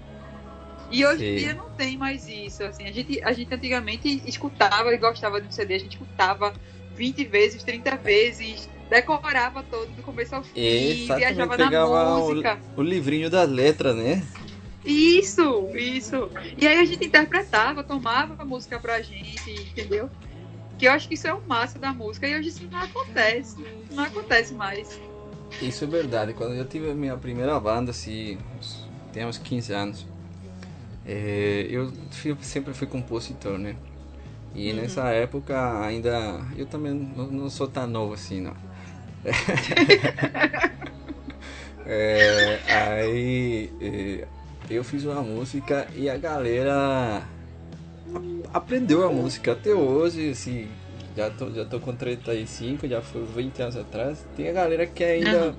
E 0.91 1.05
hoje 1.05 1.25
em 1.25 1.35
dia 1.37 1.53
não 1.53 1.69
tem 1.69 1.97
mais 1.97 2.27
isso. 2.27 2.63
Assim, 2.63 2.85
a, 2.85 2.91
gente, 2.91 3.23
a 3.23 3.31
gente 3.31 3.53
antigamente 3.53 4.21
escutava 4.25 4.93
e 4.93 4.97
gostava 4.97 5.39
de 5.39 5.47
um 5.47 5.51
CD, 5.51 5.75
a 5.75 5.79
gente 5.79 5.93
escutava 5.93 6.53
20 6.95 7.23
vezes, 7.25 7.63
30 7.63 7.95
vezes, 7.95 8.69
decorava 8.91 9.63
todo 9.63 9.89
do 9.95 10.03
começo 10.03 10.35
ao 10.35 10.43
fim, 10.43 10.59
Exatamente, 10.59 11.17
viajava 11.35 11.57
na 11.57 11.71
música. 12.19 12.59
o, 12.75 12.81
o 12.81 12.83
livrinho 12.83 13.29
das 13.29 13.49
letras, 13.49 13.95
né? 13.95 14.21
Isso, 14.85 15.69
isso. 15.73 16.29
E 16.57 16.67
aí 16.67 16.77
a 16.79 16.85
gente 16.85 17.05
interpretava, 17.05 17.83
tomava 17.83 18.35
a 18.37 18.45
música 18.45 18.77
pra 18.79 19.01
gente, 19.01 19.49
entendeu? 19.71 20.09
Que 20.77 20.87
eu 20.87 20.91
acho 20.91 21.07
que 21.07 21.13
isso 21.13 21.27
é 21.27 21.33
o 21.33 21.41
massa 21.47 21.79
da 21.79 21.93
música 21.93 22.27
e 22.27 22.35
hoje 22.37 22.49
isso 22.49 22.67
não 22.71 22.79
acontece. 22.79 23.55
Não 23.91 24.03
acontece 24.03 24.53
mais. 24.53 24.99
Isso 25.61 25.83
é 25.83 25.87
verdade. 25.87 26.33
Quando 26.33 26.55
eu 26.55 26.65
tive 26.65 26.89
a 26.91 26.95
minha 26.95 27.15
primeira 27.15 27.57
banda, 27.59 27.91
assim, 27.91 28.39
tem 29.13 29.25
uns 29.25 29.37
15 29.37 29.71
anos, 29.73 30.05
É, 31.05 31.65
eu 31.69 31.91
fui- 32.11 32.37
sempre 32.41 32.73
fui 32.75 32.85
compositor, 32.87 33.57
né? 33.57 33.75
E 34.53 34.71
nessa 34.73 35.09
época 35.09 35.81
ainda. 35.83 36.45
Eu 36.55 36.65
também 36.67 36.93
não, 36.93 37.25
não 37.27 37.49
sou 37.49 37.67
tão 37.67 37.87
novo 37.87 38.13
assim, 38.13 38.39
não. 38.41 38.55
É, 41.85 42.59
aí 42.69 44.23
eu 44.69 44.83
fiz 44.83 45.03
uma 45.05 45.21
música 45.21 45.87
e 45.95 46.09
a 46.09 46.15
galera 46.17 47.27
aprendeu 48.53 49.05
a 49.05 49.11
música 49.11 49.53
até 49.53 49.73
hoje, 49.73 50.29
assim, 50.29 50.69
já 51.15 51.29
tô, 51.29 51.51
já 51.51 51.65
tô 51.65 51.79
com 51.79 51.95
35, 51.95 52.87
já 52.87 53.01
foi 53.01 53.25
20 53.25 53.61
anos 53.61 53.75
atrás. 53.75 54.23
Tem 54.35 54.49
a 54.49 54.53
galera 54.53 54.85
que 54.85 55.03
ainda, 55.03 55.47
Aham. 55.47 55.55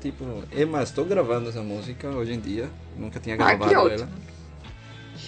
tipo, 0.00 0.24
é, 0.50 0.64
mas 0.64 0.90
tô 0.90 1.04
gravando 1.04 1.48
essa 1.48 1.62
música 1.62 2.08
hoje 2.10 2.32
em 2.32 2.40
dia, 2.40 2.68
nunca 2.96 3.20
tinha 3.20 3.34
Ah, 3.34 3.38
gravado 3.38 3.78
ótimo. 3.78 3.90
ela. 3.90 4.08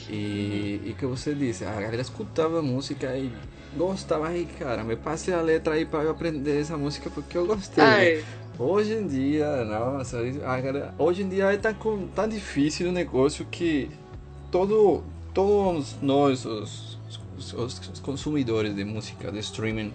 E, 0.08 0.80
e 0.84 0.94
que 0.98 1.06
você 1.06 1.34
disse, 1.34 1.64
a 1.64 1.72
galera 1.80 2.02
escutava 2.02 2.58
a 2.58 2.62
música 2.62 3.16
e 3.16 3.30
gostava, 3.76 4.28
aí 4.28 4.46
cara, 4.58 4.82
me 4.82 4.96
passe 4.96 5.32
a 5.32 5.40
letra 5.40 5.74
aí 5.74 5.84
pra 5.84 6.02
eu 6.02 6.10
aprender 6.10 6.60
essa 6.60 6.76
música 6.76 7.10
porque 7.10 7.36
eu 7.36 7.46
gostei. 7.46 7.84
É. 7.84 8.24
Hoje 8.58 8.94
em 8.94 9.06
dia, 9.06 9.64
nossa, 9.66 10.18
a 10.18 10.60
galera, 10.60 10.94
hoje 10.98 11.22
em 11.22 11.28
dia 11.28 11.56
tá, 11.58 11.74
com, 11.74 12.06
tá 12.08 12.26
difícil 12.26 12.88
o 12.88 12.92
negócio 12.92 13.44
que 13.50 13.90
todo, 14.50 15.02
todos 15.34 15.94
nós, 16.00 16.46
os, 16.46 16.98
os, 17.36 17.52
os 17.52 18.00
consumidores 18.00 18.74
de 18.74 18.82
música, 18.82 19.30
de 19.30 19.40
streaming, 19.40 19.92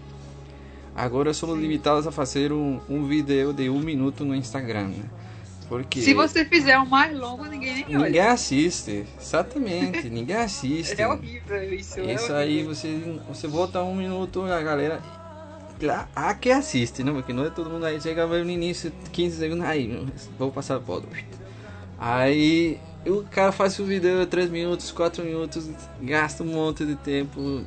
agora 0.95 1.33
somos 1.33 1.59
limitados 1.59 2.05
a 2.05 2.11
fazer 2.11 2.51
um, 2.51 2.79
um 2.87 3.07
vídeo 3.07 3.51
de 3.51 3.67
um 3.67 3.79
minuto 3.79 4.23
no 4.23 4.35
Instagram, 4.35 4.89
né? 4.89 5.05
Porque 5.71 6.01
Se 6.01 6.13
você 6.13 6.43
fizer 6.43 6.77
um 6.79 6.85
mais 6.85 7.17
longo, 7.17 7.45
ninguém 7.45 7.73
nem 7.75 7.95
olha. 7.95 8.05
ninguém 8.07 8.19
assiste, 8.19 9.05
exatamente, 9.17 10.09
ninguém 10.09 10.35
assiste. 10.35 10.95
É 11.01 11.07
horrível 11.07 11.73
isso. 11.73 11.97
é 11.97 12.13
Isso 12.13 12.23
horrível. 12.25 12.35
aí 12.35 12.63
você, 12.63 13.21
você 13.25 13.47
volta 13.47 13.81
um 13.81 13.95
minuto 13.95 14.41
a 14.41 14.61
galera. 14.61 15.01
A 16.13 16.33
que 16.33 16.51
assiste, 16.51 17.05
não? 17.05 17.13
Porque 17.13 17.31
não 17.31 17.45
é 17.45 17.49
todo 17.49 17.69
mundo 17.69 17.85
aí. 17.85 18.01
Chega 18.01 18.27
no 18.27 18.49
início, 18.49 18.91
15 19.13 19.37
segundos, 19.37 19.65
aí, 19.65 20.05
vou 20.37 20.51
passar 20.51 20.75
a 20.75 20.81
foto. 20.81 21.07
Aí 21.97 22.77
o 23.07 23.23
cara 23.23 23.53
faz 23.53 23.79
o 23.79 23.85
vídeo 23.85 24.25
3 24.27 24.49
minutos, 24.49 24.91
4 24.91 25.23
minutos, 25.23 25.69
gasta 26.01 26.43
um 26.43 26.47
monte 26.47 26.85
de 26.85 26.97
tempo. 26.97 27.63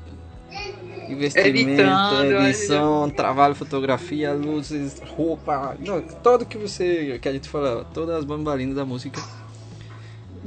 Investimento, 1.09 1.48
Editando, 1.48 2.32
edição, 2.46 3.11
trabalho, 3.11 3.55
fotografia, 3.55 4.32
luzes, 4.32 5.00
roupa, 5.16 5.76
não, 5.78 6.00
tudo 6.00 6.46
que 6.46 6.57
você, 6.57 7.18
que 7.20 7.28
a 7.28 7.32
gente 7.32 7.48
fala, 7.48 7.84
todas 7.84 8.16
as 8.16 8.24
bambalinas 8.24 8.74
da 8.74 8.86
música. 8.86 9.20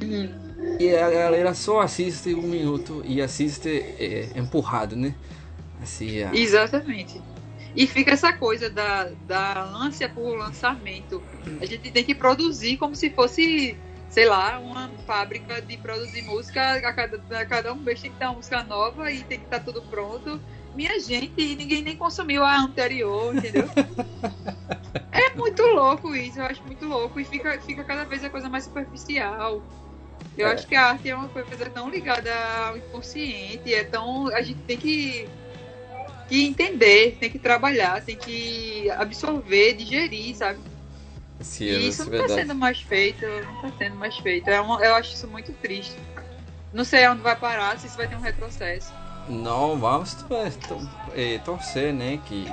Uhum. 0.01 0.47
E 0.80 0.95
a 0.95 1.10
galera 1.10 1.53
só 1.53 1.82
assiste 1.82 2.34
um 2.34 2.41
minuto 2.41 3.03
e 3.05 3.22
assiste 3.22 3.70
é, 3.70 4.30
empurrado, 4.36 4.95
né? 4.95 5.14
Assim, 5.82 6.24
a... 6.24 6.34
Exatamente. 6.34 7.22
E 7.76 7.86
fica 7.86 8.12
essa 8.12 8.34
coisa 8.34 8.70
da, 8.70 9.10
da 9.28 9.64
ânsia 9.64 10.10
por 10.10 10.36
lançamento. 10.36 11.22
A 11.62 11.66
gente 11.66 11.91
tem 11.91 12.03
que 12.03 12.16
produzir 12.16 12.78
como 12.78 12.95
se 12.95 13.12
fosse, 13.12 13.78
sei 14.10 14.26
lá, 14.26 14.60
uma 14.60 14.89
fábrica 15.05 15.62
de 15.62 15.78
produzir 15.78 16.22
música. 16.24 16.74
A 16.76 16.93
cada, 16.93 17.22
a 17.39 17.45
cada 17.45 17.74
um 17.74 17.78
mês 17.82 18.01
tem 18.01 18.12
que 18.12 18.18
ter 18.18 18.26
uma 18.26 18.36
música 18.36 18.64
nova 18.64 19.12
e 19.12 19.24
tem 19.24 19.38
que 19.39 19.45
estar 19.45 19.60
tudo 19.60 19.82
pronto. 19.84 20.41
Minha 20.74 20.99
gente, 20.99 21.34
e 21.41 21.55
ninguém 21.55 21.82
nem 21.84 21.97
consumiu 21.97 22.43
a 22.43 22.60
anterior, 22.60 23.36
entendeu? 23.36 23.68
é 25.12 25.36
muito 25.36 25.62
louco 25.64 26.16
isso, 26.16 26.39
eu 26.39 26.45
acho 26.45 26.64
muito 26.66 26.86
louco. 26.86 27.20
E 27.20 27.26
fica, 27.26 27.60
fica 27.62 27.84
cada 27.84 28.05
vez 28.05 28.24
a 28.24 28.30
coisa 28.30 28.49
mais 28.49 28.64
superficial. 28.66 29.62
Eu 30.38 30.47
É. 30.47 30.53
acho 30.53 30.68
que 30.68 30.76
a 30.76 30.88
arte 30.91 31.10
é 31.10 31.16
uma 31.16 31.30
coisa 31.30 31.70
tão 31.70 31.89
ligada 31.89 32.32
ao 32.68 32.78
inconsciente, 32.78 33.74
é 33.74 33.84
tão. 33.84 34.28
A 34.36 34.41
gente 34.41 34.62
tem 34.62 34.78
que 34.78 35.28
que 36.28 36.45
entender, 36.45 37.18
tem 37.20 37.30
que 37.30 37.39
trabalhar, 37.39 38.03
tem 38.03 38.18
que 38.18 38.89
absorver, 38.91 39.74
digerir, 39.74 40.36
sabe? 40.36 40.60
Sim, 41.40 41.66
e 41.66 41.70
é 41.70 41.78
isso 41.80 42.04
não 42.04 42.06
tá 42.12 42.18
verdade. 42.18 42.42
sendo 42.42 42.56
mais 42.56 42.80
feito, 42.82 43.26
não 43.26 43.56
tá 43.62 43.78
sendo 43.78 43.96
mais 43.96 44.18
feito. 44.18 44.50
É 44.50 44.60
uma- 44.60 44.80
eu 44.84 44.96
acho 44.96 45.14
isso 45.14 45.28
muito 45.28 45.52
triste. 45.54 45.96
Não 46.74 46.84
sei 46.84 47.08
onde 47.08 47.22
vai 47.22 47.36
parar, 47.36 47.78
se 47.80 47.88
isso 47.88 47.96
vai 47.98 48.08
ter 48.08 48.16
um 48.16 48.22
retrocesso. 48.22 48.92
Não, 49.28 49.78
vamos 49.78 50.14
to- 50.14 50.90
é, 51.16 51.38
torcer, 51.40 51.94
né? 51.94 52.20
Que, 52.26 52.48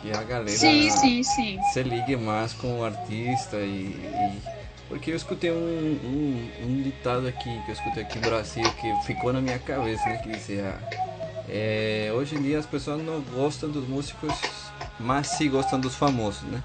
que 0.00 0.10
a 0.12 0.22
galera 0.22 0.48
Sim, 0.48 0.90
sim, 0.90 1.22
sim. 1.22 1.60
se 1.62 1.82
ligue 1.82 2.16
mais 2.16 2.52
com 2.52 2.80
o 2.80 2.84
artista 2.84 3.56
e. 3.58 3.70
e- 3.70 4.42
Porque 4.88 5.10
eu 5.10 5.16
escutei 5.16 5.50
um, 5.50 5.54
um, 5.54 6.50
um 6.66 6.82
ditado 6.82 7.26
aqui, 7.26 7.60
que 7.64 7.70
eu 7.70 7.72
escutei 7.74 8.02
aqui 8.02 8.18
no 8.18 8.24
Brasil, 8.24 8.70
que 8.80 8.94
ficou 8.94 9.32
na 9.32 9.40
minha 9.40 9.58
cabeça, 9.58 10.08
né? 10.10 10.18
Que 10.22 10.28
dizia. 10.30 10.78
é, 11.48 12.10
hoje 12.14 12.36
em 12.36 12.42
dia 12.42 12.58
as 12.58 12.66
pessoas 12.66 13.02
não 13.02 13.20
gostam 13.20 13.70
dos 13.70 13.86
músicos, 13.88 14.34
mas 14.98 15.26
sim 15.28 15.48
gostam 15.50 15.80
dos 15.80 15.94
famosos, 15.96 16.42
né? 16.42 16.62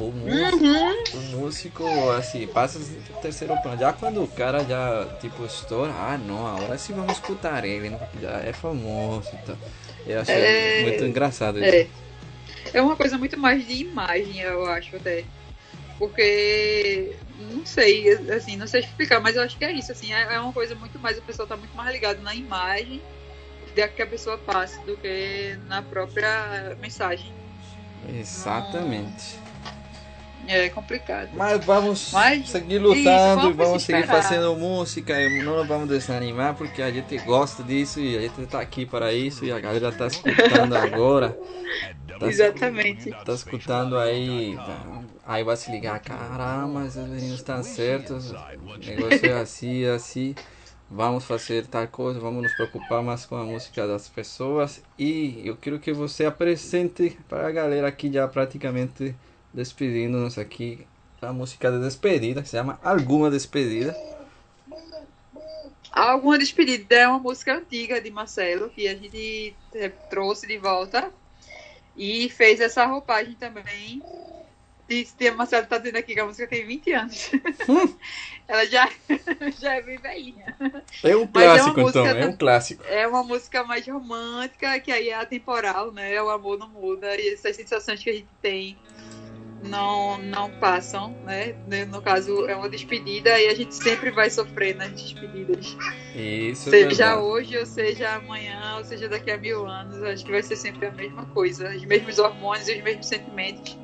O 0.00 0.12
músico, 0.12 1.16
o 1.16 1.36
músico 1.36 2.10
assim, 2.10 2.46
passa 2.46 2.78
o 2.78 3.22
terceiro 3.22 3.56
plano. 3.58 3.78
Já 3.78 3.92
quando 3.92 4.22
o 4.22 4.28
cara 4.28 4.64
já, 4.64 5.06
tipo, 5.20 5.44
estoura, 5.44 5.92
ah 5.92 6.18
não, 6.18 6.46
agora 6.46 6.78
sim 6.78 6.94
vamos 6.94 7.12
escutar 7.12 7.64
ele, 7.64 7.90
né? 7.90 7.98
Já 8.20 8.40
é 8.40 8.52
famoso 8.52 9.28
e 9.34 9.46
tal. 9.46 9.56
Eu 10.06 10.20
achei 10.20 10.34
É, 10.34 10.82
muito 10.82 11.04
engraçado 11.04 11.62
isso. 11.62 11.74
É. 11.74 11.86
É 12.72 12.82
uma 12.82 12.96
coisa 12.96 13.16
muito 13.18 13.38
mais 13.38 13.66
de 13.66 13.74
imagem, 13.74 14.40
eu 14.40 14.66
acho 14.66 14.96
até. 14.96 15.24
Porque 15.98 17.16
não 17.52 17.64
sei, 17.66 18.10
assim, 18.34 18.56
não 18.56 18.66
sei 18.66 18.80
explicar, 18.80 19.20
mas 19.20 19.36
eu 19.36 19.42
acho 19.42 19.56
que 19.58 19.64
é 19.64 19.72
isso, 19.72 19.92
assim, 19.92 20.12
é 20.12 20.34
é 20.34 20.40
uma 20.40 20.52
coisa 20.52 20.74
muito 20.74 20.98
mais, 20.98 21.18
o 21.18 21.22
pessoal 21.22 21.46
tá 21.48 21.56
muito 21.56 21.74
mais 21.76 21.90
ligado 21.92 22.22
na 22.22 22.34
imagem 22.34 23.00
que 23.88 24.02
a 24.02 24.06
pessoa 24.06 24.36
passa 24.36 24.80
do 24.82 24.96
que 24.96 25.56
na 25.68 25.82
própria 25.82 26.76
mensagem. 26.80 27.32
Exatamente. 28.08 29.38
É 30.52 30.68
complicado. 30.68 31.30
Mas 31.34 31.64
vamos 31.64 32.10
Mas- 32.12 32.48
seguir 32.48 32.78
lutando 32.78 32.98
isso, 32.98 33.08
e 33.08 33.36
vamos 33.36 33.56
vamos 33.56 33.82
seguir 33.84 34.06
fazendo 34.06 34.56
música 34.56 35.20
e 35.20 35.42
não 35.42 35.64
vamos 35.64 35.88
desanimar 35.88 36.54
porque 36.54 36.82
a 36.82 36.90
gente 36.90 37.16
gosta 37.18 37.62
disso 37.62 38.00
e 38.00 38.16
a 38.18 38.20
gente 38.22 38.46
tá 38.46 38.60
aqui 38.60 38.84
para 38.84 39.12
isso 39.12 39.44
e 39.44 39.52
a 39.52 39.60
galera 39.60 39.92
tá 39.92 40.06
escutando 40.08 40.74
agora. 40.76 41.38
Tá, 42.18 42.26
Exatamente. 42.26 43.10
tá 43.24 43.32
escutando 43.32 43.96
aí, 43.96 44.56
tá- 44.56 45.02
aí 45.26 45.44
vai 45.44 45.56
se 45.56 45.70
ligar, 45.70 45.98
caramba, 46.00 46.80
os 46.80 46.96
meninos 46.96 47.34
estão 47.38 47.62
certos, 47.62 48.30
o 48.32 48.76
negócio 48.84 49.26
é 49.26 49.40
assim, 49.40 49.84
é 49.84 49.90
assim. 49.92 50.34
Vamos 50.90 51.24
fazer 51.24 51.66
tal 51.66 51.86
coisa, 51.86 52.18
vamos 52.18 52.42
nos 52.42 52.52
preocupar 52.52 53.00
mais 53.00 53.24
com 53.24 53.36
a 53.36 53.44
música 53.44 53.86
das 53.86 54.08
pessoas 54.08 54.82
e 54.98 55.40
eu 55.44 55.56
quero 55.56 55.78
que 55.78 55.92
você 55.92 56.24
apresente 56.24 57.16
para 57.28 57.46
a 57.46 57.50
galera 57.52 57.86
aqui 57.86 58.12
já 58.12 58.26
praticamente 58.26 59.14
despedindo-nos 59.52 60.38
aqui 60.38 60.86
a 61.20 61.32
música 61.32 61.70
de 61.70 61.80
despedida, 61.80 62.42
que 62.42 62.48
se 62.48 62.56
chama 62.56 62.78
Alguma 62.82 63.30
Despedida. 63.30 63.94
Alguma 65.92 66.38
Despedida 66.38 66.94
é 66.94 67.08
uma 67.08 67.18
música 67.18 67.54
antiga 67.56 68.00
de 68.00 68.10
Marcelo 68.10 68.70
que 68.70 68.88
a 68.88 68.94
gente 68.94 69.54
trouxe 70.08 70.46
de 70.46 70.56
volta 70.56 71.12
e 71.96 72.30
fez 72.30 72.60
essa 72.60 72.86
roupagem 72.86 73.34
também. 73.34 74.02
E 74.88 75.04
tem- 75.04 75.30
Marcelo 75.30 75.66
tá 75.66 75.78
dizendo 75.78 75.96
aqui 75.96 76.14
que 76.14 76.20
a 76.20 76.26
música 76.26 76.48
tem 76.48 76.66
20 76.66 76.92
anos. 76.92 77.30
Ela 78.48 78.66
já, 78.66 78.90
já 79.60 79.74
é 79.74 79.82
bem 79.82 79.98
velhinha. 79.98 80.56
É 81.04 81.16
um 81.16 81.22
é 81.22 81.26
clássico 81.26 81.70
então, 81.70 81.82
música 81.84 82.08
é 82.08 82.26
um 82.26 82.36
clássico. 82.36 82.84
É 82.84 83.06
uma 83.06 83.22
música 83.22 83.62
mais 83.62 83.86
romântica, 83.86 84.80
que 84.80 84.90
aí 84.90 85.10
é 85.10 85.14
atemporal, 85.14 85.92
né? 85.92 86.20
O 86.20 86.30
amor 86.30 86.58
não 86.58 86.68
muda 86.68 87.14
e 87.14 87.34
essas 87.34 87.54
sensações 87.54 88.02
que 88.02 88.10
a 88.10 88.12
gente 88.12 88.28
tem 88.42 88.76
não, 89.62 90.18
não 90.18 90.50
passam, 90.52 91.14
né? 91.24 91.54
No 91.88 92.00
caso, 92.00 92.46
é 92.46 92.56
uma 92.56 92.68
despedida 92.68 93.38
e 93.38 93.48
a 93.48 93.54
gente 93.54 93.74
sempre 93.74 94.10
vai 94.10 94.30
sofrer 94.30 94.74
nas 94.76 94.90
despedidas. 94.92 95.76
Isso 96.14 96.68
é 96.68 96.72
Seja 96.72 97.18
hoje, 97.18 97.56
ou 97.58 97.66
seja 97.66 98.14
amanhã, 98.14 98.76
ou 98.78 98.84
seja 98.84 99.08
daqui 99.08 99.30
a 99.30 99.38
mil 99.38 99.66
anos, 99.66 100.02
acho 100.02 100.24
que 100.24 100.30
vai 100.32 100.42
ser 100.42 100.56
sempre 100.56 100.86
a 100.86 100.90
mesma 100.90 101.24
coisa. 101.26 101.68
Os 101.68 101.84
mesmos 101.84 102.18
hormônios 102.18 102.68
e 102.68 102.78
os 102.78 102.82
mesmos 102.82 103.06
sentimentos. 103.06 103.78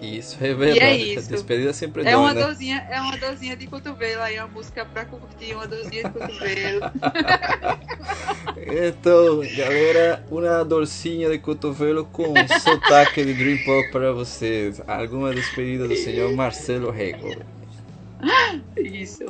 Isso 0.00 0.36
é 0.44 0.52
verdade. 0.52 0.78
é 0.80 0.90
A 0.90 0.96
isso. 0.96 1.32
despedida 1.32 1.72
sempre 1.72 2.02
É 2.02 2.12
dói, 2.12 2.14
uma 2.16 2.34
né? 2.34 2.42
dorzinha, 2.42 2.86
é 2.90 3.00
uma 3.00 3.16
dorzinha 3.16 3.56
de 3.56 3.66
cotovelo 3.66 4.22
aí, 4.22 4.38
uma 4.38 4.48
música 4.48 4.84
pra 4.84 5.06
curtir, 5.06 5.54
uma 5.54 5.66
dorzinha 5.66 6.04
de 6.04 6.10
cotovelo. 6.10 6.80
Então, 8.56 9.40
galera, 9.54 10.24
uma 10.30 10.64
dorzinha 10.64 11.28
de 11.28 11.38
cotovelo 11.38 12.06
com 12.06 12.32
sotaque 12.58 13.24
de 13.24 13.34
Dream 13.34 13.58
Pop 13.64 13.90
para 13.92 14.12
vocês. 14.12 14.80
Alguma 14.86 15.34
despedida 15.34 15.86
do 15.86 15.94
senhor 15.94 16.32
Marcelo 16.34 16.90
Rego. 16.90 17.36
Isso. 18.76 19.24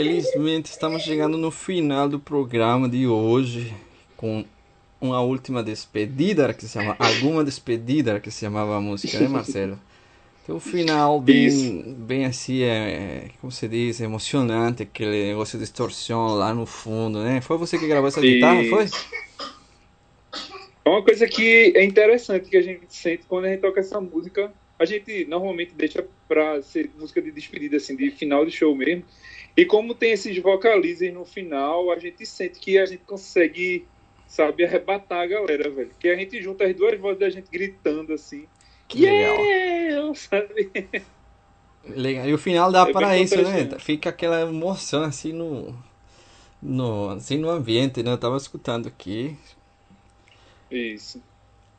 Infelizmente 0.00 0.70
estamos 0.70 1.02
chegando 1.02 1.36
no 1.36 1.50
final 1.50 2.08
do 2.08 2.18
programa 2.18 2.88
de 2.88 3.06
hoje 3.06 3.74
com 4.16 4.44
uma 5.00 5.20
última 5.20 5.62
despedida 5.62 6.52
que 6.52 6.62
se 6.62 6.72
chama 6.72 6.96
alguma 6.98 7.44
despedida 7.44 8.20
que 8.20 8.30
se 8.30 8.40
chamava 8.40 8.76
a 8.76 8.80
música, 8.80 9.18
né, 9.18 9.28
Marcelo? 9.28 9.78
Tem 10.46 10.54
um 10.54 10.60
final 10.60 11.20
bem, 11.20 11.94
bem 11.98 12.24
assim, 12.24 12.62
é, 12.62 13.30
como 13.40 13.52
se 13.52 13.68
diz, 13.68 14.00
emocionante, 14.00 14.82
aquele 14.82 15.28
negócio 15.28 15.58
de 15.58 15.64
distorção 15.64 16.34
lá 16.34 16.52
no 16.52 16.66
fundo, 16.66 17.22
né? 17.22 17.40
Foi 17.40 17.56
você 17.56 17.78
que 17.78 17.86
gravou 17.86 18.08
essa 18.08 18.20
guitarra, 18.20 18.64
foi? 18.64 18.86
É 20.84 20.88
uma 20.88 21.02
coisa 21.04 21.26
que 21.26 21.72
é 21.76 21.84
interessante 21.84 22.48
que 22.48 22.56
a 22.56 22.62
gente 22.62 22.86
sente 22.88 23.24
quando 23.28 23.44
a 23.44 23.48
gente 23.48 23.60
toca 23.60 23.80
essa 23.80 24.00
música. 24.00 24.52
A 24.78 24.84
gente 24.86 25.26
normalmente 25.26 25.74
deixa 25.74 26.04
pra 26.26 26.62
ser 26.62 26.90
música 26.98 27.20
de 27.20 27.30
despedida, 27.30 27.76
assim, 27.76 27.94
de 27.94 28.10
final 28.10 28.44
de 28.46 28.50
show 28.50 28.74
mesmo. 28.74 29.04
E 29.56 29.64
como 29.64 29.94
tem 29.94 30.12
esses 30.12 30.36
vocalizers 30.38 31.12
no 31.12 31.24
final, 31.24 31.90
a 31.90 31.98
gente 31.98 32.24
sente 32.24 32.58
que 32.58 32.78
a 32.78 32.86
gente 32.86 33.02
consegue, 33.04 33.86
sabe, 34.26 34.64
arrebatar 34.64 35.20
a 35.20 35.26
galera, 35.26 35.68
velho. 35.70 35.90
Que 35.98 36.08
a 36.08 36.16
gente 36.16 36.40
junta 36.40 36.64
as 36.64 36.74
duas 36.74 36.98
vozes 36.98 37.18
da 37.18 37.30
gente 37.30 37.50
gritando, 37.50 38.12
assim. 38.12 38.46
Que 38.88 39.02
legal. 39.02 39.36
Yeah! 39.36 40.14
Sabe? 40.14 40.70
Legal. 41.88 42.28
E 42.28 42.34
o 42.34 42.38
final 42.38 42.70
dá 42.70 42.88
É 42.88 42.92
para 42.92 43.18
isso, 43.18 43.40
né? 43.40 43.78
Fica 43.78 44.10
aquela 44.10 44.42
emoção 44.42 45.02
assim 45.02 45.32
no, 45.32 45.74
no, 46.62 47.10
assim 47.10 47.38
no 47.38 47.50
ambiente, 47.50 48.02
né? 48.02 48.12
Eu 48.12 48.18
tava 48.18 48.36
escutando 48.36 48.86
aqui. 48.86 49.36
Isso. 50.70 51.20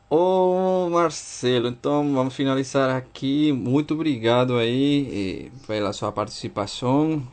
Ô 0.09 0.89
Marcelo, 0.89 1.69
então 1.69 2.13
vamos 2.13 2.35
finalizar 2.35 2.95
aqui. 2.95 3.53
Muito 3.53 3.93
obrigado 3.93 4.57
aí 4.57 5.49
eh, 5.49 5.65
pela 5.65 5.93
sua 5.93 6.11
participação. 6.11 7.23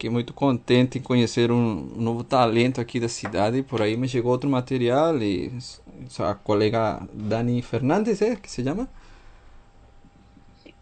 Fiquei 0.00 0.08
muito 0.08 0.32
contente 0.32 0.96
em 0.96 1.02
conhecer 1.02 1.52
um 1.52 1.74
novo 1.94 2.24
talento 2.24 2.80
aqui 2.80 2.98
da 2.98 3.06
cidade. 3.06 3.62
Por 3.62 3.82
aí 3.82 3.98
me 3.98 4.08
chegou 4.08 4.32
outro 4.32 4.48
material 4.48 5.14
e 5.18 5.52
a 6.18 6.34
colega 6.34 7.02
Dani 7.12 7.60
Fernandes, 7.60 8.22
é 8.22 8.34
que 8.34 8.50
se 8.50 8.64
chama? 8.64 8.88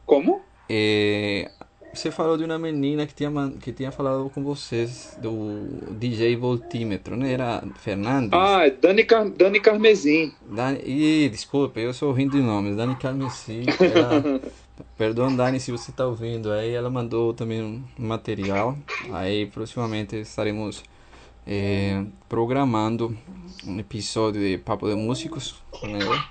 Como? 0.07 0.41
É, 0.69 1.51
você 1.93 2.12
falou 2.12 2.37
de 2.39 2.45
uma 2.45 2.61
menina 2.61 3.09
que 3.09 3.12
tinha, 3.12 3.31
que 3.61 3.73
tinha 3.73 3.91
falado 3.91 4.31
com 4.33 4.45
vocês 4.45 5.19
do 5.21 5.66
DJ 5.99 6.37
Voltímetro, 6.37 7.16
né? 7.16 7.33
Era 7.33 7.64
Fernandes? 7.75 8.31
Ah, 8.33 8.69
é 8.69 8.71
Dani, 8.71 9.03
Car 9.03 9.29
Dani 9.31 9.59
Carmesim. 9.59 10.33
Dani, 10.49 10.79
Ih, 10.87 11.29
desculpa, 11.29 11.81
eu 11.81 11.93
sou 11.93 12.12
rindo 12.12 12.37
de 12.37 12.41
nomes. 12.41 12.77
Dani 12.77 12.95
Carmessi. 12.95 13.64
Ela, 13.81 14.41
perdão, 14.97 15.35
Dani, 15.35 15.61
se 15.61 15.70
você 15.70 15.91
está 15.91 16.07
ouvindo 16.07 16.53
aí. 16.53 16.74
Ela 16.74 16.91
mandou 16.91 17.33
também 17.33 17.62
um 17.62 17.83
material. 17.99 18.76
Aí, 19.12 19.47
proximamente, 19.47 20.16
estaremos 20.16 20.83
eh, 21.47 22.05
programando 22.29 23.16
um 23.66 23.79
episódio 23.79 24.41
de 24.41 24.59
Papo 24.59 24.89
de 24.89 24.95
Músicos 24.95 25.57
com 25.70 25.87
ela. 25.89 26.24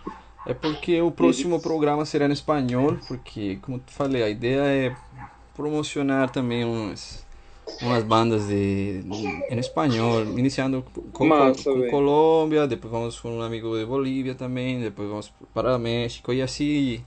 É 0.45 0.53
porque 0.53 1.01
o 1.01 1.11
próximo 1.11 1.59
programa 1.59 2.05
será 2.05 2.25
em 2.25 2.31
espanhol, 2.31 2.97
porque, 3.07 3.57
como 3.61 3.79
te 3.79 3.93
falei, 3.93 4.23
a 4.23 4.29
ideia 4.29 4.61
é 4.61 4.95
promocionar 5.53 6.29
também 6.29 6.63
umas, 6.63 7.25
umas 7.81 8.03
bandas 8.03 8.47
de, 8.47 9.01
em 9.49 9.59
espanhol, 9.59 10.23
iniciando 10.37 10.85
com, 11.11 11.25
Massa, 11.25 11.63
com 11.63 11.79
velho. 11.79 11.91
Colômbia, 11.91 12.65
depois 12.65 12.91
vamos 12.91 13.19
com 13.19 13.39
um 13.39 13.41
amigo 13.41 13.77
de 13.77 13.85
Bolívia 13.85 14.35
também, 14.35 14.79
depois 14.79 15.09
vamos 15.09 15.33
para 15.53 15.77
México 15.77 16.31
e 16.31 16.41
assim 16.41 17.03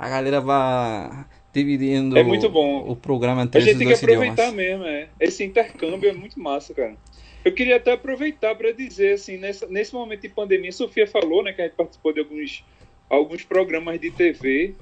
a 0.00 0.08
galera 0.08 0.40
vai 0.40 1.26
dividindo 1.52 2.16
É 2.16 2.22
muito 2.22 2.48
bom. 2.48 2.90
o 2.90 2.96
programa 2.96 3.42
A 3.42 3.44
entre 3.44 3.60
gente 3.60 3.70
esses 3.72 3.78
tem 3.78 3.88
que 3.88 3.94
aproveitar 3.94 4.48
idiomas. 4.48 4.54
mesmo, 4.54 4.84
é. 4.86 5.08
Esse 5.20 5.44
intercâmbio 5.44 6.08
é 6.08 6.12
muito 6.14 6.40
massa, 6.40 6.72
cara. 6.72 6.96
Eu 7.44 7.52
queria 7.52 7.76
até 7.76 7.92
aproveitar 7.92 8.54
para 8.54 8.72
dizer, 8.72 9.14
assim, 9.14 9.36
nessa, 9.36 9.66
nesse 9.66 9.92
momento 9.92 10.22
de 10.22 10.30
pandemia, 10.30 10.70
a 10.70 10.72
Sofia 10.72 11.06
falou, 11.06 11.42
né, 11.42 11.52
que 11.52 11.60
a 11.60 11.64
gente 11.66 11.76
participou 11.76 12.14
de 12.14 12.20
alguns, 12.20 12.64
alguns 13.10 13.44
programas 13.44 14.00
de 14.00 14.10
TV 14.10 14.74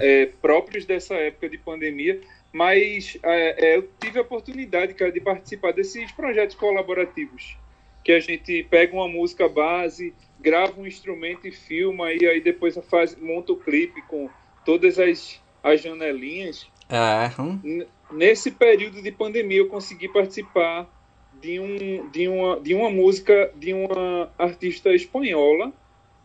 é, 0.00 0.26
próprios 0.40 0.86
dessa 0.86 1.14
época 1.16 1.50
de 1.50 1.58
pandemia, 1.58 2.18
mas 2.50 3.18
é, 3.22 3.66
é, 3.66 3.76
eu 3.76 3.88
tive 4.00 4.18
a 4.18 4.22
oportunidade, 4.22 4.94
cara, 4.94 5.12
de 5.12 5.20
participar 5.20 5.72
desses 5.72 6.10
projetos 6.12 6.56
colaborativos, 6.56 7.58
que 8.02 8.12
a 8.12 8.20
gente 8.20 8.62
pega 8.70 8.94
uma 8.94 9.08
música 9.08 9.48
base, 9.48 10.14
grava 10.40 10.80
um 10.80 10.86
instrumento 10.86 11.46
e 11.46 11.52
filma, 11.52 12.10
e 12.12 12.26
aí 12.26 12.40
depois 12.40 12.78
faz, 12.90 13.14
monta 13.16 13.52
o 13.52 13.56
clipe 13.56 14.00
com 14.02 14.30
todas 14.64 14.98
as, 14.98 15.40
as 15.62 15.80
janelinhas. 15.80 16.66
É, 16.88 17.40
hum, 17.40 17.60
N- 17.62 17.86
Nesse 18.10 18.50
período 18.50 19.00
de 19.00 19.10
pandemia, 19.10 19.58
eu 19.58 19.68
consegui 19.68 20.06
participar 20.08 20.86
de, 21.32 21.58
um, 21.58 22.10
de, 22.10 22.28
uma, 22.28 22.60
de 22.60 22.74
uma 22.74 22.90
música 22.90 23.50
de 23.56 23.72
uma 23.72 24.30
artista 24.36 24.92
espanhola, 24.94 25.68
de 25.68 25.74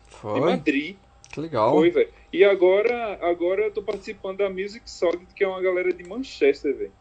foi. 0.09 0.41
Madrid, 0.41 0.97
Que 1.31 1.39
legal. 1.39 1.71
foi, 1.71 1.89
velho. 1.89 2.09
E 2.33 2.43
agora, 2.43 3.17
agora 3.21 3.63
eu 3.63 3.71
tô 3.71 3.81
participando 3.81 4.39
da 4.39 4.49
Music 4.49 4.89
Solid, 4.89 5.27
que 5.33 5.45
é 5.45 5.47
uma 5.47 5.61
galera 5.61 5.93
de 5.93 6.03
Manchester, 6.03 6.75
velho. 6.75 6.91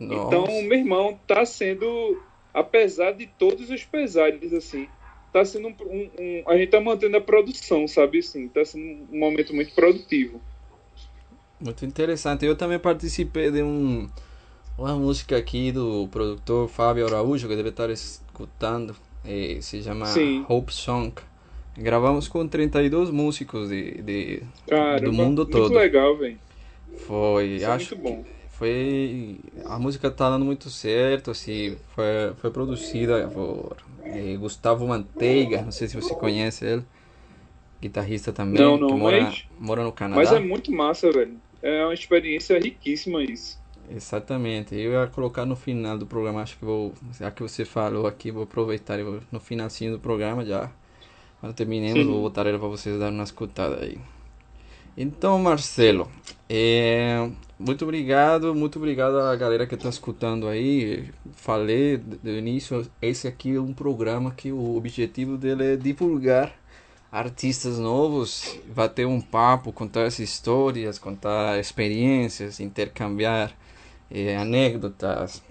Então, 0.00 0.46
meu 0.62 0.78
irmão, 0.78 1.18
tá 1.28 1.46
sendo, 1.46 2.20
apesar 2.52 3.12
de 3.12 3.26
todos 3.28 3.70
os 3.70 3.84
pesares, 3.84 4.52
assim, 4.52 4.88
tá 5.32 5.44
sendo 5.44 5.68
um, 5.68 5.76
um- 5.86 6.10
um- 6.20 6.42
A 6.48 6.56
gente 6.58 6.70
tá 6.70 6.80
mantendo 6.80 7.16
a 7.16 7.20
produção, 7.20 7.86
sabe, 7.86 8.18
assim, 8.18 8.48
tá 8.48 8.64
sendo 8.64 8.84
um 9.12 9.18
momento 9.18 9.54
muito 9.54 9.72
produtivo. 9.74 10.42
Muito 11.60 11.84
interessante. 11.84 12.44
Eu 12.44 12.56
também 12.56 12.78
participei 12.78 13.50
de 13.50 13.62
um 13.62 14.08
uma 14.76 14.96
música 14.96 15.36
aqui 15.36 15.70
do 15.70 16.08
produtor 16.10 16.68
Fábio 16.68 17.06
Araújo, 17.06 17.46
que 17.48 17.54
deve 17.56 17.68
estar 17.68 17.90
escutando. 17.90 18.94
eh, 19.24 19.58
se 19.60 19.82
chama 19.82 20.06
Sim. 20.06 20.44
Hope 20.48 20.72
Song. 20.74 21.12
Gravamos 21.76 22.28
com 22.28 22.46
32 22.46 23.10
músicos 23.10 23.68
de, 23.68 24.02
de 24.02 24.42
Cara, 24.66 25.00
do 25.00 25.12
mundo 25.12 25.42
muito 25.44 25.52
todo. 25.52 25.74
legal, 25.74 26.16
velho. 26.16 26.38
Foi, 27.06 27.46
Isso 27.56 27.64
é 27.64 27.68
acho 27.68 27.96
muito 27.96 28.08
bom. 28.16 28.24
foi 28.50 29.38
a 29.64 29.78
música 29.78 30.10
tá 30.10 30.30
dando 30.30 30.44
muito 30.44 30.70
certo, 30.70 31.30
assim, 31.30 31.76
foi, 31.94 32.04
foi 32.40 32.50
produzida 32.50 33.28
por 33.28 33.76
eh, 34.14 34.36
Gustavo 34.36 34.86
Manteiga, 34.86 35.62
não 35.62 35.72
sei 35.72 35.88
se 35.88 35.96
você 35.96 36.14
conhece 36.14 36.64
ele, 36.64 36.84
guitarrista 37.80 38.32
também, 38.32 38.56
Não, 38.62 38.76
não, 38.78 38.88
que 38.88 38.94
mora, 38.94 39.20
mas- 39.20 39.44
mora 39.58 39.82
no 39.84 39.92
Canadá. 39.92 40.22
Mas 40.22 40.32
é 40.32 40.40
muito 40.40 40.72
massa, 40.72 41.10
velho. 41.12 41.36
É 41.64 41.82
uma 41.82 41.94
experiência 41.94 42.58
riquíssima 42.58 43.22
isso. 43.22 43.58
Exatamente. 43.90 44.74
Eu 44.74 44.92
ia 44.92 45.06
colocar 45.06 45.46
no 45.46 45.56
final 45.56 45.96
do 45.96 46.04
programa, 46.04 46.42
acho 46.42 46.58
que 46.58 46.64
vou, 46.64 46.92
já 47.18 47.30
que 47.30 47.42
você 47.42 47.64
falou 47.64 48.06
aqui, 48.06 48.30
vou 48.30 48.42
aproveitar 48.42 49.00
e 49.00 49.02
vou, 49.02 49.20
no 49.32 49.40
finalzinho 49.40 49.92
do 49.92 49.98
programa 49.98 50.44
já. 50.44 50.70
Quando 51.40 51.54
terminemos, 51.54 52.04
vou 52.04 52.20
botar 52.20 52.44
ele 52.44 52.58
para 52.58 52.68
vocês 52.68 52.98
dar 52.98 53.10
uma 53.10 53.24
escutada 53.24 53.82
aí. 53.82 53.98
Então, 54.94 55.38
Marcelo, 55.38 56.10
é, 56.50 57.30
muito 57.58 57.82
obrigado, 57.84 58.54
muito 58.54 58.78
obrigado 58.78 59.18
à 59.18 59.34
galera 59.34 59.66
que 59.66 59.74
está 59.74 59.88
escutando 59.88 60.46
aí. 60.46 61.08
Falei 61.32 61.96
do 61.96 62.28
início, 62.28 62.86
esse 63.00 63.26
aqui 63.26 63.56
é 63.56 63.60
um 63.60 63.72
programa 63.72 64.32
que 64.32 64.52
o 64.52 64.76
objetivo 64.76 65.38
dele 65.38 65.72
é 65.72 65.76
divulgar 65.76 66.54
artistas 67.14 67.78
novos, 67.78 68.58
bater 68.74 69.06
um 69.06 69.20
papo, 69.20 69.72
contar 69.72 70.04
as 70.06 70.18
histórias, 70.18 70.98
contar 70.98 71.60
experiências, 71.60 72.60
intercambiar 72.60 73.52
eh, 74.10 74.36
anedotas, 74.36 75.42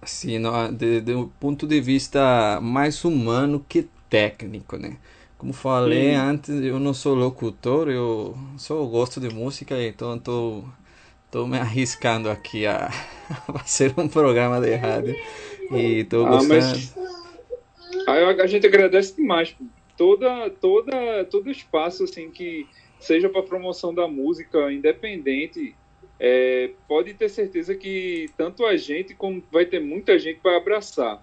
assim, 0.00 0.38
no, 0.38 0.70
de, 0.72 1.00
de 1.00 1.14
um 1.14 1.28
ponto 1.28 1.66
de 1.66 1.80
vista 1.80 2.60
mais 2.62 3.04
humano 3.04 3.64
que 3.68 3.88
técnico, 4.08 4.76
né? 4.76 4.96
Como 5.38 5.52
falei 5.52 6.14
Sim. 6.14 6.14
antes, 6.14 6.50
eu 6.50 6.78
não 6.78 6.92
sou 6.94 7.14
locutor, 7.14 7.88
eu 7.88 8.36
só 8.58 8.82
gosto 8.84 9.20
de 9.20 9.30
música, 9.34 9.80
então 9.82 10.18
tô, 10.18 10.64
tô 11.30 11.46
me 11.46 11.58
arriscando 11.58 12.30
aqui 12.30 12.66
a, 12.66 12.90
a 13.30 13.34
fazer 13.60 13.94
um 13.98 14.08
programa 14.08 14.60
de 14.60 14.74
rádio 14.76 15.16
e 15.72 16.04
tô 16.04 16.26
Ah, 16.26 16.30
gostando. 16.30 16.78
mas 16.78 16.94
aí 18.06 18.24
a 18.40 18.46
gente 18.46 18.66
agradece 18.66 19.16
demais. 19.16 19.56
Toda, 20.00 20.48
toda, 20.48 21.26
todo 21.26 21.50
espaço 21.50 22.04
assim 22.04 22.30
que 22.30 22.66
seja 22.98 23.28
para 23.28 23.42
promoção 23.42 23.92
da 23.92 24.08
música 24.08 24.72
independente, 24.72 25.76
é, 26.18 26.70
pode 26.88 27.12
ter 27.12 27.28
certeza 27.28 27.74
que 27.74 28.30
tanto 28.34 28.64
a 28.64 28.78
gente 28.78 29.14
como 29.14 29.44
vai 29.52 29.66
ter 29.66 29.78
muita 29.78 30.18
gente 30.18 30.40
para 30.40 30.56
abraçar. 30.56 31.22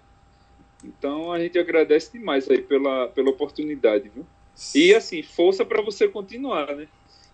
Então 0.84 1.32
a 1.32 1.40
gente 1.40 1.58
agradece 1.58 2.12
demais 2.12 2.48
aí 2.48 2.62
pela, 2.62 3.08
pela 3.08 3.30
oportunidade, 3.30 4.12
viu? 4.14 4.24
E 4.72 4.94
assim, 4.94 5.24
força 5.24 5.64
para 5.64 5.82
você 5.82 6.06
continuar, 6.06 6.76
né? 6.76 6.86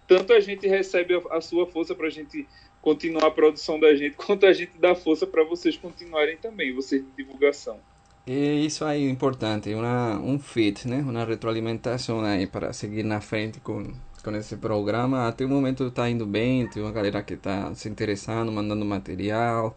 Tanto 0.08 0.32
a 0.32 0.40
gente 0.40 0.66
recebe 0.66 1.14
a, 1.14 1.36
a 1.36 1.42
sua 1.42 1.66
força 1.66 1.94
para 1.94 2.06
a 2.06 2.10
gente 2.10 2.48
continuar 2.80 3.26
a 3.26 3.30
produção 3.30 3.78
da 3.78 3.94
gente, 3.94 4.16
quanto 4.16 4.46
a 4.46 4.52
gente 4.54 4.78
dá 4.78 4.94
força 4.94 5.26
para 5.26 5.44
vocês 5.44 5.76
continuarem 5.76 6.38
também, 6.38 6.72
vocês 6.72 7.04
de 7.04 7.10
divulgação. 7.22 7.78
E 8.26 8.64
isso 8.64 8.84
aí 8.86 9.06
é 9.06 9.10
importante, 9.10 9.74
uma, 9.74 10.18
um 10.18 10.38
fit, 10.38 10.88
né? 10.88 10.98
Uma 11.00 11.24
retroalimentação 11.24 12.22
aí 12.24 12.46
para 12.46 12.72
seguir 12.72 13.02
na 13.02 13.20
frente 13.20 13.60
com, 13.60 13.92
com 14.22 14.30
esse 14.36 14.56
programa. 14.56 15.28
Até 15.28 15.44
o 15.44 15.48
momento 15.48 15.86
está 15.88 16.08
indo 16.08 16.24
bem, 16.26 16.66
tem 16.66 16.82
uma 16.82 16.90
galera 16.92 17.22
que 17.22 17.34
está 17.34 17.74
se 17.74 17.86
interessando, 17.88 18.50
mandando 18.50 18.84
material. 18.84 19.76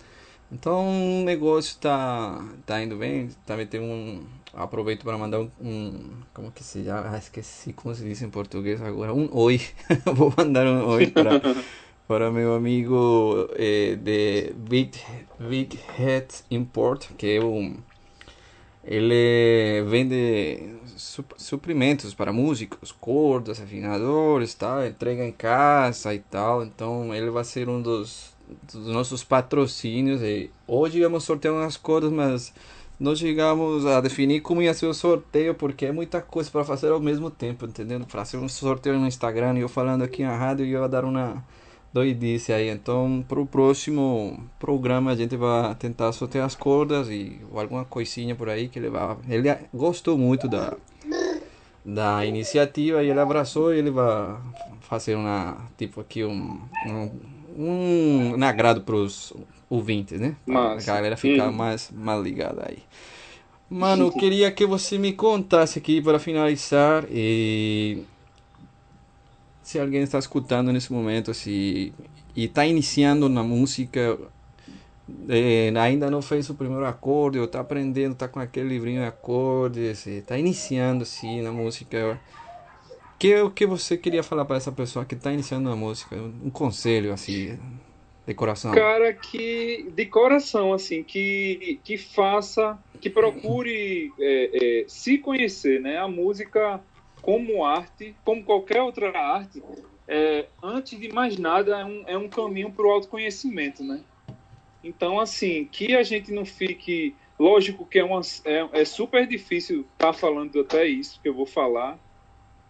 Então 0.52 1.22
o 1.22 1.24
negócio 1.26 1.72
está 1.72 2.42
tá 2.66 2.82
indo 2.82 2.96
bem. 2.96 3.30
Também 3.46 3.68
tem 3.68 3.82
um. 3.82 4.24
Aproveito 4.54 5.04
para 5.04 5.18
mandar 5.18 5.42
um, 5.42 5.52
um. 5.62 6.10
Como 6.34 6.52
que 6.52 6.64
se 6.64 6.86
chama? 6.86 7.12
Ah, 7.12 7.18
esqueci 7.18 7.74
como 7.74 7.94
se 7.94 8.04
diz 8.04 8.22
em 8.22 8.30
português 8.30 8.82
agora. 8.82 9.14
Um 9.14 9.28
oi. 9.34 9.60
Vou 10.16 10.34
mandar 10.38 10.66
um 10.66 10.86
oi 10.88 11.08
para, 11.08 11.42
para 12.08 12.32
meu 12.32 12.56
amigo 12.56 13.50
eh, 13.56 13.98
de 14.02 14.54
Big, 14.56 14.98
Big 15.38 15.78
Head 15.98 16.28
Import, 16.50 17.08
que 17.18 17.38
é 17.38 17.44
um. 17.44 17.76
Ele 18.88 19.84
vende 19.90 20.76
sup- 20.96 21.34
suprimentos 21.38 22.14
para 22.14 22.32
músicos, 22.32 22.92
cordas, 22.92 23.60
afinadores, 23.62 24.54
tal, 24.54 24.86
entrega 24.86 25.26
em 25.26 25.32
casa 25.32 26.14
e 26.14 26.20
tal. 26.20 26.64
Então 26.64 27.14
ele 27.14 27.30
vai 27.30 27.44
ser 27.44 27.68
um 27.70 27.82
dos, 27.82 28.34
dos 28.72 28.88
nossos 28.88 29.24
patrocínios. 29.24 30.22
E 30.22 30.50
hoje 30.68 31.00
íamos 31.00 31.24
sortear 31.26 31.54
umas 31.54 31.76
cordas, 31.78 32.12
mas 32.12 32.54
não 33.00 33.16
chegamos 33.16 33.86
a 33.86 34.02
definir 34.02 34.42
como 34.42 34.62
ia 34.62 34.74
ser 34.74 34.88
o 34.88 34.94
sorteio, 34.94 35.54
porque 35.54 35.86
é 35.88 35.92
muita 35.92 36.22
coisa 36.22 36.50
para 36.50 36.64
fazer 36.64 36.92
ao 36.92 37.00
mesmo 37.00 37.30
tempo, 37.30 37.66
entendeu? 37.66 38.00
Para 38.00 38.26
fazer 38.26 38.38
um 38.38 38.50
sorteio 38.50 38.98
no 39.00 39.08
Instagram 39.08 39.58
e 39.58 39.62
eu 39.62 39.70
falando 39.70 40.04
aqui 40.04 40.24
na 40.24 40.36
rádio 40.36 40.66
eu 40.66 40.82
ia 40.82 40.88
dar 40.88 41.04
uma 41.06 41.44
doidice 41.94 42.52
aí. 42.54 42.70
Então, 42.70 43.24
pro 43.28 43.46
próximo 43.46 44.40
programa 44.60 45.12
a 45.12 45.16
gente 45.16 45.36
vai 45.36 45.74
tentar 45.76 46.12
sortear 46.12 46.46
as 46.46 46.56
cordas 46.56 47.10
e 47.10 47.40
alguma 47.54 47.86
coisinha 47.86 48.36
por 48.36 48.50
aí 48.50 48.68
que 48.68 48.78
ele 48.80 48.90
vai. 48.90 49.16
Ele 49.30 49.50
gostou 49.74 50.18
muito 50.18 50.48
da 50.48 50.76
da 51.86 52.26
iniciativa 52.26 53.02
e 53.04 53.10
ele 53.10 53.20
abraçou 53.20 53.74
e 53.74 53.80
ele 53.80 53.90
vai 53.90 54.36
fazer 54.82 55.16
uma 55.16 55.58
tipo 55.78 56.02
aqui 56.02 56.24
um 56.26 56.60
um, 57.58 58.36
um 58.36 58.44
agrado 58.44 58.82
para 58.82 58.96
os 58.96 59.34
ouvintes, 59.70 60.20
né? 60.20 60.36
Massa. 60.46 60.92
a 60.92 60.96
galera 60.96 61.18
ficar 61.18 61.46
Uhum. 61.48 61.54
mais 61.54 61.90
mais 61.92 62.22
ligada 62.22 62.66
aí. 62.68 62.80
Mano, 63.70 64.12
queria 64.12 64.50
que 64.52 64.66
você 64.66 64.98
me 64.98 65.12
contasse 65.14 65.78
aqui 65.80 66.02
para 66.02 66.20
finalizar 66.20 67.06
e 67.12 68.04
se 69.68 69.78
alguém 69.78 70.02
está 70.02 70.18
escutando 70.18 70.72
nesse 70.72 70.94
momento 70.94 71.34
se 71.34 71.94
e 72.34 72.46
está 72.46 72.66
iniciando 72.66 73.28
na 73.28 73.44
música, 73.44 74.18
eh, 75.28 75.74
ainda 75.76 76.10
não 76.10 76.22
fez 76.22 76.50
o 76.50 76.56
primeiro 76.56 76.86
acorde, 76.86 77.38
ou 77.38 77.44
está 77.44 77.60
aprendendo, 77.60 78.14
está 78.14 78.30
com 78.30 78.40
aquele 78.40 78.70
livrinho 78.70 79.02
de 79.02 79.08
acordes, 79.08 80.08
está 80.08 80.38
iniciando 80.38 81.04
assim 81.04 81.42
na 81.42 81.52
música. 81.52 82.18
Que 83.20 83.36
o 83.42 83.52
que 83.52 83.66
você 83.66 83.98
queria 83.98 84.24
falar 84.24 84.46
para 84.46 84.56
essa 84.56 84.72
pessoa 84.72 85.04
que 85.04 85.16
está 85.16 85.34
iniciando 85.34 85.70
na 85.70 85.76
música? 85.76 86.16
Um 86.16 86.50
conselho 86.50 87.12
assim, 87.12 87.60
de 88.26 88.34
coração. 88.34 88.72
Cara 88.72 89.12
que 89.12 89.92
de 89.94 90.06
coração 90.06 90.72
assim 90.72 91.04
que 91.04 91.82
que 91.84 91.98
faça 91.98 92.78
que 93.02 93.10
procure 93.10 94.14
é, 94.18 94.84
é, 94.84 94.86
se 94.88 95.18
conhecer 95.18 95.82
né 95.82 95.98
a 95.98 96.08
música 96.08 96.80
como 97.28 97.66
arte 97.66 98.16
como 98.24 98.42
qualquer 98.42 98.82
outra 98.82 99.10
arte 99.10 99.62
é, 100.08 100.46
antes 100.64 100.98
de 100.98 101.12
mais 101.12 101.38
nada 101.38 101.78
é 101.78 101.84
um, 101.84 102.04
é 102.08 102.18
um 102.18 102.30
caminho 102.30 102.72
para 102.72 102.88
o 102.88 102.90
autoconhecimento 102.90 103.84
né? 103.84 104.00
Então 104.82 105.20
assim 105.20 105.66
que 105.66 105.94
a 105.94 106.04
gente 106.04 106.32
não 106.32 106.46
fique 106.46 107.14
lógico 107.38 107.86
que 107.86 108.00
é 108.00 108.04
uma 108.06 108.22
é, 108.46 108.70
é 108.72 108.86
super 108.86 109.28
difícil 109.28 109.86
estar 109.92 110.14
falando 110.14 110.58
até 110.62 110.88
isso 110.88 111.20
que 111.22 111.28
eu 111.28 111.34
vou 111.34 111.46
falar 111.46 112.00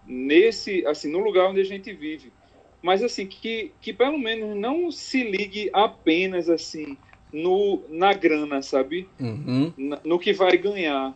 nesse 0.08 0.84
assim 0.88 1.12
no 1.12 1.20
lugar 1.20 1.52
onde 1.52 1.62
a 1.62 1.66
gente 1.66 1.94
vive. 1.94 2.34
Mas 2.82 3.04
assim 3.04 3.28
que, 3.28 3.74
que 3.80 3.94
pelo 3.94 4.18
menos 4.18 4.58
não 4.58 4.90
se 4.92 5.24
ligue 5.24 5.70
apenas 5.72 6.50
assim 6.50 6.98
no 7.32 7.84
na 7.90 8.12
grana 8.12 8.64
sabe? 8.64 9.08
Uhum. 9.20 9.72
No 10.04 10.18
que 10.18 10.34
vai 10.34 10.58
ganhar 10.58 11.16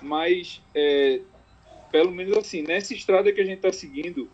mas 0.00 0.62
é, 0.74 1.20
pelo 1.90 2.12
menos 2.12 2.36
assim 2.38 2.62
nessa 2.62 2.94
estrada 2.94 3.32
que 3.32 3.40
a 3.40 3.44
gente 3.44 3.58
está 3.58 3.72
seguindo 3.72 4.32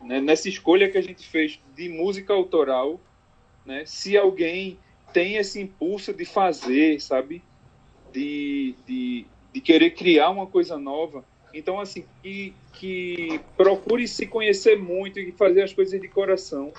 né, 0.00 0.20
nessa 0.20 0.48
escolha 0.48 0.90
que 0.90 0.98
a 0.98 1.02
gente 1.02 1.26
fez 1.26 1.60
de 1.74 1.88
música 1.90 2.32
autoral 2.34 3.04
né 3.64 3.86
se 3.86 4.16
alguém 4.16 4.82
tem 5.12 5.36
esse 5.36 5.60
impulso 5.60 6.14
de 6.14 6.24
fazer 6.26 7.00
sabe 7.00 7.44
de, 8.12 8.78
de, 8.86 9.32
de 9.52 9.60
querer 9.60 9.92
criar 9.92 10.30
uma 10.30 10.48
coisa 10.50 10.78
nova 10.78 11.26
então 11.52 11.80
assim 11.80 12.08
que, 12.22 12.58
que 12.72 13.40
procure 13.56 14.08
se 14.08 14.26
conhecer 14.28 14.76
muito 14.78 15.20
e 15.20 15.32
fazer 15.32 15.62
as 15.62 15.72
coisas 15.74 16.00
de 16.00 16.08
coração. 16.08 16.72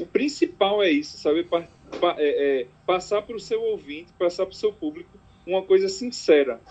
O 0.00 0.06
principal 0.06 0.82
é 0.82 0.90
isso 0.90 1.18
sabe 1.18 1.44
Pa- 1.44 1.68
pa- 2.00 2.16
é- 2.18 2.62
é 2.62 2.70
passar 2.86 3.22
para 3.22 3.36
o 3.36 3.40
seu 3.40 3.62
ouvinte 3.62 4.14
passar 4.14 4.46
para 4.46 4.54
o 4.54 4.56
seu 4.58 4.72
público 4.74 5.20
uma 5.46 5.66
coisa 5.66 5.88
sincera 5.88 6.62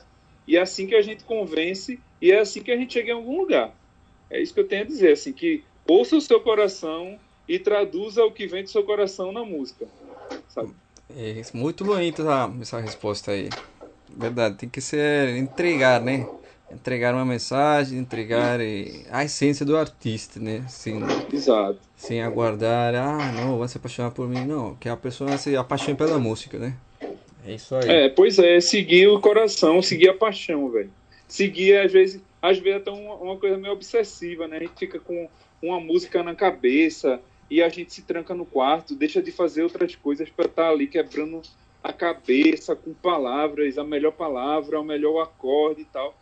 e 0.48 0.58
é 0.58 0.62
assim 0.62 0.88
que 0.88 0.96
a 0.96 1.02
gente 1.02 1.24
convence 1.24 2.00
e 2.22 2.32
é 2.32 2.40
assim 2.40 2.62
que 2.62 2.72
a 2.72 2.78
gente 2.78 2.94
chega 2.94 3.12
em 3.12 3.16
algum 3.16 3.40
lugar 3.40 3.76
é 4.30 4.42
isso 4.42 4.54
que 4.54 4.60
eu 4.60 4.68
tenho 4.68 4.84
a 4.84 4.88
dizer 4.88 5.14
assim 5.14 5.34
que 5.34 5.64
ouça 5.88 6.16
o 6.16 6.22
seu 6.22 6.40
coração 6.40 7.20
e 7.48 7.60
traduza 7.60 8.24
o 8.24 8.32
que 8.32 8.48
vem 8.48 8.64
do 8.64 8.70
seu 8.70 8.84
coração 8.84 9.32
na 9.32 9.44
música 9.44 9.88
sabe 10.50 10.74
É 11.16 11.42
muito 11.54 11.84
bonita 11.84 12.22
essa, 12.22 12.54
essa 12.62 12.80
resposta 12.80 13.32
aí. 13.32 13.50
Verdade, 14.16 14.56
tem 14.56 14.70
que 14.70 14.80
ser 14.80 15.36
entregar, 15.36 16.00
né? 16.00 16.28
Entregar 16.72 17.14
uma 17.14 17.26
mensagem, 17.26 18.00
entregar 18.00 18.60
eh, 18.62 19.06
a 19.12 19.24
essência 19.24 19.66
do 19.66 19.76
artista, 19.76 20.40
né? 20.40 20.64
Sem, 20.68 21.00
exato 21.32 21.80
sem 22.04 22.22
aguardar, 22.22 22.94
ah, 22.96 23.32
não, 23.32 23.58
vai 23.58 23.68
se 23.70 23.78
apaixonar 23.78 24.12
por 24.12 24.28
mim. 24.28 24.46
Não, 24.46 24.76
que 24.76 24.90
a 24.90 24.98
pessoa 24.98 25.38
se 25.38 25.56
apaixone 25.56 25.96
pela 25.96 26.20
música, 26.20 26.60
né? 26.60 26.76
É 27.46 27.54
isso 27.54 27.76
aí. 27.76 27.90
É, 27.90 28.10
pois 28.10 28.40
é, 28.40 28.60
seguir 28.62 29.08
o 29.08 29.20
coração, 29.20 29.82
seguir 29.82 30.10
a 30.10 30.14
paixão, 30.14 30.70
velho. 30.70 30.92
Seguir, 31.28 31.78
às 31.78 31.92
vezes, 31.92 32.22
às 32.42 32.58
vezes 32.60 32.82
até 32.82 32.92
uma, 32.92 33.16
uma 33.16 33.38
coisa 33.38 33.58
meio 33.58 33.74
obsessiva, 33.74 34.48
né? 34.48 34.58
A 34.58 34.60
gente 34.62 34.78
fica 34.78 35.00
com 35.00 35.30
uma 35.62 35.80
música 35.80 36.22
na 36.22 36.36
cabeça 36.36 37.20
e 37.50 37.62
a 37.62 37.70
gente 37.70 37.94
se 37.94 38.02
tranca 38.02 38.34
no 38.34 38.46
quarto, 38.46 38.96
deixa 38.96 39.22
de 39.22 39.32
fazer 39.32 39.64
outras 39.64 39.96
coisas 39.96 40.30
para 40.30 40.46
estar 40.46 40.70
ali 40.70 40.88
quebrando 40.88 41.42
a 41.84 41.92
cabeça 41.92 42.76
com 42.76 42.94
palavras, 42.94 43.78
a 43.78 43.84
melhor 43.84 44.14
palavra, 44.14 44.80
o 44.80 44.84
melhor 44.84 45.22
acorde 45.22 45.82
e 45.82 45.86
tal. 45.86 46.16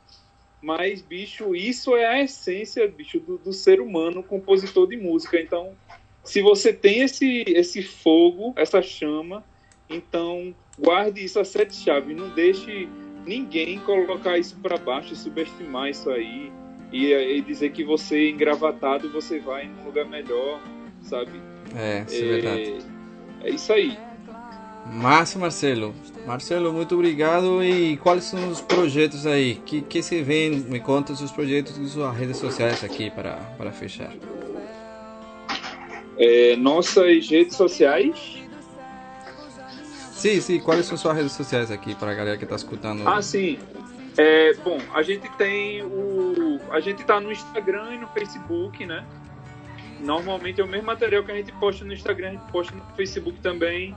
Mas, 0.61 1.01
bicho, 1.01 1.55
isso 1.55 1.95
é 1.95 2.05
a 2.05 2.21
essência, 2.21 2.87
bicho, 2.87 3.19
do, 3.19 3.37
do 3.37 3.53
ser 3.53 3.79
humano, 3.79 4.23
compositor 4.23 4.87
de 4.87 4.97
música. 4.97 5.39
Então, 5.39 5.75
se 6.23 6.41
você 6.41 6.71
tem 6.71 7.01
esse, 7.01 7.43
esse 7.47 7.81
fogo, 7.81 8.53
essa 8.55 8.81
chama, 8.81 9.43
então 9.89 10.53
guarde 10.81 11.23
isso 11.23 11.39
a 11.39 11.45
sete 11.45 11.75
chaves. 11.75 12.15
Não 12.15 12.29
deixe 12.29 12.89
ninguém 13.25 13.79
colocar 13.79 14.37
isso 14.37 14.55
para 14.61 14.77
baixo 14.77 15.13
e 15.13 15.15
subestimar 15.15 15.89
isso 15.89 16.09
aí. 16.09 16.51
E, 16.91 17.13
e 17.13 17.41
dizer 17.41 17.71
que 17.71 17.83
você, 17.83 18.29
engravatado, 18.29 19.09
você 19.09 19.39
vai 19.39 19.67
num 19.67 19.85
lugar 19.85 20.05
melhor, 20.05 20.59
sabe? 21.03 21.39
É, 21.73 22.03
isso 22.05 22.15
é 22.15 22.27
verdade. 22.27 22.75
É, 23.43 23.49
é 23.49 23.51
isso 23.51 23.71
aí. 23.71 23.97
Márcio 24.85 25.39
Marcelo. 25.39 25.95
Marcelo, 26.25 26.73
muito 26.73 26.95
obrigado. 26.95 27.63
E 27.63 27.95
quais 27.97 28.25
são 28.25 28.49
os 28.49 28.59
projetos 28.59 29.25
aí? 29.25 29.55
Que, 29.65 29.81
que 29.81 30.03
se 30.03 30.21
vem? 30.21 30.51
Me 30.51 30.79
conta 30.79 31.13
os 31.13 31.31
projetos 31.31 31.77
das 31.77 31.91
suas 31.91 32.15
redes 32.17 32.37
sociais 32.37 32.83
aqui 32.83 33.09
para, 33.09 33.35
para 33.57 33.71
fechar. 33.71 34.11
É, 36.17 36.57
nossas 36.57 37.29
redes 37.29 37.55
sociais. 37.55 38.40
Sim, 40.21 40.39
sim, 40.39 40.59
quais 40.59 40.85
são 40.85 40.95
suas 40.95 41.15
redes 41.15 41.31
sociais 41.31 41.71
aqui 41.71 41.95
para 41.95 42.11
a 42.11 42.13
galera 42.13 42.37
que 42.37 42.43
está 42.43 42.55
escutando? 42.55 43.07
Ah, 43.07 43.21
sim. 43.23 43.57
É, 44.17 44.53
bom, 44.63 44.77
a 44.93 45.01
gente 45.01 45.27
tem 45.31 45.81
o. 45.81 46.59
A 46.69 46.79
gente 46.79 47.03
tá 47.03 47.19
no 47.19 47.31
Instagram 47.31 47.95
e 47.95 47.97
no 47.97 48.07
Facebook, 48.09 48.85
né? 48.85 49.03
Normalmente 49.99 50.61
é 50.61 50.63
o 50.63 50.67
mesmo 50.67 50.85
material 50.85 51.23
que 51.23 51.31
a 51.31 51.35
gente 51.35 51.51
posta 51.53 51.83
no 51.83 51.91
Instagram, 51.93 52.27
a 52.27 52.31
gente 52.33 52.51
posta 52.51 52.75
no 52.75 52.83
Facebook 52.95 53.39
também. 53.39 53.95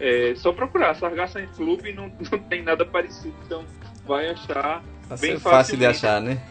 É 0.00 0.34
só 0.34 0.52
procurar, 0.52 0.94
Sargaça 0.96 1.40
em 1.40 1.46
Clube 1.46 1.92
não, 1.92 2.10
não 2.30 2.38
tem 2.40 2.62
nada 2.62 2.84
parecido, 2.84 3.34
então 3.44 3.64
vai 4.04 4.28
achar. 4.28 4.82
Tá 5.08 5.16
bem 5.16 5.38
fácil 5.38 5.76
de 5.76 5.86
achar, 5.86 6.20
né? 6.20 6.42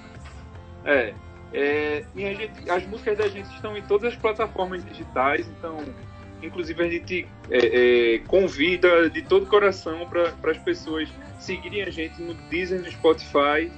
É. 0.85 1.13
é, 1.53 2.05
e 2.15 2.25
a 2.25 2.33
gente- 2.33 2.69
as 2.69 2.85
músicas 2.87 3.17
da 3.17 3.27
gente 3.27 3.53
estão 3.55 3.75
em 3.75 3.81
todas 3.81 4.13
as 4.13 4.19
plataformas 4.19 4.85
digitais, 4.85 5.45
então, 5.47 5.77
inclusive 6.45 6.83
a 6.83 6.89
gente 6.89 7.27
é, 7.49 8.15
é, 8.15 8.19
convida 8.19 9.09
de 9.09 9.21
todo 9.21 9.45
coração 9.45 10.07
para 10.07 10.51
as 10.51 10.57
pessoas 10.59 11.09
seguirem 11.39 11.83
a 11.83 11.89
gente 11.89 12.21
no 12.21 12.33
Deezer, 12.49 12.81
no 12.81 12.91
Spotify, 12.91 13.71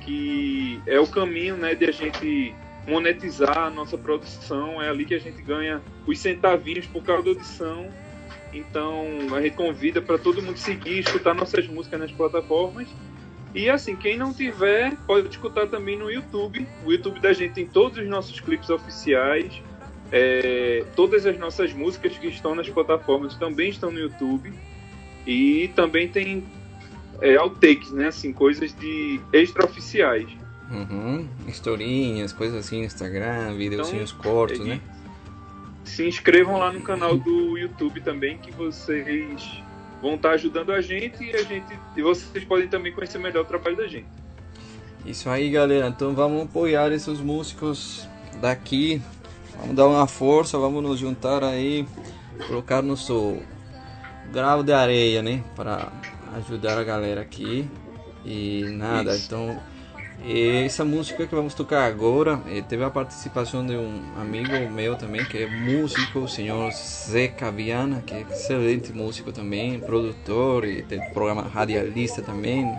que 0.00 0.80
é 0.86 0.98
o 0.98 1.06
caminho 1.06 1.56
né, 1.56 1.74
de 1.74 1.84
a 1.84 1.92
gente 1.92 2.54
monetizar 2.86 3.58
a 3.58 3.70
nossa 3.70 3.96
produção, 3.98 4.80
é 4.82 4.88
ali 4.88 5.04
que 5.04 5.14
a 5.14 5.18
gente 5.18 5.42
ganha 5.42 5.82
os 6.06 6.18
centavinhos 6.18 6.86
por 6.86 7.02
causa 7.02 7.22
da 7.22 7.30
audição. 7.30 7.88
Então 8.52 9.06
a 9.34 9.42
gente 9.42 9.54
convida 9.54 10.02
para 10.02 10.18
todo 10.18 10.42
mundo 10.42 10.56
seguir, 10.56 11.00
escutar 11.00 11.34
nossas 11.34 11.66
músicas 11.68 12.00
nas 12.00 12.12
plataformas. 12.12 12.88
E 13.54 13.68
assim, 13.68 13.96
quem 13.96 14.16
não 14.16 14.32
tiver, 14.32 14.96
pode 15.06 15.28
escutar 15.28 15.66
também 15.66 15.98
no 15.98 16.10
YouTube. 16.10 16.66
O 16.84 16.92
YouTube 16.92 17.20
da 17.20 17.32
gente 17.32 17.54
tem 17.54 17.66
todos 17.66 17.98
os 17.98 18.08
nossos 18.08 18.38
clipes 18.40 18.70
oficiais. 18.70 19.62
É, 20.12 20.84
todas 20.96 21.24
as 21.26 21.38
nossas 21.38 21.72
músicas 21.72 22.16
que 22.18 22.26
estão 22.28 22.54
nas 22.54 22.68
plataformas 22.68 23.34
também 23.36 23.70
estão 23.70 23.90
no 23.90 23.98
YouTube. 23.98 24.52
E 25.26 25.70
também 25.76 26.08
tem 26.08 26.44
é, 27.20 27.36
outtakes, 27.36 27.92
né? 27.92 28.08
Assim, 28.08 28.32
coisas 28.32 28.74
de 28.74 29.20
extraoficiais. 29.32 30.28
Uhum. 30.70 31.28
Historinhas, 31.48 32.32
coisas 32.32 32.64
assim 32.64 32.80
no 32.80 32.84
Instagram, 32.84 33.54
videozinhos 33.56 34.12
Então, 34.12 34.32
curtos, 34.32 34.60
E 34.60 34.64
né? 34.64 34.80
Se 35.84 36.06
inscrevam 36.06 36.58
lá 36.58 36.72
no 36.72 36.80
canal 36.80 37.16
do 37.16 37.58
YouTube 37.58 38.00
também, 38.00 38.38
que 38.38 38.52
vocês 38.52 39.62
vão 40.00 40.14
estar 40.14 40.30
ajudando 40.30 40.72
a 40.72 40.80
gente 40.80 41.24
e 41.24 41.34
a 41.34 41.42
gente 41.42 41.76
e 41.96 42.02
vocês 42.02 42.44
podem 42.44 42.68
também 42.68 42.92
conhecer 42.92 43.18
melhor 43.18 43.42
o 43.42 43.44
trabalho 43.44 43.76
da 43.76 43.88
gente. 43.88 44.06
Isso 45.04 45.28
aí, 45.28 45.50
galera. 45.50 45.88
Então 45.88 46.14
vamos 46.14 46.44
apoiar 46.44 46.92
esses 46.92 47.20
músicos 47.20 48.06
daqui. 48.40 49.02
Vamos 49.60 49.76
dar 49.76 49.86
uma 49.86 50.06
força, 50.06 50.58
vamos 50.58 50.82
nos 50.82 50.98
juntar 50.98 51.44
aí, 51.44 51.86
colocar 52.48 52.82
nosso 52.82 53.36
grau 54.32 54.62
de 54.62 54.72
areia, 54.72 55.22
né? 55.22 55.44
Para 55.54 55.92
ajudar 56.36 56.78
a 56.78 56.84
galera 56.84 57.20
aqui. 57.20 57.68
E 58.24 58.64
nada, 58.70 59.14
Isso. 59.14 59.26
então. 59.26 59.60
Essa 60.22 60.84
música 60.84 61.26
que 61.26 61.34
vamos 61.34 61.54
tocar 61.54 61.86
agora 61.86 62.42
eh, 62.50 62.60
teve 62.60 62.84
a 62.84 62.90
participação 62.90 63.64
de 63.64 63.74
um 63.74 64.02
amigo 64.20 64.52
meu 64.70 64.94
também, 64.94 65.24
que 65.24 65.38
é 65.38 65.46
músico, 65.46 66.18
o 66.18 66.28
senhor 66.28 66.70
Zé 66.72 67.28
Caviana, 67.28 68.02
que 68.06 68.12
é 68.12 68.20
excelente 68.20 68.92
músico 68.92 69.32
também, 69.32 69.80
produtor 69.80 70.66
e 70.66 70.82
tem 70.82 71.00
programa 71.12 71.42
radialista 71.42 72.20
também. 72.20 72.70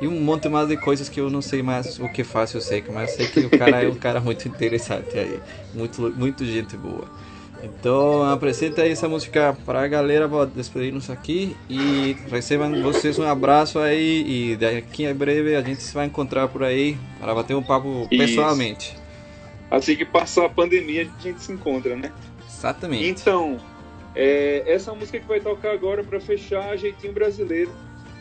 E 0.00 0.08
um 0.08 0.20
monte 0.20 0.48
mais 0.48 0.68
de 0.68 0.76
coisas 0.76 1.08
que 1.08 1.20
eu 1.20 1.30
não 1.30 1.40
sei 1.40 1.62
mais 1.62 1.98
o 1.98 2.08
que 2.08 2.24
faço, 2.24 2.56
eu 2.56 2.60
sei, 2.60 2.82
mas 2.92 3.10
eu 3.10 3.16
sei 3.16 3.26
que 3.28 3.40
o 3.40 3.58
cara 3.58 3.82
é 3.82 3.88
um 3.88 3.94
cara 3.94 4.20
muito 4.20 4.46
interessante 4.48 5.16
aí, 5.16 5.40
muito, 5.74 6.02
muito 6.16 6.44
gente 6.44 6.76
boa. 6.76 7.06
Então 7.62 8.24
apresenta 8.24 8.82
aí 8.82 8.90
essa 8.90 9.08
música 9.08 9.56
para 9.64 9.82
a 9.82 9.86
galera, 9.86 10.28
despedir-nos 10.46 11.08
aqui 11.08 11.56
e 11.70 12.16
recebam 12.28 12.82
vocês 12.82 13.18
um 13.20 13.22
abraço 13.22 13.78
aí 13.78 14.24
e 14.26 14.56
daqui 14.56 15.06
a 15.06 15.14
breve 15.14 15.54
a 15.54 15.62
gente 15.62 15.80
se 15.80 15.94
vai 15.94 16.06
encontrar 16.06 16.48
por 16.48 16.64
aí 16.64 16.98
para 17.20 17.32
bater 17.32 17.54
um 17.54 17.62
papo 17.62 18.08
Isso. 18.10 18.18
pessoalmente. 18.18 18.96
Assim 19.70 19.94
que 19.94 20.04
passar 20.04 20.46
a 20.46 20.48
pandemia, 20.48 21.08
a 21.18 21.22
gente 21.22 21.40
se 21.40 21.52
encontra, 21.52 21.96
né? 21.96 22.12
Exatamente. 22.46 23.06
Então, 23.06 23.58
é, 24.14 24.64
essa 24.66 24.92
música 24.92 25.18
que 25.18 25.26
vai 25.26 25.40
tocar 25.40 25.72
agora 25.72 26.02
para 26.02 26.20
fechar, 26.20 26.76
Jeitinho 26.76 27.12
Brasileiro, 27.12 27.70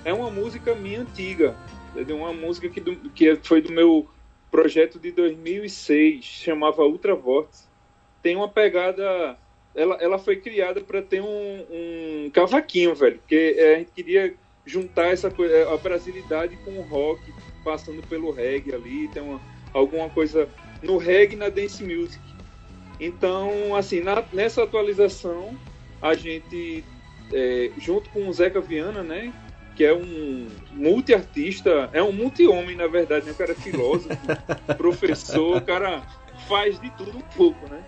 é 0.03 0.13
uma 0.13 0.31
música 0.31 0.75
minha 0.75 1.01
antiga. 1.01 1.59
É 1.93 2.03
de 2.03 2.13
uma 2.13 2.33
música 2.33 2.69
que, 2.69 2.79
do- 2.81 3.11
que 3.11 3.35
foi 3.43 3.61
do 3.61 3.71
meu 3.71 4.09
projeto 4.49 4.99
de 4.99 5.11
2006, 5.11 6.25
chamava 6.25 6.83
Ultra 6.85 7.15
Vortex. 7.15 7.69
Tem 8.21 8.35
uma 8.35 8.51
pegada. 8.51 9.39
Ela, 9.73 9.95
ela 10.01 10.19
foi 10.19 10.41
criada 10.41 10.81
para 10.83 11.01
ter 11.01 11.21
um, 11.21 12.25
um 12.27 12.31
cavaquinho, 12.31 12.93
velho. 12.95 13.19
Porque 13.19 13.55
é, 13.57 13.75
a 13.75 13.79
gente 13.79 13.91
queria 13.91 14.37
juntar 14.65 15.07
essa 15.07 15.31
coisa, 15.31 15.69
a 15.73 15.77
brasilidade 15.77 16.57
com 16.57 16.77
o 16.79 16.83
rock, 16.83 17.35
passando 17.63 18.03
pelo 18.03 18.31
reggae 18.31 18.73
ali. 18.73 19.09
Tem 19.09 19.21
uma, 19.23 19.43
alguma 19.73 20.09
coisa 20.09 20.53
no 20.81 20.97
reggae 20.97 21.35
na 21.35 21.49
dance 21.49 21.83
music. 21.83 22.35
Então, 22.99 23.75
assim, 23.75 24.01
na- 24.01 24.27
nessa 24.31 24.63
atualização, 24.63 25.61
a 25.99 26.15
gente, 26.15 26.89
é, 27.31 27.73
junto 27.77 28.09
com 28.09 28.27
o 28.27 28.33
Zeca 28.33 28.61
Viana, 28.61 29.03
né? 29.03 29.35
Que 29.75 29.85
é 29.85 29.93
um 29.93 30.47
multiartista, 30.73 31.89
é 31.93 32.03
um 32.03 32.11
multi-homem, 32.11 32.75
na 32.75 32.87
verdade, 32.87 33.25
né? 33.25 33.31
O 33.31 33.35
cara 33.35 33.51
é 33.51 33.55
filósofo, 33.55 34.09
professor, 34.77 35.57
o 35.57 35.61
cara 35.61 36.01
faz 36.47 36.79
de 36.79 36.89
tudo 36.91 37.17
um 37.17 37.21
pouco, 37.21 37.69
né? 37.69 37.83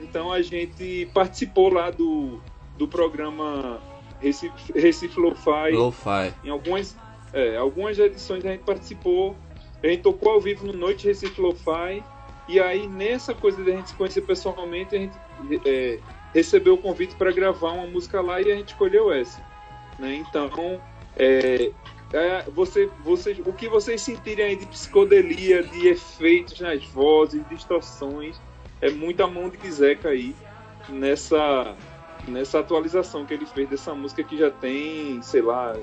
Então 0.00 0.30
a 0.32 0.42
gente 0.42 1.08
participou 1.14 1.72
lá 1.72 1.90
do, 1.90 2.40
do 2.76 2.86
programa 2.86 3.80
Recife, 4.20 4.72
Recife 4.72 5.18
Lo-Fi 5.18 5.72
Lo-fi. 5.72 6.34
em 6.44 6.50
algumas, 6.50 6.96
é, 7.32 7.56
algumas 7.56 7.98
edições 7.98 8.44
a 8.44 8.50
gente 8.50 8.64
participou, 8.64 9.36
a 9.82 9.86
gente 9.86 10.02
tocou 10.02 10.32
ao 10.32 10.40
vivo 10.40 10.66
no 10.66 10.72
Noite 10.72 11.06
Recife 11.06 11.40
Lo-Fi, 11.40 12.02
e 12.48 12.60
aí 12.60 12.86
nessa 12.86 13.34
coisa 13.34 13.62
de 13.62 13.72
a 13.72 13.76
gente 13.76 13.88
se 13.90 13.94
conhecer 13.94 14.22
pessoalmente, 14.22 14.94
a 14.94 14.98
gente 14.98 15.16
é, 15.64 15.98
recebeu 16.32 16.74
o 16.74 16.78
convite 16.78 17.14
para 17.16 17.32
gravar 17.32 17.72
uma 17.72 17.86
música 17.86 18.20
lá 18.20 18.40
e 18.40 18.50
a 18.50 18.56
gente 18.56 18.68
escolheu 18.68 19.12
essa. 19.12 19.42
Né? 19.98 20.16
Então, 20.16 20.80
é, 21.16 21.70
é, 22.12 22.44
você, 22.54 22.88
você, 23.02 23.32
o 23.44 23.52
que 23.52 23.68
vocês 23.68 24.00
sentirem 24.02 24.46
aí 24.46 24.56
de 24.56 24.66
psicodelia, 24.66 25.62
de 25.62 25.88
efeitos 25.88 26.60
nas 26.60 26.84
vozes, 26.86 27.42
distorções, 27.48 28.40
é 28.80 28.90
muita 28.90 29.26
mão 29.26 29.48
de 29.48 29.70
Zeca 29.70 30.10
aí 30.10 30.34
nessa, 30.88 31.74
nessa 32.28 32.60
atualização 32.60 33.24
que 33.24 33.34
ele 33.34 33.46
fez 33.46 33.68
dessa 33.68 33.94
música 33.94 34.22
que 34.22 34.36
já 34.36 34.50
tem, 34.50 35.20
sei 35.22 35.42
lá, 35.42 35.76